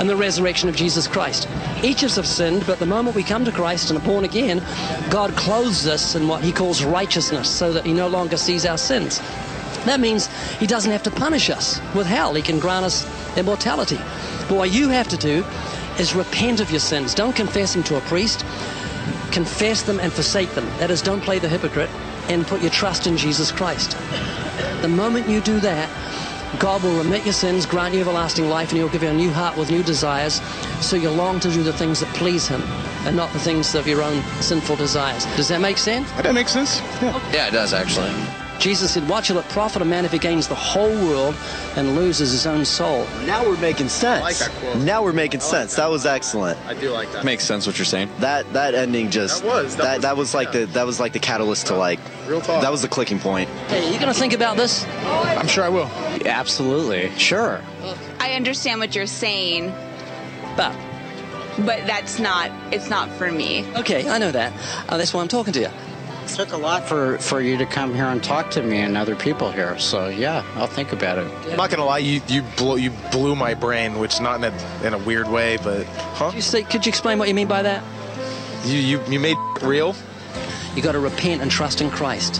and 0.00 0.08
the 0.08 0.16
resurrection 0.16 0.68
of 0.68 0.76
Jesus 0.76 1.06
Christ. 1.06 1.48
Each 1.82 2.02
of 2.02 2.10
us 2.10 2.16
have 2.16 2.26
sinned, 2.26 2.64
but 2.66 2.78
the 2.78 2.86
moment 2.86 3.16
we 3.16 3.22
come 3.22 3.44
to 3.44 3.52
Christ 3.52 3.90
and 3.90 3.98
are 3.98 4.04
born 4.04 4.24
again, 4.24 4.62
God 5.10 5.34
clothes 5.36 5.86
us 5.86 6.14
in 6.14 6.28
what 6.28 6.44
He 6.44 6.52
calls 6.52 6.84
righteousness 6.84 7.48
so 7.48 7.72
that 7.72 7.86
He 7.86 7.92
no 7.92 8.08
longer 8.08 8.36
sees 8.36 8.66
our 8.66 8.78
sins. 8.78 9.20
That 9.84 10.00
means 10.00 10.26
He 10.58 10.66
doesn't 10.66 10.92
have 10.92 11.02
to 11.04 11.10
punish 11.10 11.50
us 11.50 11.80
with 11.94 12.06
hell, 12.06 12.34
He 12.34 12.42
can 12.42 12.58
grant 12.58 12.84
us 12.84 13.06
immortality. 13.36 13.98
But 14.48 14.56
what 14.56 14.70
you 14.70 14.88
have 14.90 15.08
to 15.08 15.16
do 15.16 15.44
is 15.98 16.14
repent 16.14 16.60
of 16.60 16.70
your 16.70 16.80
sins. 16.80 17.14
Don't 17.14 17.34
confess 17.34 17.72
them 17.74 17.82
to 17.84 17.96
a 17.96 18.00
priest, 18.02 18.44
confess 19.30 19.82
them 19.82 19.98
and 20.00 20.12
forsake 20.12 20.50
them. 20.50 20.66
That 20.78 20.90
is, 20.90 21.02
don't 21.02 21.22
play 21.22 21.38
the 21.38 21.48
hypocrite 21.48 21.90
and 22.28 22.46
put 22.46 22.60
your 22.60 22.70
trust 22.70 23.06
in 23.06 23.16
Jesus 23.16 23.50
Christ. 23.52 23.96
The 24.80 24.88
moment 24.88 25.28
you 25.28 25.40
do 25.40 25.60
that, 25.60 25.90
God 26.58 26.82
will 26.82 26.98
remit 26.98 27.24
your 27.24 27.32
sins, 27.32 27.64
grant 27.64 27.94
you 27.94 28.00
everlasting 28.00 28.48
life, 28.48 28.70
and 28.70 28.78
He'll 28.78 28.88
give 28.88 29.02
you 29.02 29.08
a 29.08 29.14
new 29.14 29.32
heart 29.32 29.56
with 29.56 29.70
new 29.70 29.82
desires, 29.82 30.42
so 30.80 30.96
you 30.96 31.10
long 31.10 31.40
to 31.40 31.50
do 31.50 31.62
the 31.62 31.72
things 31.72 32.00
that 32.00 32.14
please 32.14 32.46
Him 32.46 32.62
and 33.06 33.16
not 33.16 33.32
the 33.32 33.38
things 33.38 33.74
of 33.74 33.86
your 33.86 34.02
own 34.02 34.22
sinful 34.40 34.76
desires. 34.76 35.24
Does 35.36 35.48
that 35.48 35.60
make 35.60 35.78
sense? 35.78 36.10
That 36.12 36.34
makes 36.34 36.52
sense. 36.52 36.80
Yeah. 37.00 37.32
Yeah, 37.32 37.48
it 37.48 37.52
does 37.52 37.72
actually. 37.72 38.12
Jesus 38.62 38.94
said, 38.94 39.08
What 39.08 39.24
shall 39.24 39.38
it 39.38 39.48
profit 39.48 39.82
a 39.82 39.84
man 39.84 40.04
if 40.04 40.12
he 40.12 40.18
gains 40.18 40.46
the 40.46 40.54
whole 40.54 40.88
world 41.04 41.34
and 41.74 41.96
loses 41.96 42.30
his 42.30 42.46
own 42.46 42.64
soul? 42.64 43.06
Now 43.26 43.44
we're 43.44 43.56
making 43.60 43.88
sense. 43.88 44.22
like 44.22 44.36
that 44.36 44.50
quote. 44.60 44.76
Now 44.76 45.02
we're 45.02 45.12
making 45.12 45.40
sense. 45.40 45.74
That 45.74 45.90
was 45.90 46.06
excellent. 46.06 46.56
I 46.66 46.74
do 46.74 46.90
like 46.92 47.10
that. 47.12 47.24
Makes 47.24 47.42
sense 47.44 47.66
what 47.66 47.76
you're 47.76 47.84
saying. 47.84 48.08
That 48.20 48.50
that 48.52 48.74
ending 48.76 49.10
just 49.10 49.42
That 49.42 49.48
was- 49.48 49.76
that 49.76 49.82
that, 49.82 49.94
was- 49.96 50.02
that 50.02 50.16
was 50.16 50.34
like 50.34 50.52
the 50.52 50.66
that 50.66 50.86
was 50.86 51.00
like 51.00 51.12
the 51.12 51.18
catalyst 51.18 51.66
to 51.66 51.74
like 51.74 51.98
Real 52.28 52.40
talk. 52.40 52.62
that 52.62 52.70
was 52.70 52.82
the 52.82 52.88
clicking 52.88 53.18
point. 53.18 53.48
Hey, 53.66 53.92
you 53.92 53.98
going 53.98 54.12
to 54.12 54.18
think 54.18 54.32
about 54.32 54.56
this? 54.56 54.86
I'm 55.04 55.48
sure 55.48 55.64
I 55.64 55.68
will. 55.68 55.90
Absolutely. 56.24 57.10
Sure. 57.18 57.60
I 58.20 58.34
understand 58.34 58.78
what 58.78 58.94
you're 58.94 59.06
saying, 59.06 59.74
But, 60.56 60.72
but 61.66 61.84
that's 61.88 62.20
not, 62.20 62.50
it's 62.72 62.88
not 62.88 63.10
for 63.10 63.30
me. 63.32 63.66
okay, 63.76 64.08
I 64.08 64.18
know 64.18 64.30
that. 64.30 64.52
Uh, 64.88 64.96
that's 64.98 65.12
why 65.12 65.20
I'm 65.20 65.26
talking 65.28 65.52
to 65.54 65.60
you. 65.60 65.68
It 66.24 66.28
took 66.28 66.52
a 66.52 66.56
lot 66.56 66.88
for, 66.88 67.18
for 67.18 67.40
you 67.40 67.56
to 67.58 67.66
come 67.66 67.94
here 67.94 68.06
and 68.06 68.22
talk 68.22 68.50
to 68.52 68.62
me 68.62 68.78
and 68.78 68.96
other 68.96 69.16
people 69.16 69.50
here. 69.50 69.78
So, 69.78 70.08
yeah, 70.08 70.44
I'll 70.54 70.66
think 70.66 70.92
about 70.92 71.18
it. 71.18 71.26
I'm 71.50 71.56
not 71.56 71.70
gonna 71.70 71.84
lie, 71.84 71.98
you 71.98 72.20
you 72.28 72.42
blew 72.56 72.76
you 72.76 72.90
blew 73.10 73.34
my 73.36 73.54
brain, 73.54 73.98
which 73.98 74.20
not 74.20 74.42
in 74.42 74.44
a 74.52 74.86
in 74.86 74.94
a 74.94 74.98
weird 74.98 75.28
way, 75.28 75.58
but 75.58 75.84
huh? 76.14 76.32
You 76.34 76.40
say, 76.40 76.62
could 76.62 76.86
you 76.86 76.90
explain 76.90 77.18
what 77.18 77.28
you 77.28 77.34
mean 77.34 77.48
by 77.48 77.62
that? 77.62 77.82
You 78.64 78.78
you 78.78 79.00
you 79.08 79.20
made 79.20 79.36
real. 79.62 79.94
You 80.76 80.82
got 80.82 80.92
to 80.92 81.00
repent 81.00 81.42
and 81.42 81.50
trust 81.50 81.80
in 81.82 81.90
Christ. 81.90 82.38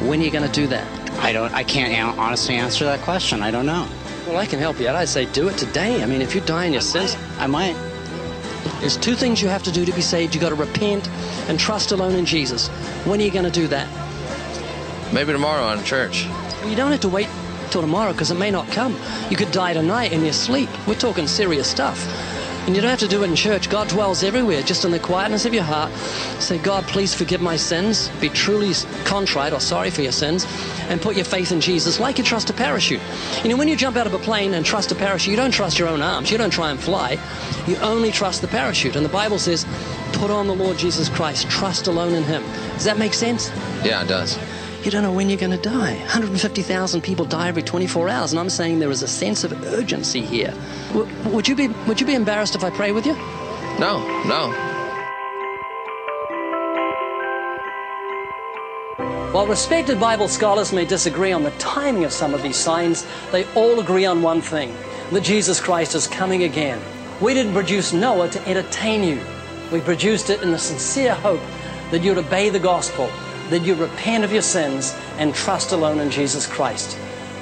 When 0.00 0.20
are 0.20 0.24
you 0.24 0.30
going 0.30 0.46
to 0.46 0.52
do 0.52 0.66
that? 0.68 0.86
I 1.22 1.32
don't. 1.32 1.52
I 1.52 1.64
can't 1.64 1.92
an- 1.92 2.18
honestly 2.18 2.54
answer 2.54 2.84
that 2.86 3.00
question. 3.00 3.42
I 3.42 3.50
don't 3.50 3.66
know. 3.66 3.86
Well, 4.26 4.38
I 4.38 4.46
can 4.46 4.58
help 4.58 4.80
you 4.80 4.88
out. 4.88 4.96
I'd 4.96 5.08
say 5.08 5.26
do 5.26 5.48
it 5.48 5.58
today. 5.58 6.02
I 6.02 6.06
mean, 6.06 6.22
if 6.22 6.34
you 6.34 6.40
die 6.40 6.64
in 6.64 6.72
your 6.72 6.80
sins, 6.80 7.14
I 7.38 7.46
might. 7.46 7.76
there's 8.80 8.96
two 8.96 9.14
things 9.14 9.42
you 9.42 9.48
have 9.48 9.62
to 9.64 9.70
do 9.72 9.84
to 9.84 9.92
be 9.92 10.00
saved. 10.00 10.34
You 10.34 10.40
got 10.40 10.48
to 10.48 10.54
repent 10.54 11.06
and 11.48 11.60
trust 11.60 11.92
alone 11.92 12.14
in 12.14 12.24
Jesus. 12.24 12.70
When 13.04 13.20
are 13.20 13.24
you 13.24 13.30
going 13.30 13.44
to 13.44 13.50
do 13.50 13.66
that? 13.68 13.86
Maybe 15.12 15.32
tomorrow 15.32 15.70
in 15.72 15.84
church. 15.84 16.24
You 16.66 16.74
don't 16.74 16.90
have 16.90 17.00
to 17.00 17.08
wait 17.08 17.28
till 17.70 17.82
tomorrow 17.82 18.12
because 18.12 18.30
it 18.30 18.38
may 18.38 18.50
not 18.50 18.66
come. 18.68 18.96
You 19.30 19.36
could 19.36 19.52
die 19.52 19.74
tonight 19.74 20.12
in 20.12 20.22
your 20.22 20.32
sleep. 20.32 20.70
We're 20.86 20.94
talking 20.94 21.26
serious 21.26 21.70
stuff. 21.70 21.98
And 22.66 22.74
you 22.74 22.80
don't 22.80 22.88
have 22.88 23.00
to 23.00 23.08
do 23.08 23.22
it 23.22 23.28
in 23.28 23.36
church. 23.36 23.68
God 23.68 23.88
dwells 23.88 24.22
everywhere, 24.22 24.62
just 24.62 24.86
in 24.86 24.90
the 24.90 24.98
quietness 24.98 25.44
of 25.44 25.52
your 25.52 25.64
heart. 25.64 25.92
Say, 26.40 26.56
God, 26.56 26.84
please 26.84 27.12
forgive 27.12 27.42
my 27.42 27.56
sins. 27.56 28.08
Be 28.22 28.30
truly 28.30 28.72
contrite 29.04 29.52
or 29.52 29.60
sorry 29.60 29.90
for 29.90 30.00
your 30.00 30.12
sins. 30.12 30.46
And 30.88 31.02
put 31.02 31.14
your 31.14 31.26
faith 31.26 31.52
in 31.52 31.60
Jesus 31.60 32.00
like 32.00 32.16
you 32.16 32.24
trust 32.24 32.48
a 32.48 32.54
parachute. 32.54 33.02
You 33.42 33.50
know, 33.50 33.56
when 33.58 33.68
you 33.68 33.76
jump 33.76 33.98
out 33.98 34.06
of 34.06 34.14
a 34.14 34.18
plane 34.18 34.54
and 34.54 34.64
trust 34.64 34.90
a 34.92 34.94
parachute, 34.94 35.30
you 35.30 35.36
don't 35.36 35.50
trust 35.50 35.78
your 35.78 35.88
own 35.88 36.00
arms. 36.00 36.30
You 36.30 36.38
don't 36.38 36.50
try 36.50 36.70
and 36.70 36.80
fly. 36.80 37.18
You 37.66 37.76
only 37.76 38.10
trust 38.10 38.40
the 38.40 38.48
parachute. 38.48 38.96
And 38.96 39.04
the 39.04 39.10
Bible 39.10 39.38
says, 39.38 39.66
put 40.24 40.30
on 40.30 40.46
the 40.46 40.54
Lord 40.54 40.78
Jesus 40.78 41.10
Christ. 41.10 41.50
Trust 41.50 41.86
alone 41.86 42.14
in 42.14 42.22
Him. 42.22 42.42
Does 42.76 42.84
that 42.84 42.96
make 42.96 43.12
sense? 43.12 43.50
Yeah, 43.84 44.02
it 44.02 44.08
does. 44.08 44.38
You 44.82 44.90
don't 44.90 45.02
know 45.02 45.12
when 45.12 45.28
you're 45.28 45.38
going 45.38 45.50
to 45.50 45.58
die. 45.58 45.96
150,000 45.96 47.02
people 47.02 47.26
die 47.26 47.48
every 47.48 47.62
24 47.62 48.08
hours, 48.08 48.32
and 48.32 48.40
I'm 48.40 48.48
saying 48.48 48.78
there 48.78 48.90
is 48.90 49.02
a 49.02 49.06
sense 49.06 49.44
of 49.44 49.52
urgency 49.74 50.22
here. 50.22 50.54
W- 50.94 51.06
would 51.28 51.46
you 51.46 51.54
be 51.54 51.68
Would 51.88 52.00
you 52.00 52.06
be 52.06 52.14
embarrassed 52.14 52.54
if 52.54 52.64
I 52.64 52.70
pray 52.70 52.90
with 52.90 53.04
you? 53.04 53.12
No, 53.78 54.00
no. 54.24 54.50
While 59.32 59.46
respected 59.46 60.00
Bible 60.00 60.28
scholars 60.28 60.72
may 60.72 60.86
disagree 60.86 61.32
on 61.32 61.42
the 61.42 61.50
timing 61.58 62.04
of 62.04 62.12
some 62.12 62.32
of 62.32 62.42
these 62.42 62.56
signs, 62.56 63.04
they 63.30 63.44
all 63.54 63.78
agree 63.78 64.06
on 64.06 64.22
one 64.22 64.40
thing 64.40 64.74
that 65.10 65.22
Jesus 65.22 65.60
Christ 65.60 65.94
is 65.94 66.06
coming 66.06 66.44
again. 66.44 66.80
We 67.20 67.34
didn't 67.34 67.52
produce 67.52 67.92
Noah 67.92 68.30
to 68.30 68.48
entertain 68.48 69.04
you, 69.04 69.20
we 69.74 69.80
produced 69.80 70.30
it 70.30 70.40
in 70.40 70.52
the 70.52 70.58
sincere 70.58 71.14
hope 71.16 71.40
that 71.90 72.00
you'd 72.00 72.16
obey 72.16 72.48
the 72.48 72.60
gospel, 72.60 73.10
that 73.50 73.62
you'd 73.62 73.78
repent 73.78 74.22
of 74.22 74.32
your 74.32 74.40
sins 74.40 74.94
and 75.18 75.34
trust 75.34 75.72
alone 75.72 75.98
in 75.98 76.12
Jesus 76.12 76.46
Christ, 76.46 76.96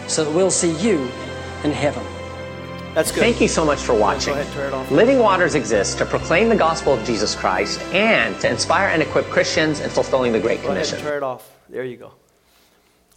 so 0.09 0.25
that 0.25 0.35
we'll 0.35 0.51
see 0.51 0.73
you 0.83 1.11
in 1.63 1.73
heaven. 1.73 2.03
That's 2.95 3.13
good. 3.13 3.21
Thank 3.21 3.43
you 3.43 3.49
so 3.49 3.67
much 3.67 3.81
for 3.81 3.95
watching. 3.95 4.33
Go 4.33 4.41
ahead, 4.41 4.55
turn 4.55 4.69
it 4.69 4.75
off. 4.75 4.91
Living 4.91 5.19
Waters 5.19 5.55
exists 5.55 5.95
to 5.97 6.07
proclaim 6.07 6.49
the 6.49 6.57
gospel 6.57 6.95
of 6.95 7.05
Jesus 7.05 7.35
Christ 7.35 7.83
and 7.93 8.41
to 8.41 8.49
inspire 8.49 8.89
and 8.89 9.03
equip 9.03 9.27
Christians 9.27 9.81
in 9.81 9.91
fulfilling 9.91 10.33
the 10.33 10.41
Great 10.41 10.63
Go 10.63 10.69
ahead 10.69 10.87
Commission. 10.87 11.01
and 11.01 11.07
turn 11.07 11.17
it 11.19 11.23
off. 11.23 11.55
There 11.69 11.85
you 11.85 11.99
go. 11.99 12.13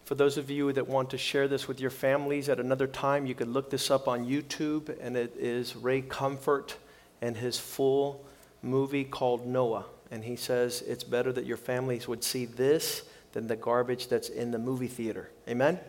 For 0.04 0.16
those 0.16 0.38
of 0.38 0.52
you 0.52 0.74
that 0.74 0.90
want 0.90 1.10
to 1.12 1.18
share 1.18 1.48
this 1.48 1.70
with 1.70 1.80
your 1.80 1.90
families 1.90 2.50
at 2.50 2.60
another 2.60 2.86
time, 2.86 3.26
you 3.26 3.34
could 3.34 3.48
look 3.48 3.70
this 3.70 3.90
up 3.90 4.10
on 4.10 4.26
YouTube, 4.26 4.94
and 5.00 5.16
it 5.16 5.38
is 5.40 5.74
Ray 5.74 6.02
Comfort 6.02 6.76
and 7.22 7.38
his 7.38 7.58
full 7.58 8.25
movie 8.66 9.04
called 9.04 9.46
Noah. 9.46 9.86
And 10.12 10.24
he 10.24 10.36
says 10.36 10.82
it's 10.82 11.04
better 11.04 11.32
that 11.32 11.46
your 11.46 11.58
families 11.58 12.08
would 12.08 12.24
see 12.24 12.46
this 12.46 13.04
than 13.32 13.48
the 13.48 13.56
garbage 13.56 14.08
that's 14.08 14.30
in 14.30 14.52
the 14.52 14.60
movie 14.60 14.88
theater. 14.88 15.30
Amen? 15.48 15.80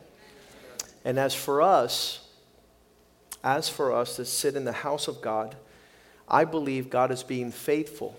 And 1.05 1.19
as 1.19 1.35
for 1.35 1.63
us, 1.63 2.29
as 3.43 3.69
for 3.69 3.93
us 3.93 4.17
that 4.17 4.27
sit 4.27 4.57
in 4.57 4.65
the 4.65 4.73
house 4.73 5.09
of 5.09 5.21
God, 5.21 5.57
I 6.29 6.45
believe 6.45 6.91
God 6.91 7.11
is 7.11 7.23
being 7.23 7.53
faithful. 7.53 8.19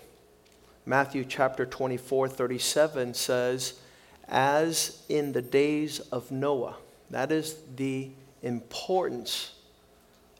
Matthew 0.86 1.24
chapter 1.24 1.66
24, 1.66 2.28
37 2.28 3.12
says, 3.12 3.78
as 4.26 5.02
in 5.08 5.32
the 5.32 5.42
days 5.42 6.00
of 6.00 6.30
Noah. 6.30 6.76
That 7.10 7.32
is 7.32 7.56
the 7.76 8.10
importance 8.42 9.52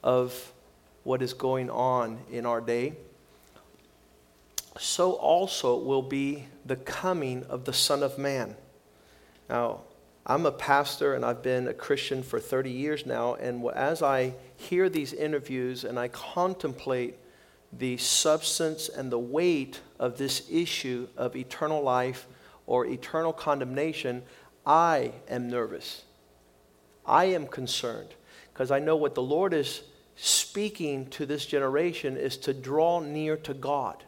of 0.02 0.52
what 1.04 1.22
is 1.22 1.32
going 1.32 1.70
on 1.70 2.18
in 2.30 2.46
our 2.46 2.60
day. 2.60 2.94
So 4.78 5.12
also 5.12 5.76
will 5.76 6.02
be 6.02 6.46
the 6.64 6.76
coming 6.76 7.44
of 7.44 7.64
the 7.64 7.72
Son 7.72 8.02
of 8.02 8.16
Man. 8.16 8.56
Now, 9.50 9.80
I'm 10.24 10.46
a 10.46 10.52
pastor 10.52 11.14
and 11.14 11.24
I've 11.24 11.42
been 11.42 11.68
a 11.68 11.74
Christian 11.74 12.22
for 12.22 12.38
30 12.38 12.70
years 12.70 13.06
now, 13.06 13.34
and 13.34 13.66
as 13.70 14.02
I 14.02 14.34
hear 14.56 14.88
these 14.88 15.12
interviews 15.12 15.84
and 15.84 15.98
I 15.98 16.08
contemplate 16.08 17.16
the 17.72 17.96
substance 17.96 18.88
and 18.88 19.10
the 19.10 19.18
weight 19.18 19.80
of 19.98 20.16
this 20.18 20.46
issue 20.50 21.08
of 21.16 21.34
eternal 21.34 21.82
life 21.82 22.26
or 22.66 22.86
eternal 22.86 23.32
condemnation, 23.32 24.22
I 24.66 25.12
am 25.28 25.48
nervous. 25.48 26.04
I 27.06 27.26
am 27.26 27.46
concerned 27.46 28.10
because 28.52 28.70
I 28.70 28.78
know 28.78 28.96
what 28.96 29.14
the 29.14 29.22
Lord 29.22 29.54
is 29.54 29.82
speaking 30.14 31.06
to 31.10 31.24
this 31.24 31.46
generation 31.46 32.16
is 32.16 32.36
to 32.38 32.52
draw 32.52 33.00
near 33.00 33.36
to 33.38 33.54
God, 33.54 34.04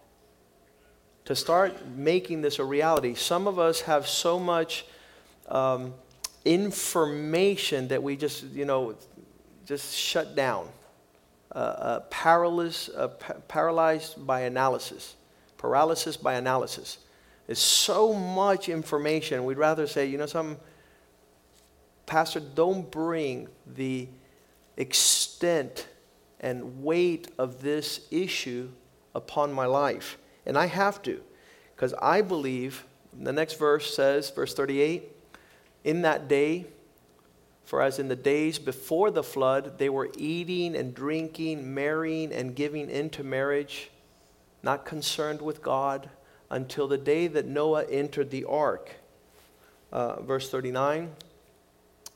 to 1.31 1.37
start 1.37 1.87
making 1.87 2.43
this 2.43 2.59
a 2.59 2.65
reality. 2.65 3.15
Some 3.15 3.47
of 3.47 3.57
us 3.57 3.83
have 3.83 4.09
so 4.09 4.37
much 4.37 4.85
um, 5.47 5.95
information 6.45 7.87
that 7.87 8.03
we 8.03 8.17
just, 8.17 8.43
you 8.47 8.65
know, 8.65 8.97
just 9.65 9.97
shut 9.97 10.35
down, 10.35 10.67
uh, 11.55 11.59
uh, 11.59 12.01
paralyzed, 12.11 12.91
uh, 12.97 13.07
pa- 13.07 13.35
paralyzed 13.47 14.27
by 14.27 14.41
analysis, 14.41 15.15
paralysis 15.57 16.17
by 16.17 16.35
analysis. 16.35 16.99
There's 17.47 17.61
so 17.61 18.13
much 18.13 18.69
information. 18.69 19.45
We'd 19.45 19.57
rather 19.57 19.87
say, 19.87 20.07
you 20.07 20.19
know, 20.19 20.27
some 20.27 20.57
pastor, 22.07 22.41
don't 22.41 22.91
bring 22.91 23.47
the 23.77 24.09
extent 24.77 25.87
and 26.41 26.83
weight 26.83 27.29
of 27.39 27.63
this 27.63 28.01
issue 28.11 28.69
upon 29.15 29.53
my 29.53 29.67
life. 29.67 30.19
And 30.47 30.57
I 30.57 30.67
have 30.67 31.03
to, 31.03 31.21
because 31.75 31.95
I 31.95 32.23
believe, 32.23 32.85
the 33.19 33.33
next 33.33 33.59
verse 33.59 33.95
says, 33.95 34.31
verse 34.31 34.55
38, 34.55 35.05
in 35.85 36.03
that 36.03 36.29
day, 36.29 36.67
For 37.65 37.83
as 37.83 37.99
in 37.99 38.09
the 38.09 38.17
days 38.17 38.59
before 38.59 39.11
the 39.11 39.23
flood, 39.23 39.79
they 39.79 39.89
were 39.89 40.11
eating 40.17 40.75
and 40.75 40.95
drinking, 40.95 41.73
marrying 41.73 42.33
and 42.33 42.55
giving 42.55 42.91
into 42.91 43.23
marriage, 43.23 43.91
not 44.63 44.85
concerned 44.85 45.41
with 45.41 45.63
God, 45.63 46.11
until 46.51 46.89
the 46.89 46.99
day 46.99 47.29
that 47.29 47.47
Noah 47.47 47.85
entered 47.85 48.31
the 48.31 48.45
ark. 48.45 48.97
Uh, 49.93 50.21
verse 50.23 50.51
39 50.51 51.13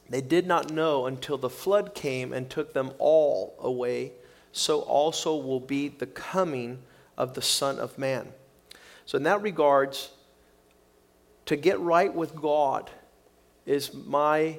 They 0.09 0.20
did 0.20 0.47
not 0.47 0.72
know 0.72 1.07
until 1.07 1.39
the 1.39 1.51
flood 1.51 1.95
came 1.95 2.33
and 2.33 2.51
took 2.51 2.72
them 2.75 2.93
all 2.99 3.55
away. 3.61 4.12
So 4.53 4.81
also 4.81 5.37
will 5.37 5.61
be 5.61 5.89
the 5.89 6.07
coming 6.07 6.79
of 7.16 7.34
the 7.34 7.42
Son 7.42 7.78
of 7.78 7.98
Man. 7.98 8.32
So, 9.06 9.16
in 9.16 9.24
that 9.24 9.42
regards, 9.42 10.10
to 11.46 11.56
get 11.56 11.78
right 11.80 12.12
with 12.12 12.34
God 12.34 12.90
is 13.66 13.92
my 13.92 14.58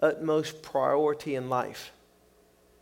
utmost 0.00 0.62
priority 0.62 1.34
in 1.34 1.48
life. 1.48 1.92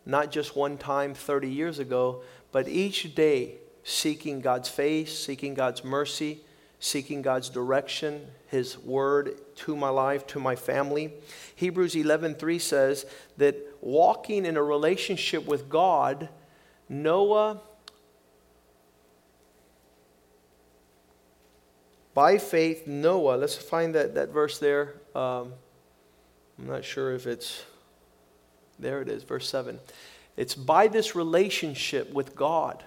Not 0.07 0.31
just 0.31 0.57
one 0.57 0.79
time 0.79 1.15
30 1.15 1.49
years 1.51 1.79
ago, 1.79 2.23
but 2.53 2.69
each 2.69 3.15
day 3.15 3.57
seeking 3.85 4.41
God's 4.41 4.69
face, 4.69 5.17
seeking 5.17 5.55
God's 5.55 5.85
mercy, 5.85 6.41
seeking 6.79 7.21
God's 7.21 7.51
direction, 7.51 8.27
his 8.47 8.79
word 8.79 9.39
to 9.57 9.77
my 9.77 9.91
life, 9.91 10.27
to 10.29 10.41
my 10.41 10.57
family. 10.57 11.13
Hebrews 11.55 11.95
11:3 11.95 12.59
says 12.59 13.05
that 13.37 13.57
walking 13.81 14.47
in 14.47 14.57
a 14.57 14.63
relationship 14.63 15.47
with 15.47 15.69
God, 15.69 16.29
Noah 16.89 17.61
by 22.15 22.39
faith 22.39 22.87
Noah, 22.87 23.37
let's 23.37 23.57
find 23.57 23.95
that, 23.95 24.15
that 24.15 24.31
verse 24.31 24.59
there. 24.59 24.95
Um, 25.15 25.53
I'm 26.59 26.67
not 26.67 26.85
sure 26.85 27.15
if 27.15 27.27
it's, 27.27 27.65
there 28.79 29.01
it 29.01 29.09
is, 29.09 29.23
verse 29.23 29.49
7. 29.49 29.79
It's 30.37 30.55
by 30.55 30.89
this 30.89 31.15
relationship 31.15 32.13
with 32.13 32.35
God, 32.35 32.83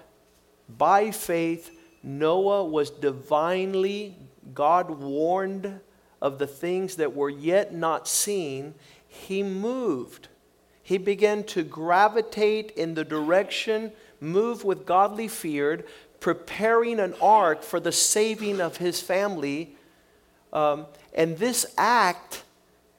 by 0.68 1.10
faith, 1.10 1.70
Noah 2.02 2.64
was 2.64 2.90
divinely, 2.90 4.16
God 4.52 4.90
warned 4.90 5.80
of 6.20 6.38
the 6.38 6.46
things 6.46 6.96
that 6.96 7.14
were 7.14 7.30
yet 7.30 7.74
not 7.74 8.08
seen. 8.08 8.74
He 9.08 9.42
moved. 9.42 10.28
He 10.82 10.98
began 10.98 11.44
to 11.44 11.62
gravitate 11.62 12.72
in 12.72 12.94
the 12.94 13.04
direction, 13.04 13.92
move 14.20 14.64
with 14.64 14.84
godly 14.84 15.28
fear, 15.28 15.84
preparing 16.24 17.00
an 17.00 17.14
ark 17.20 17.62
for 17.62 17.78
the 17.78 17.92
saving 17.92 18.58
of 18.58 18.78
his 18.78 18.98
family. 18.98 19.76
Um, 20.54 20.86
and 21.12 21.36
this 21.36 21.66
act 21.76 22.44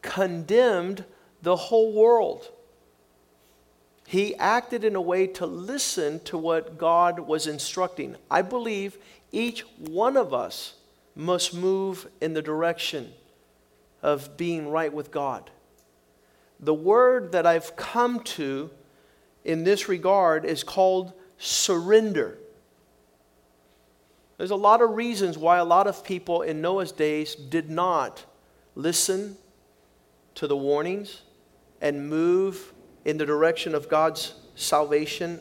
condemned 0.03 1.03
the 1.41 1.55
whole 1.55 1.91
world. 1.91 2.51
He 4.05 4.35
acted 4.35 4.83
in 4.83 4.95
a 4.95 5.01
way 5.01 5.25
to 5.25 5.47
listen 5.47 6.19
to 6.25 6.37
what 6.37 6.77
God 6.77 7.19
was 7.19 7.47
instructing. 7.47 8.15
I 8.29 8.43
believe 8.43 8.99
each 9.31 9.61
one 9.79 10.17
of 10.17 10.31
us 10.31 10.75
must 11.15 11.51
move 11.51 12.07
in 12.21 12.33
the 12.33 12.43
direction 12.43 13.11
of 14.03 14.37
being 14.37 14.69
right 14.69 14.93
with 14.93 15.09
God. 15.09 15.49
The 16.59 16.75
word 16.75 17.31
that 17.31 17.47
I've 17.47 17.75
come 17.75 18.19
to 18.35 18.69
in 19.43 19.63
this 19.63 19.89
regard 19.89 20.45
is 20.45 20.63
called 20.63 21.11
surrender. 21.39 22.37
There's 24.37 24.51
a 24.51 24.55
lot 24.55 24.81
of 24.81 24.91
reasons 24.91 25.37
why 25.37 25.57
a 25.57 25.65
lot 25.65 25.87
of 25.87 26.03
people 26.03 26.41
in 26.41 26.61
Noah's 26.61 26.91
days 26.91 27.35
did 27.35 27.69
not 27.69 28.25
listen 28.75 29.37
to 30.35 30.47
the 30.47 30.57
warnings 30.57 31.21
and 31.81 32.09
move 32.09 32.73
in 33.05 33.17
the 33.17 33.25
direction 33.25 33.73
of 33.73 33.87
God's 33.87 34.33
salvation. 34.55 35.39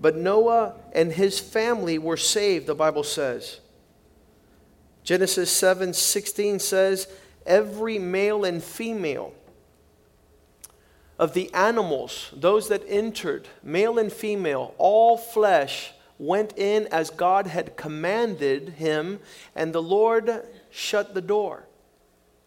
But 0.00 0.16
Noah 0.16 0.74
and 0.92 1.12
his 1.12 1.40
family 1.40 1.98
were 1.98 2.16
saved, 2.16 2.66
the 2.66 2.74
Bible 2.74 3.04
says. 3.04 3.60
Genesis 5.02 5.50
7 5.50 5.94
16 5.94 6.58
says, 6.58 7.08
Every 7.46 7.98
male 7.98 8.44
and 8.44 8.62
female 8.62 9.32
of 11.18 11.32
the 11.32 11.52
animals, 11.54 12.32
those 12.36 12.68
that 12.68 12.82
entered, 12.86 13.48
male 13.62 13.98
and 13.98 14.12
female, 14.12 14.74
all 14.76 15.16
flesh 15.16 15.92
went 16.18 16.56
in 16.58 16.86
as 16.88 17.10
God 17.10 17.46
had 17.46 17.76
commanded 17.76 18.70
him, 18.70 19.20
and 19.54 19.72
the 19.72 19.82
Lord 19.82 20.44
shut 20.70 21.14
the 21.14 21.20
door. 21.20 21.68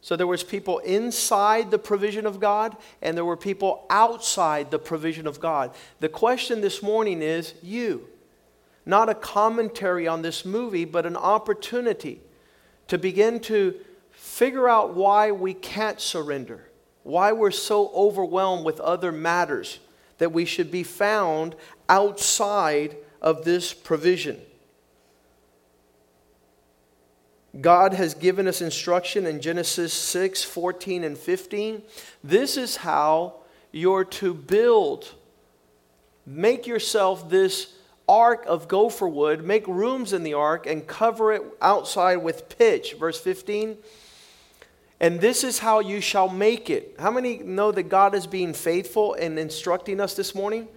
So 0.02 0.16
there 0.16 0.28
was 0.28 0.44
people 0.44 0.80
inside 0.80 1.70
the 1.70 1.78
provision 1.78 2.26
of 2.26 2.40
God 2.40 2.76
and 3.04 3.16
there 3.16 3.24
were 3.24 3.38
people 3.38 3.86
outside 3.90 4.72
the 4.72 4.80
provision 4.80 5.28
of 5.28 5.40
God. 5.40 5.76
The 6.00 6.10
question 6.10 6.62
this 6.62 6.82
morning 6.82 7.22
is 7.22 7.54
you. 7.62 8.08
Not 8.84 9.10
a 9.10 9.16
commentary 9.16 10.08
on 10.08 10.24
this 10.24 10.44
movie, 10.44 10.86
but 10.86 11.06
an 11.06 11.16
opportunity 11.16 12.20
to 12.88 12.98
begin 12.98 13.40
to 13.42 13.76
figure 14.10 14.68
out 14.68 14.96
why 14.96 15.32
we 15.32 15.54
can't 15.54 16.02
surrender, 16.02 16.68
why 17.04 17.32
we're 17.32 17.52
so 17.52 17.92
overwhelmed 17.94 18.66
with 18.66 18.80
other 18.80 19.12
matters 19.12 19.80
that 20.18 20.32
we 20.32 20.46
should 20.46 20.72
be 20.72 20.84
found 20.84 21.56
outside 21.88 22.96
of 23.22 23.46
this 23.46 23.74
provision. 23.74 24.42
God 27.60 27.94
has 27.94 28.14
given 28.14 28.48
us 28.48 28.62
instruction 28.62 29.26
in 29.26 29.42
Genesis 29.42 29.94
6 29.94 30.44
14 30.44 31.04
and 31.04 31.18
15. 31.18 31.82
This 32.24 32.56
is 32.56 32.78
how 32.78 33.36
you're 33.72 34.06
to 34.06 34.34
build. 34.34 35.14
Make 36.26 36.66
yourself 36.66 37.30
this 37.30 37.74
ark 38.08 38.46
of 38.48 38.68
gopher 38.68 39.08
wood, 39.08 39.44
make 39.44 39.68
rooms 39.68 40.14
in 40.14 40.24
the 40.24 40.34
ark, 40.34 40.66
and 40.66 40.88
cover 40.88 41.34
it 41.34 41.44
outside 41.62 42.18
with 42.18 42.58
pitch. 42.58 42.94
Verse 42.94 43.20
15. 43.20 43.78
And 45.02 45.20
this 45.20 45.44
is 45.44 45.60
how 45.60 45.80
you 45.80 46.00
shall 46.00 46.30
make 46.30 46.70
it. 46.70 46.96
How 47.00 47.10
many 47.10 47.40
know 47.40 47.72
that 47.72 47.84
God 47.84 48.14
is 48.14 48.28
being 48.28 48.54
faithful 48.54 49.16
and 49.16 49.40
instructing 49.40 50.00
us 50.00 50.14
this 50.14 50.36
morning? 50.36 50.68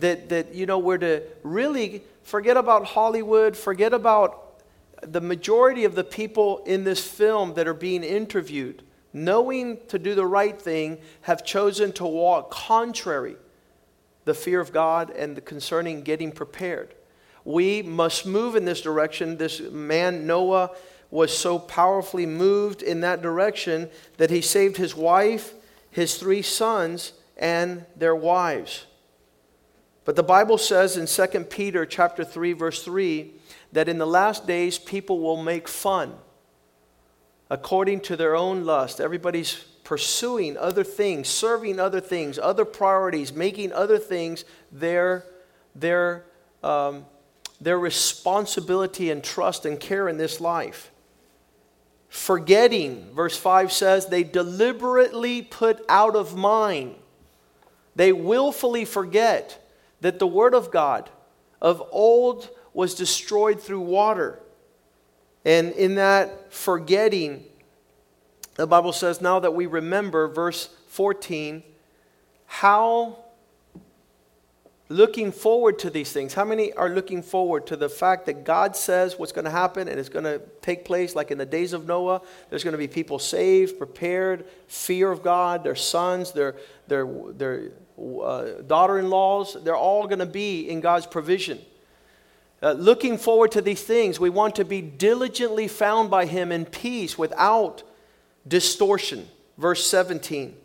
That, 0.00 0.28
that 0.28 0.54
you 0.54 0.66
know, 0.66 0.78
we're 0.78 0.98
to 0.98 1.22
really 1.42 2.02
forget 2.22 2.56
about 2.56 2.84
Hollywood, 2.84 3.56
forget 3.56 3.92
about 3.92 4.60
the 5.02 5.20
majority 5.20 5.84
of 5.84 5.94
the 5.94 6.04
people 6.04 6.62
in 6.66 6.84
this 6.84 7.06
film 7.06 7.54
that 7.54 7.66
are 7.66 7.74
being 7.74 8.04
interviewed, 8.04 8.82
knowing 9.12 9.78
to 9.88 9.98
do 9.98 10.14
the 10.14 10.26
right 10.26 10.60
thing, 10.60 10.98
have 11.22 11.44
chosen 11.44 11.92
to 11.92 12.04
walk 12.04 12.50
contrary 12.50 13.36
the 14.24 14.34
fear 14.34 14.60
of 14.60 14.72
God 14.72 15.10
and 15.10 15.36
the 15.36 15.40
concerning 15.40 16.02
getting 16.02 16.32
prepared. 16.32 16.94
We 17.44 17.80
must 17.80 18.26
move 18.26 18.56
in 18.56 18.66
this 18.66 18.82
direction. 18.82 19.38
This 19.38 19.60
man, 19.60 20.26
Noah, 20.26 20.70
was 21.10 21.36
so 21.36 21.58
powerfully 21.58 22.26
moved 22.26 22.82
in 22.82 23.00
that 23.00 23.22
direction 23.22 23.88
that 24.18 24.28
he 24.28 24.42
saved 24.42 24.76
his 24.76 24.94
wife, 24.94 25.54
his 25.90 26.16
three 26.16 26.42
sons, 26.42 27.14
and 27.38 27.86
their 27.96 28.14
wives. 28.14 28.84
But 30.08 30.16
the 30.16 30.22
Bible 30.22 30.56
says 30.56 30.96
in 30.96 31.04
2 31.04 31.44
Peter 31.50 31.84
chapter 31.84 32.24
3 32.24 32.54
verse 32.54 32.82
3 32.82 33.30
that 33.72 33.90
in 33.90 33.98
the 33.98 34.06
last 34.06 34.46
days 34.46 34.78
people 34.78 35.20
will 35.20 35.42
make 35.42 35.68
fun 35.68 36.14
according 37.50 38.00
to 38.00 38.16
their 38.16 38.34
own 38.34 38.64
lust. 38.64 39.02
Everybody's 39.02 39.56
pursuing 39.84 40.56
other 40.56 40.82
things, 40.82 41.28
serving 41.28 41.78
other 41.78 42.00
things, 42.00 42.38
other 42.38 42.64
priorities, 42.64 43.34
making 43.34 43.70
other 43.74 43.98
things 43.98 44.46
their, 44.72 45.26
their, 45.74 46.24
um, 46.62 47.04
their 47.60 47.78
responsibility 47.78 49.10
and 49.10 49.22
trust 49.22 49.66
and 49.66 49.78
care 49.78 50.08
in 50.08 50.16
this 50.16 50.40
life. 50.40 50.90
Forgetting, 52.08 53.12
verse 53.12 53.36
5 53.36 53.70
says, 53.70 54.06
they 54.06 54.24
deliberately 54.24 55.42
put 55.42 55.84
out 55.86 56.16
of 56.16 56.34
mind, 56.34 56.94
they 57.94 58.10
willfully 58.10 58.86
forget 58.86 59.66
that 60.00 60.18
the 60.18 60.26
Word 60.26 60.54
of 60.54 60.70
God 60.70 61.10
of 61.60 61.82
old 61.90 62.50
was 62.72 62.94
destroyed 62.94 63.60
through 63.60 63.80
water. 63.80 64.38
And 65.44 65.72
in 65.72 65.96
that 65.96 66.52
forgetting, 66.52 67.44
the 68.54 68.66
Bible 68.66 68.92
says, 68.92 69.20
now 69.20 69.40
that 69.40 69.54
we 69.54 69.66
remember, 69.66 70.28
verse 70.28 70.68
14, 70.88 71.62
how 72.46 73.18
looking 74.88 75.32
forward 75.32 75.78
to 75.80 75.90
these 75.90 76.12
things. 76.12 76.34
How 76.34 76.44
many 76.44 76.72
are 76.72 76.88
looking 76.88 77.22
forward 77.22 77.66
to 77.66 77.76
the 77.76 77.88
fact 77.88 78.26
that 78.26 78.44
God 78.44 78.74
says 78.74 79.18
what's 79.18 79.32
going 79.32 79.44
to 79.44 79.50
happen 79.50 79.88
and 79.88 80.00
it's 80.00 80.08
going 80.08 80.24
to 80.24 80.40
take 80.62 80.84
place 80.84 81.14
like 81.14 81.30
in 81.30 81.38
the 81.38 81.46
days 81.46 81.72
of 81.72 81.86
Noah? 81.86 82.22
There's 82.48 82.64
going 82.64 82.72
to 82.72 82.78
be 82.78 82.88
people 82.88 83.18
saved, 83.18 83.78
prepared, 83.78 84.46
fear 84.66 85.10
of 85.10 85.22
God, 85.22 85.62
their 85.62 85.76
sons, 85.76 86.32
their, 86.32 86.56
their, 86.86 87.06
their 87.32 87.70
uh, 87.98 88.62
daughter 88.66 88.98
in 88.98 89.10
laws, 89.10 89.56
they're 89.62 89.76
all 89.76 90.06
going 90.06 90.18
to 90.18 90.26
be 90.26 90.68
in 90.68 90.80
God's 90.80 91.06
provision. 91.06 91.58
Uh, 92.62 92.72
looking 92.72 93.18
forward 93.18 93.52
to 93.52 93.62
these 93.62 93.82
things, 93.82 94.18
we 94.18 94.30
want 94.30 94.56
to 94.56 94.64
be 94.64 94.80
diligently 94.80 95.68
found 95.68 96.10
by 96.10 96.26
Him 96.26 96.50
in 96.50 96.64
peace 96.64 97.16
without 97.16 97.82
distortion. 98.46 99.28
verse 99.56 99.86
17. 99.86 100.56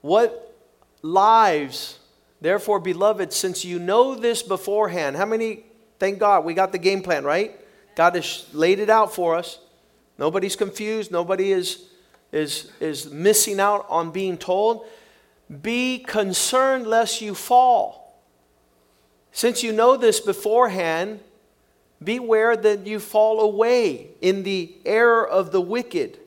What 0.00 0.54
lives, 1.02 1.98
therefore, 2.40 2.80
beloved, 2.80 3.32
since 3.32 3.64
you 3.64 3.78
know 3.78 4.14
this 4.14 4.42
beforehand, 4.42 5.16
how 5.16 5.26
many, 5.26 5.64
thank 5.98 6.18
God, 6.18 6.44
we 6.44 6.54
got 6.54 6.72
the 6.72 6.78
game 6.78 7.02
plan, 7.02 7.24
right? 7.24 7.58
God 7.94 8.14
has 8.14 8.46
laid 8.52 8.78
it 8.78 8.90
out 8.90 9.14
for 9.14 9.34
us. 9.34 9.58
Nobody's 10.18 10.56
confused, 10.56 11.10
nobody 11.10 11.52
is, 11.52 11.88
is, 12.32 12.70
is 12.80 13.10
missing 13.10 13.60
out 13.60 13.86
on 13.88 14.10
being 14.10 14.38
told. 14.38 14.86
Be 15.62 15.98
concerned 15.98 16.86
lest 16.86 17.20
you 17.20 17.34
fall. 17.34 18.20
Since 19.32 19.62
you 19.62 19.72
know 19.72 19.96
this 19.96 20.18
beforehand, 20.18 21.20
beware 22.02 22.56
that 22.56 22.86
you 22.86 22.98
fall 22.98 23.40
away 23.40 24.08
in 24.20 24.42
the 24.42 24.74
error 24.84 25.26
of 25.26 25.52
the 25.52 25.60
wicked. 25.60 26.18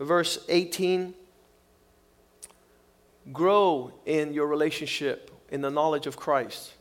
Verse 0.00 0.38
18 0.48 1.14
Grow 3.32 3.92
in 4.04 4.32
your 4.32 4.48
relationship, 4.48 5.30
in 5.50 5.60
the 5.60 5.70
knowledge 5.70 6.08
of 6.08 6.16
Christ. 6.16 6.72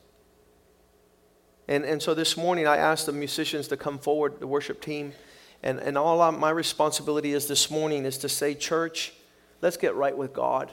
And, 1.68 1.86
and 1.86 2.02
so 2.02 2.14
this 2.14 2.36
morning, 2.36 2.66
I 2.66 2.78
asked 2.78 3.06
the 3.06 3.14
musicians 3.14 3.68
to 3.68 3.78
come 3.78 4.00
forward, 4.00 4.40
the 4.40 4.48
worship 4.48 4.82
team. 4.82 5.14
And, 5.62 5.80
and 5.80 5.98
all 5.98 6.32
my 6.32 6.50
responsibility 6.50 7.34
is 7.34 7.48
this 7.48 7.70
morning 7.70 8.06
is 8.06 8.18
to 8.20 8.30
say, 8.30 8.56
Church, 8.56 9.14
let's 9.62 9.78
get 9.78 9.94
right 9.96 10.18
with 10.18 10.34
God. 10.34 10.72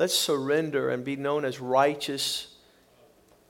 Let's 0.00 0.14
surrender 0.14 0.88
and 0.88 1.04
be 1.04 1.14
known 1.14 1.44
as 1.44 1.60
righteous 1.60 2.54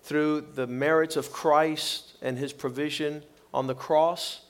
through 0.03 0.49
the 0.53 0.67
merits 0.67 1.15
of 1.15 1.31
Christ 1.31 2.17
and 2.23 2.37
his 2.37 2.53
provision 2.53 3.23
on 3.55 3.69
the 3.69 3.75
cross. 3.77 4.41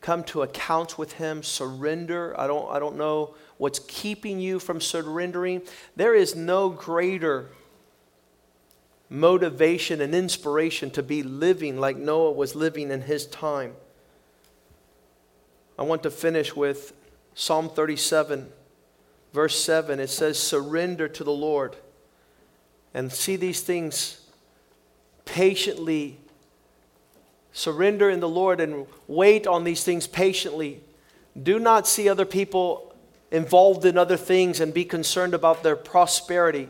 Come 0.00 0.24
to 0.24 0.42
account 0.42 0.98
with 0.98 1.12
him, 1.12 1.44
surrender. 1.44 2.34
I 2.36 2.48
don't, 2.48 2.68
I 2.72 2.80
don't 2.80 2.96
know 2.96 3.36
what's 3.56 3.78
keeping 3.86 4.40
you 4.40 4.58
from 4.58 4.80
surrendering. 4.80 5.62
There 5.94 6.12
is 6.12 6.34
no 6.34 6.70
greater 6.70 7.50
motivation 9.08 10.00
and 10.00 10.16
inspiration 10.16 10.90
to 10.90 11.04
be 11.04 11.22
living 11.22 11.78
like 11.78 11.96
Noah 11.96 12.32
was 12.32 12.56
living 12.56 12.90
in 12.90 13.02
his 13.02 13.26
time. 13.26 13.74
I 15.78 15.82
want 15.82 16.02
to 16.02 16.10
finish 16.10 16.56
with 16.56 16.92
Psalm 17.32 17.68
37, 17.68 18.52
verse 19.32 19.58
7. 19.62 20.00
It 20.00 20.10
says, 20.10 20.38
Surrender 20.38 21.08
to 21.08 21.24
the 21.24 21.32
Lord 21.32 21.76
and 22.94 23.12
see 23.12 23.36
these 23.36 23.60
things 23.60 24.20
patiently. 25.24 26.18
Surrender 27.52 28.10
in 28.10 28.20
the 28.20 28.28
Lord 28.28 28.60
and 28.60 28.86
wait 29.06 29.46
on 29.46 29.64
these 29.64 29.84
things 29.84 30.06
patiently. 30.06 30.80
Do 31.40 31.58
not 31.58 31.86
see 31.86 32.08
other 32.08 32.26
people 32.26 32.94
involved 33.30 33.84
in 33.84 33.96
other 33.96 34.16
things 34.16 34.60
and 34.60 34.74
be 34.74 34.84
concerned 34.84 35.34
about 35.34 35.62
their 35.62 35.76
prosperity. 35.76 36.68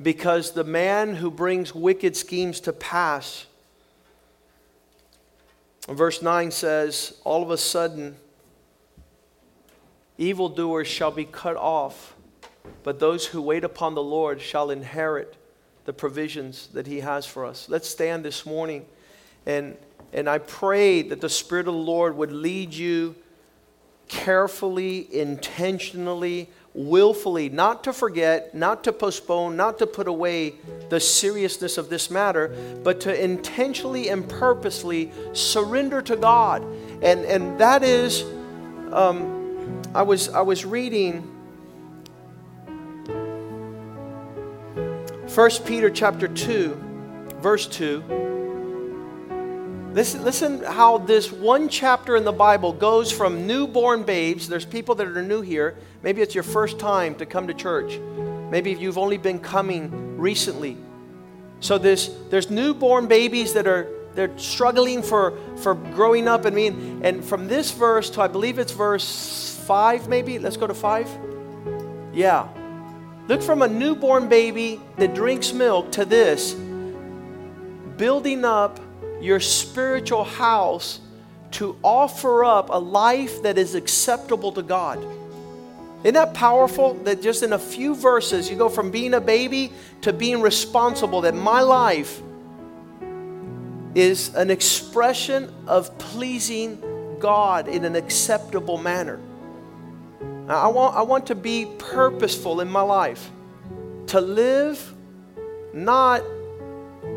Because 0.00 0.52
the 0.52 0.64
man 0.64 1.16
who 1.16 1.30
brings 1.30 1.74
wicked 1.74 2.16
schemes 2.16 2.60
to 2.60 2.72
pass 2.72 3.46
Verse 5.88 6.20
9 6.20 6.50
says, 6.50 7.18
All 7.24 7.42
of 7.42 7.50
a 7.50 7.56
sudden, 7.56 8.16
evildoers 10.18 10.88
shall 10.88 11.10
be 11.10 11.24
cut 11.24 11.56
off, 11.56 12.14
but 12.82 13.00
those 13.00 13.26
who 13.26 13.40
wait 13.40 13.64
upon 13.64 13.94
the 13.94 14.02
Lord 14.02 14.40
shall 14.40 14.70
inherit 14.70 15.36
the 15.84 15.92
provisions 15.92 16.68
that 16.74 16.86
He 16.86 17.00
has 17.00 17.24
for 17.24 17.46
us. 17.46 17.68
Let's 17.68 17.88
stand 17.88 18.24
this 18.24 18.44
morning 18.44 18.84
and, 19.48 19.76
and 20.12 20.28
I 20.28 20.38
pray 20.38 21.02
that 21.02 21.22
the 21.22 21.28
Spirit 21.28 21.68
of 21.68 21.74
the 21.74 21.80
Lord 21.80 22.16
would 22.16 22.32
lead 22.32 22.74
you 22.74 23.16
carefully, 24.08 25.08
intentionally, 25.14 26.50
willfully, 26.74 27.48
not 27.48 27.84
to 27.84 27.92
forget, 27.92 28.54
not 28.54 28.84
to 28.84 28.92
postpone, 28.92 29.56
not 29.56 29.78
to 29.78 29.86
put 29.86 30.06
away 30.06 30.54
the 30.90 31.00
seriousness 31.00 31.78
of 31.78 31.88
this 31.88 32.10
matter, 32.10 32.54
but 32.84 33.00
to 33.00 33.24
intentionally 33.24 34.10
and 34.10 34.28
purposely 34.28 35.10
surrender 35.32 36.02
to 36.02 36.16
God. 36.16 36.62
And, 37.02 37.24
and 37.24 37.58
that 37.58 37.82
is, 37.82 38.22
um, 38.92 39.37
I, 39.94 40.02
was, 40.02 40.28
I 40.28 40.42
was 40.42 40.66
reading 40.66 41.22
1 45.34 45.50
Peter 45.64 45.88
chapter 45.88 46.28
2, 46.28 46.74
verse 47.40 47.66
2. 47.68 48.04
Listen, 49.94 50.22
listen 50.24 50.62
how 50.62 50.98
this 50.98 51.32
one 51.32 51.70
chapter 51.70 52.16
in 52.16 52.24
the 52.24 52.32
Bible 52.32 52.74
goes 52.74 53.10
from 53.10 53.46
newborn 53.46 54.02
babes. 54.02 54.46
There's 54.46 54.66
people 54.66 54.94
that 54.96 55.06
are 55.06 55.22
new 55.22 55.40
here. 55.40 55.76
Maybe 56.02 56.20
it's 56.20 56.34
your 56.34 56.44
first 56.44 56.78
time 56.78 57.14
to 57.16 57.24
come 57.24 57.46
to 57.46 57.54
church. 57.54 57.98
Maybe 58.50 58.72
you've 58.72 58.98
only 58.98 59.16
been 59.16 59.38
coming 59.38 60.18
recently. 60.18 60.76
So 61.60 61.78
this, 61.78 62.14
there's 62.28 62.50
newborn 62.50 63.06
babies 63.06 63.54
that 63.54 63.66
are 63.66 63.88
they're 64.18 64.36
struggling 64.36 65.00
for, 65.00 65.38
for 65.58 65.76
growing 65.76 66.26
up. 66.26 66.44
I 66.44 66.50
mean, 66.50 67.02
and 67.04 67.24
from 67.24 67.46
this 67.46 67.70
verse 67.70 68.10
to 68.10 68.20
I 68.20 68.26
believe 68.26 68.58
it's 68.58 68.72
verse 68.72 69.56
five, 69.64 70.08
maybe. 70.08 70.40
Let's 70.40 70.56
go 70.56 70.66
to 70.66 70.74
five. 70.74 71.08
Yeah. 72.12 72.48
Look 73.28 73.40
from 73.42 73.62
a 73.62 73.68
newborn 73.68 74.28
baby 74.28 74.80
that 74.96 75.14
drinks 75.14 75.52
milk 75.52 75.92
to 75.92 76.04
this, 76.04 76.54
building 77.96 78.44
up 78.44 78.80
your 79.20 79.38
spiritual 79.38 80.24
house 80.24 80.98
to 81.52 81.76
offer 81.84 82.44
up 82.44 82.70
a 82.70 82.78
life 82.78 83.42
that 83.44 83.56
is 83.56 83.76
acceptable 83.76 84.50
to 84.50 84.64
God. 84.64 84.98
Isn't 86.00 86.14
that 86.14 86.34
powerful 86.34 86.94
that 87.04 87.22
just 87.22 87.44
in 87.44 87.52
a 87.52 87.58
few 87.58 87.94
verses 87.94 88.50
you 88.50 88.56
go 88.56 88.68
from 88.68 88.90
being 88.90 89.14
a 89.14 89.20
baby 89.20 89.72
to 90.00 90.12
being 90.12 90.40
responsible, 90.40 91.20
that 91.20 91.36
my 91.36 91.60
life 91.60 92.20
is 93.98 94.32
an 94.36 94.48
expression 94.48 95.52
of 95.66 95.96
pleasing 95.98 96.80
God 97.18 97.66
in 97.66 97.84
an 97.84 97.96
acceptable 97.96 98.78
manner? 98.78 99.18
I 100.48 100.68
want, 100.68 100.96
I 100.96 101.02
want 101.02 101.26
to 101.26 101.34
be 101.34 101.66
purposeful 101.78 102.60
in 102.60 102.70
my 102.70 102.80
life, 102.80 103.30
to 104.06 104.20
live 104.20 104.94
not 105.74 106.22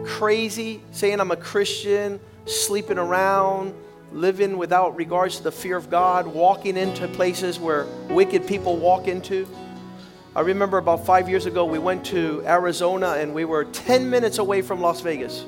crazy, 0.05 0.81
saying 0.91 1.19
I'm 1.19 1.29
a 1.29 1.37
Christian, 1.37 2.19
sleeping 2.45 2.97
around, 2.97 3.75
living 4.11 4.57
without 4.57 4.95
regards 4.95 5.37
to 5.37 5.43
the 5.43 5.51
fear 5.51 5.77
of 5.77 5.89
God, 5.89 6.25
walking 6.25 6.77
into 6.77 7.07
places 7.09 7.59
where 7.59 7.85
wicked 8.09 8.47
people 8.47 8.75
walk 8.77 9.07
into. 9.07 9.47
I 10.35 10.41
remember 10.41 10.79
about 10.79 11.05
five 11.05 11.29
years 11.29 11.45
ago, 11.45 11.63
we 11.63 11.77
went 11.77 12.03
to 12.07 12.43
Arizona 12.45 13.17
and 13.17 13.35
we 13.35 13.45
were 13.45 13.65
10 13.65 14.09
minutes 14.09 14.39
away 14.39 14.63
from 14.63 14.81
Las 14.81 15.01
Vegas. 15.01 15.45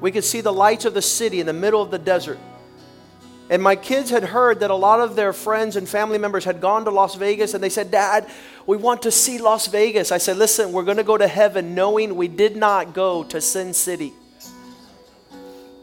We 0.00 0.10
could 0.10 0.24
see 0.24 0.40
the 0.40 0.52
lights 0.52 0.84
of 0.84 0.94
the 0.94 1.02
city 1.02 1.40
in 1.40 1.46
the 1.46 1.52
middle 1.52 1.82
of 1.82 1.90
the 1.90 1.98
desert. 1.98 2.38
And 3.50 3.60
my 3.60 3.74
kids 3.74 4.10
had 4.10 4.22
heard 4.22 4.60
that 4.60 4.70
a 4.70 4.76
lot 4.76 5.00
of 5.00 5.16
their 5.16 5.32
friends 5.32 5.74
and 5.74 5.88
family 5.88 6.18
members 6.18 6.44
had 6.44 6.60
gone 6.60 6.84
to 6.84 6.90
Las 6.90 7.16
Vegas 7.16 7.52
and 7.52 7.62
they 7.62 7.68
said, 7.68 7.90
Dad, 7.90 8.30
we 8.64 8.76
want 8.76 9.02
to 9.02 9.10
see 9.10 9.38
Las 9.38 9.66
Vegas. 9.66 10.12
I 10.12 10.18
said, 10.18 10.36
Listen, 10.36 10.72
we're 10.72 10.84
going 10.84 10.98
to 10.98 11.04
go 11.04 11.18
to 11.18 11.26
heaven 11.26 11.74
knowing 11.74 12.14
we 12.14 12.28
did 12.28 12.56
not 12.56 12.94
go 12.94 13.24
to 13.24 13.40
Sin 13.40 13.74
City. 13.74 14.12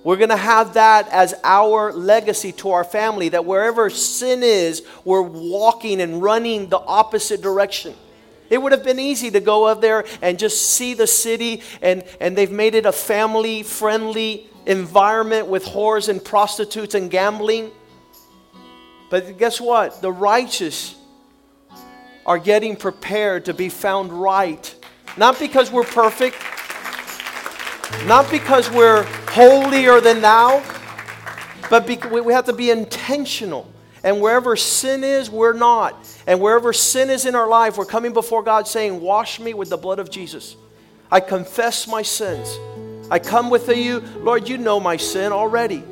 We're 0.01 0.15
going 0.15 0.29
to 0.29 0.37
have 0.37 0.75
that 0.75 1.09
as 1.09 1.35
our 1.43 1.91
legacy 1.91 2.53
to 2.53 2.69
our 2.69 2.85
family 2.85 3.27
that 3.29 3.43
wherever 3.43 3.89
sin 3.89 4.41
is, 4.41 4.83
we're 5.03 5.21
walking 5.21 5.99
and 5.99 6.21
running 6.21 6.69
the 6.69 6.79
opposite 6.79 7.41
direction. 7.41 7.93
It 8.49 8.61
would 8.61 8.71
have 8.71 8.83
been 8.83 8.99
easy 8.99 9.31
to 9.31 9.39
go 9.39 9.65
up 9.65 9.81
there 9.81 10.05
and 10.21 10.39
just 10.39 10.69
see 10.71 10.93
the 10.93 11.07
city, 11.07 11.61
and, 11.81 12.03
and 12.19 12.37
they've 12.37 12.51
made 12.51 12.75
it 12.75 12.85
a 12.85 12.91
family 12.91 13.63
friendly 13.63 14.49
environment 14.65 15.47
with 15.47 15.65
whores 15.65 16.09
and 16.09 16.23
prostitutes 16.23 16.95
and 16.95 17.09
gambling. 17.09 17.71
But 19.09 19.37
guess 19.37 19.61
what? 19.61 20.01
The 20.01 20.11
righteous 20.11 20.95
are 22.25 22.37
getting 22.37 22.75
prepared 22.75 23.45
to 23.45 23.53
be 23.53 23.69
found 23.69 24.11
right. 24.11 24.75
Not 25.15 25.39
because 25.39 25.71
we're 25.71 25.83
perfect, 25.83 26.35
not 28.05 28.29
because 28.29 28.69
we're 28.69 29.03
holier 29.29 30.01
than 30.01 30.21
thou, 30.21 30.61
but 31.69 31.87
we 31.87 32.33
have 32.33 32.45
to 32.45 32.53
be 32.53 32.69
intentional. 32.69 33.71
And 34.07 34.21
wherever 34.21 34.55
sin 34.55 35.03
is, 35.03 35.29
we're 35.29 35.51
not. 35.51 35.93
And 36.27 36.39
wherever 36.39 36.71
sin 36.71 37.09
is 37.09 37.25
in 37.25 37.35
our 37.35 37.49
life, 37.49 37.77
we're 37.77 37.83
coming 37.83 38.13
before 38.13 38.41
God 38.41 38.65
saying, 38.65 39.01
Wash 39.01 39.37
me 39.37 39.53
with 39.53 39.69
the 39.69 39.75
blood 39.75 39.99
of 39.99 40.09
Jesus. 40.09 40.55
I 41.11 41.19
confess 41.19 41.89
my 41.89 42.03
sins. 42.03 42.57
I 43.11 43.19
come 43.19 43.49
with 43.49 43.67
you, 43.67 43.99
Lord, 44.19 44.47
you 44.47 44.57
know 44.57 44.79
my 44.79 44.95
sin 44.95 45.33
already. 45.33 45.83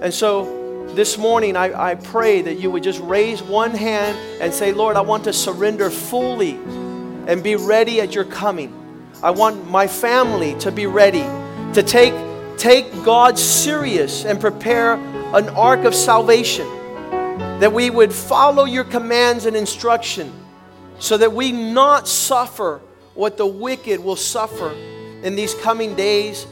And 0.00 0.12
so 0.12 0.88
this 0.96 1.16
morning, 1.16 1.56
I, 1.56 1.90
I 1.90 1.94
pray 1.94 2.42
that 2.42 2.58
you 2.58 2.68
would 2.68 2.82
just 2.82 2.98
raise 2.98 3.40
one 3.40 3.70
hand 3.70 4.18
and 4.42 4.52
say, 4.52 4.72
Lord, 4.72 4.96
I 4.96 5.02
want 5.02 5.22
to 5.24 5.32
surrender 5.32 5.88
fully 5.88 6.54
and 7.28 7.44
be 7.44 7.54
ready 7.54 8.00
at 8.00 8.12
your 8.12 8.24
coming. 8.24 8.74
I 9.22 9.30
want 9.30 9.70
my 9.70 9.86
family 9.86 10.58
to 10.58 10.72
be 10.72 10.86
ready 10.86 11.22
to 11.74 11.82
take, 11.84 12.12
take 12.58 12.90
God 13.04 13.38
serious 13.38 14.24
and 14.24 14.40
prepare 14.40 14.94
an 14.94 15.48
ark 15.50 15.84
of 15.84 15.94
salvation 15.94 16.66
that 17.62 17.72
we 17.72 17.90
would 17.90 18.12
follow 18.12 18.64
your 18.64 18.82
commands 18.82 19.46
and 19.46 19.56
instruction 19.56 20.32
so 20.98 21.16
that 21.16 21.32
we 21.32 21.52
not 21.52 22.08
suffer 22.08 22.80
what 23.14 23.36
the 23.36 23.46
wicked 23.46 24.00
will 24.00 24.16
suffer 24.16 24.72
in 25.22 25.36
these 25.36 25.54
coming 25.54 25.94
days 25.94 26.44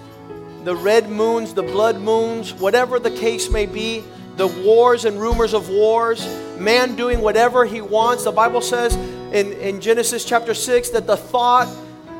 the 0.62 0.76
red 0.76 1.08
moons, 1.08 1.52
the 1.52 1.64
blood 1.64 2.00
moons, 2.00 2.54
whatever 2.54 3.00
the 3.00 3.10
case 3.10 3.50
may 3.50 3.66
be, 3.66 4.04
the 4.36 4.46
wars 4.64 5.04
and 5.04 5.20
rumors 5.20 5.52
of 5.52 5.68
wars, 5.68 6.24
man 6.60 6.94
doing 6.94 7.20
whatever 7.20 7.64
he 7.64 7.80
wants. 7.80 8.22
The 8.22 8.30
Bible 8.30 8.60
says 8.60 8.94
in, 9.34 9.52
in 9.54 9.80
Genesis 9.80 10.24
chapter 10.24 10.54
6 10.54 10.90
that 10.90 11.08
the 11.08 11.16
thought, 11.16 11.66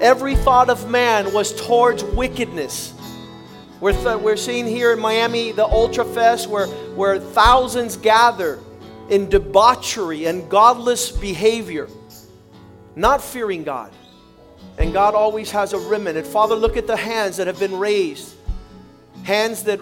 every 0.00 0.34
thought 0.34 0.68
of 0.68 0.90
man 0.90 1.32
was 1.32 1.54
towards 1.64 2.02
wickedness. 2.02 2.92
We're, 3.80 3.92
th- 3.92 4.18
we're 4.18 4.36
seeing 4.36 4.66
here 4.66 4.92
in 4.92 4.98
Miami 4.98 5.52
the 5.52 5.64
Ultra 5.64 6.04
Fest 6.04 6.48
where, 6.48 6.66
where 6.66 7.20
thousands 7.20 7.96
gather 7.96 8.58
in 9.10 9.28
debauchery 9.28 10.26
and 10.26 10.48
godless 10.48 11.10
behavior, 11.10 11.88
not 12.96 13.22
fearing 13.22 13.64
God. 13.64 13.92
And 14.78 14.92
God 14.92 15.14
always 15.14 15.50
has 15.50 15.72
a 15.72 15.78
remnant. 15.78 16.26
Father, 16.26 16.54
look 16.54 16.76
at 16.76 16.86
the 16.86 16.96
hands 16.96 17.36
that 17.36 17.46
have 17.46 17.58
been 17.58 17.76
raised 17.76 18.36
hands 19.24 19.64
that 19.64 19.80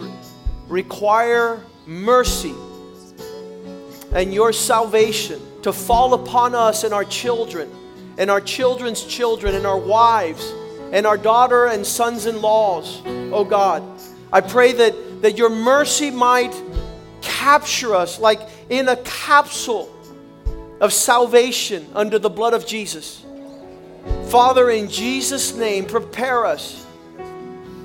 require 0.68 1.62
mercy 1.86 2.54
and 4.12 4.32
your 4.34 4.52
salvation 4.52 5.40
to 5.62 5.72
fall 5.72 6.14
upon 6.14 6.54
us 6.54 6.84
and 6.84 6.92
our 6.92 7.04
children 7.04 7.70
and 8.18 8.30
our 8.30 8.40
children's 8.40 9.04
children 9.04 9.54
and 9.54 9.66
our 9.66 9.78
wives 9.78 10.52
and 10.92 11.06
our 11.06 11.16
daughter 11.16 11.66
and 11.66 11.86
sons 11.86 12.26
in 12.26 12.40
laws, 12.40 13.02
oh 13.06 13.44
God. 13.44 13.82
I 14.32 14.40
pray 14.40 14.72
that, 14.72 15.22
that 15.22 15.38
your 15.38 15.50
mercy 15.50 16.10
might 16.10 16.54
capture 17.48 17.94
us 17.94 18.18
like 18.18 18.42
in 18.68 18.88
a 18.88 18.96
capsule 18.96 19.90
of 20.82 20.92
salvation 20.92 21.86
under 21.94 22.18
the 22.18 22.28
blood 22.28 22.52
of 22.52 22.66
Jesus. 22.66 23.24
Father, 24.26 24.68
in 24.68 24.90
Jesus' 24.90 25.54
name, 25.54 25.86
prepare 25.86 26.44
us. 26.44 26.84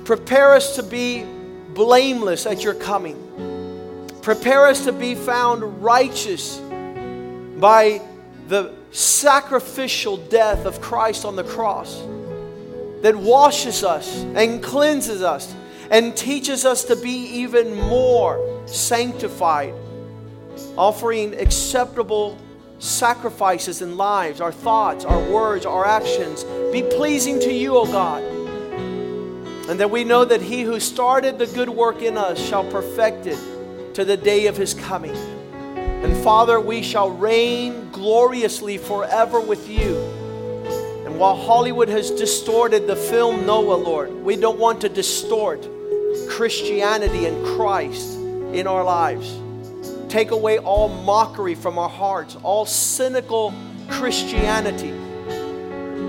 Prepare 0.04 0.52
us 0.52 0.76
to 0.76 0.82
be 0.82 1.24
blameless 1.72 2.44
at 2.44 2.62
your 2.62 2.74
coming. 2.74 3.16
Prepare 4.20 4.66
us 4.66 4.84
to 4.84 4.92
be 4.92 5.14
found 5.14 5.82
righteous 5.82 6.58
by 7.56 8.02
the 8.48 8.70
sacrificial 8.90 10.18
death 10.18 10.66
of 10.66 10.82
Christ 10.82 11.24
on 11.24 11.36
the 11.36 11.44
cross 11.44 12.02
that 13.00 13.16
washes 13.16 13.82
us 13.82 14.24
and 14.34 14.62
cleanses 14.62 15.22
us 15.22 15.54
and 15.90 16.14
teaches 16.14 16.66
us 16.66 16.84
to 16.84 16.96
be 16.96 17.40
even 17.42 17.74
more 17.74 18.53
sanctified, 18.66 19.74
offering 20.76 21.34
acceptable 21.34 22.38
sacrifices 22.78 23.82
and 23.82 23.96
lives, 23.96 24.40
our 24.40 24.52
thoughts, 24.52 25.04
our 25.04 25.20
words, 25.30 25.64
our 25.66 25.86
actions 25.86 26.44
be 26.72 26.82
pleasing 26.82 27.40
to 27.40 27.52
you, 27.52 27.76
O 27.76 27.86
God. 27.86 28.22
And 29.68 29.80
that 29.80 29.90
we 29.90 30.04
know 30.04 30.24
that 30.24 30.42
he 30.42 30.62
who 30.62 30.78
started 30.78 31.38
the 31.38 31.46
good 31.46 31.70
work 31.70 32.02
in 32.02 32.18
us 32.18 32.38
shall 32.38 32.70
perfect 32.70 33.26
it 33.26 33.38
to 33.94 34.04
the 34.04 34.16
day 34.16 34.46
of 34.46 34.56
his 34.56 34.74
coming. 34.74 35.16
And 36.04 36.16
Father, 36.22 36.60
we 36.60 36.82
shall 36.82 37.10
reign 37.10 37.90
gloriously 37.90 38.76
forever 38.76 39.40
with 39.40 39.68
you. 39.68 39.96
And 41.06 41.18
while 41.18 41.36
Hollywood 41.36 41.88
has 41.88 42.10
distorted 42.10 42.86
the 42.86 42.96
film 42.96 43.46
Noah, 43.46 43.76
Lord, 43.76 44.12
we 44.12 44.36
don't 44.36 44.58
want 44.58 44.82
to 44.82 44.90
distort 44.90 45.66
Christianity 46.28 47.24
and 47.24 47.46
Christ 47.56 48.18
in 48.54 48.66
our 48.66 48.84
lives. 48.84 49.38
Take 50.08 50.30
away 50.30 50.58
all 50.58 50.88
mockery 50.88 51.54
from 51.54 51.78
our 51.78 51.88
hearts, 51.88 52.36
all 52.42 52.66
cynical 52.66 53.52
Christianity. 53.88 54.92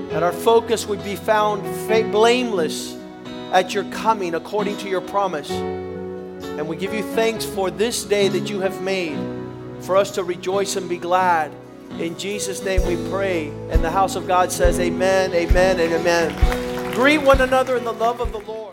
That 0.09 0.23
our 0.23 0.31
focus 0.31 0.85
would 0.85 1.03
be 1.03 1.15
found 1.15 1.63
blameless 2.11 2.95
at 3.51 3.73
your 3.73 3.83
coming 3.85 4.35
according 4.35 4.77
to 4.77 4.89
your 4.89 5.01
promise. 5.01 5.49
And 5.49 6.67
we 6.67 6.75
give 6.75 6.93
you 6.93 7.03
thanks 7.03 7.45
for 7.45 7.71
this 7.71 8.03
day 8.03 8.27
that 8.27 8.49
you 8.49 8.59
have 8.59 8.81
made 8.81 9.17
for 9.81 9.97
us 9.97 10.11
to 10.11 10.23
rejoice 10.23 10.75
and 10.75 10.87
be 10.87 10.97
glad. 10.97 11.51
In 11.99 12.17
Jesus' 12.17 12.63
name 12.63 12.85
we 12.85 13.09
pray. 13.09 13.47
And 13.69 13.83
the 13.83 13.91
house 13.91 14.15
of 14.15 14.27
God 14.27 14.51
says, 14.51 14.79
Amen, 14.79 15.33
amen, 15.33 15.79
and 15.79 15.93
amen. 15.93 16.93
Greet 16.93 17.19
one 17.19 17.41
another 17.41 17.77
in 17.77 17.83
the 17.83 17.93
love 17.93 18.19
of 18.19 18.31
the 18.31 18.39
Lord. 18.39 18.64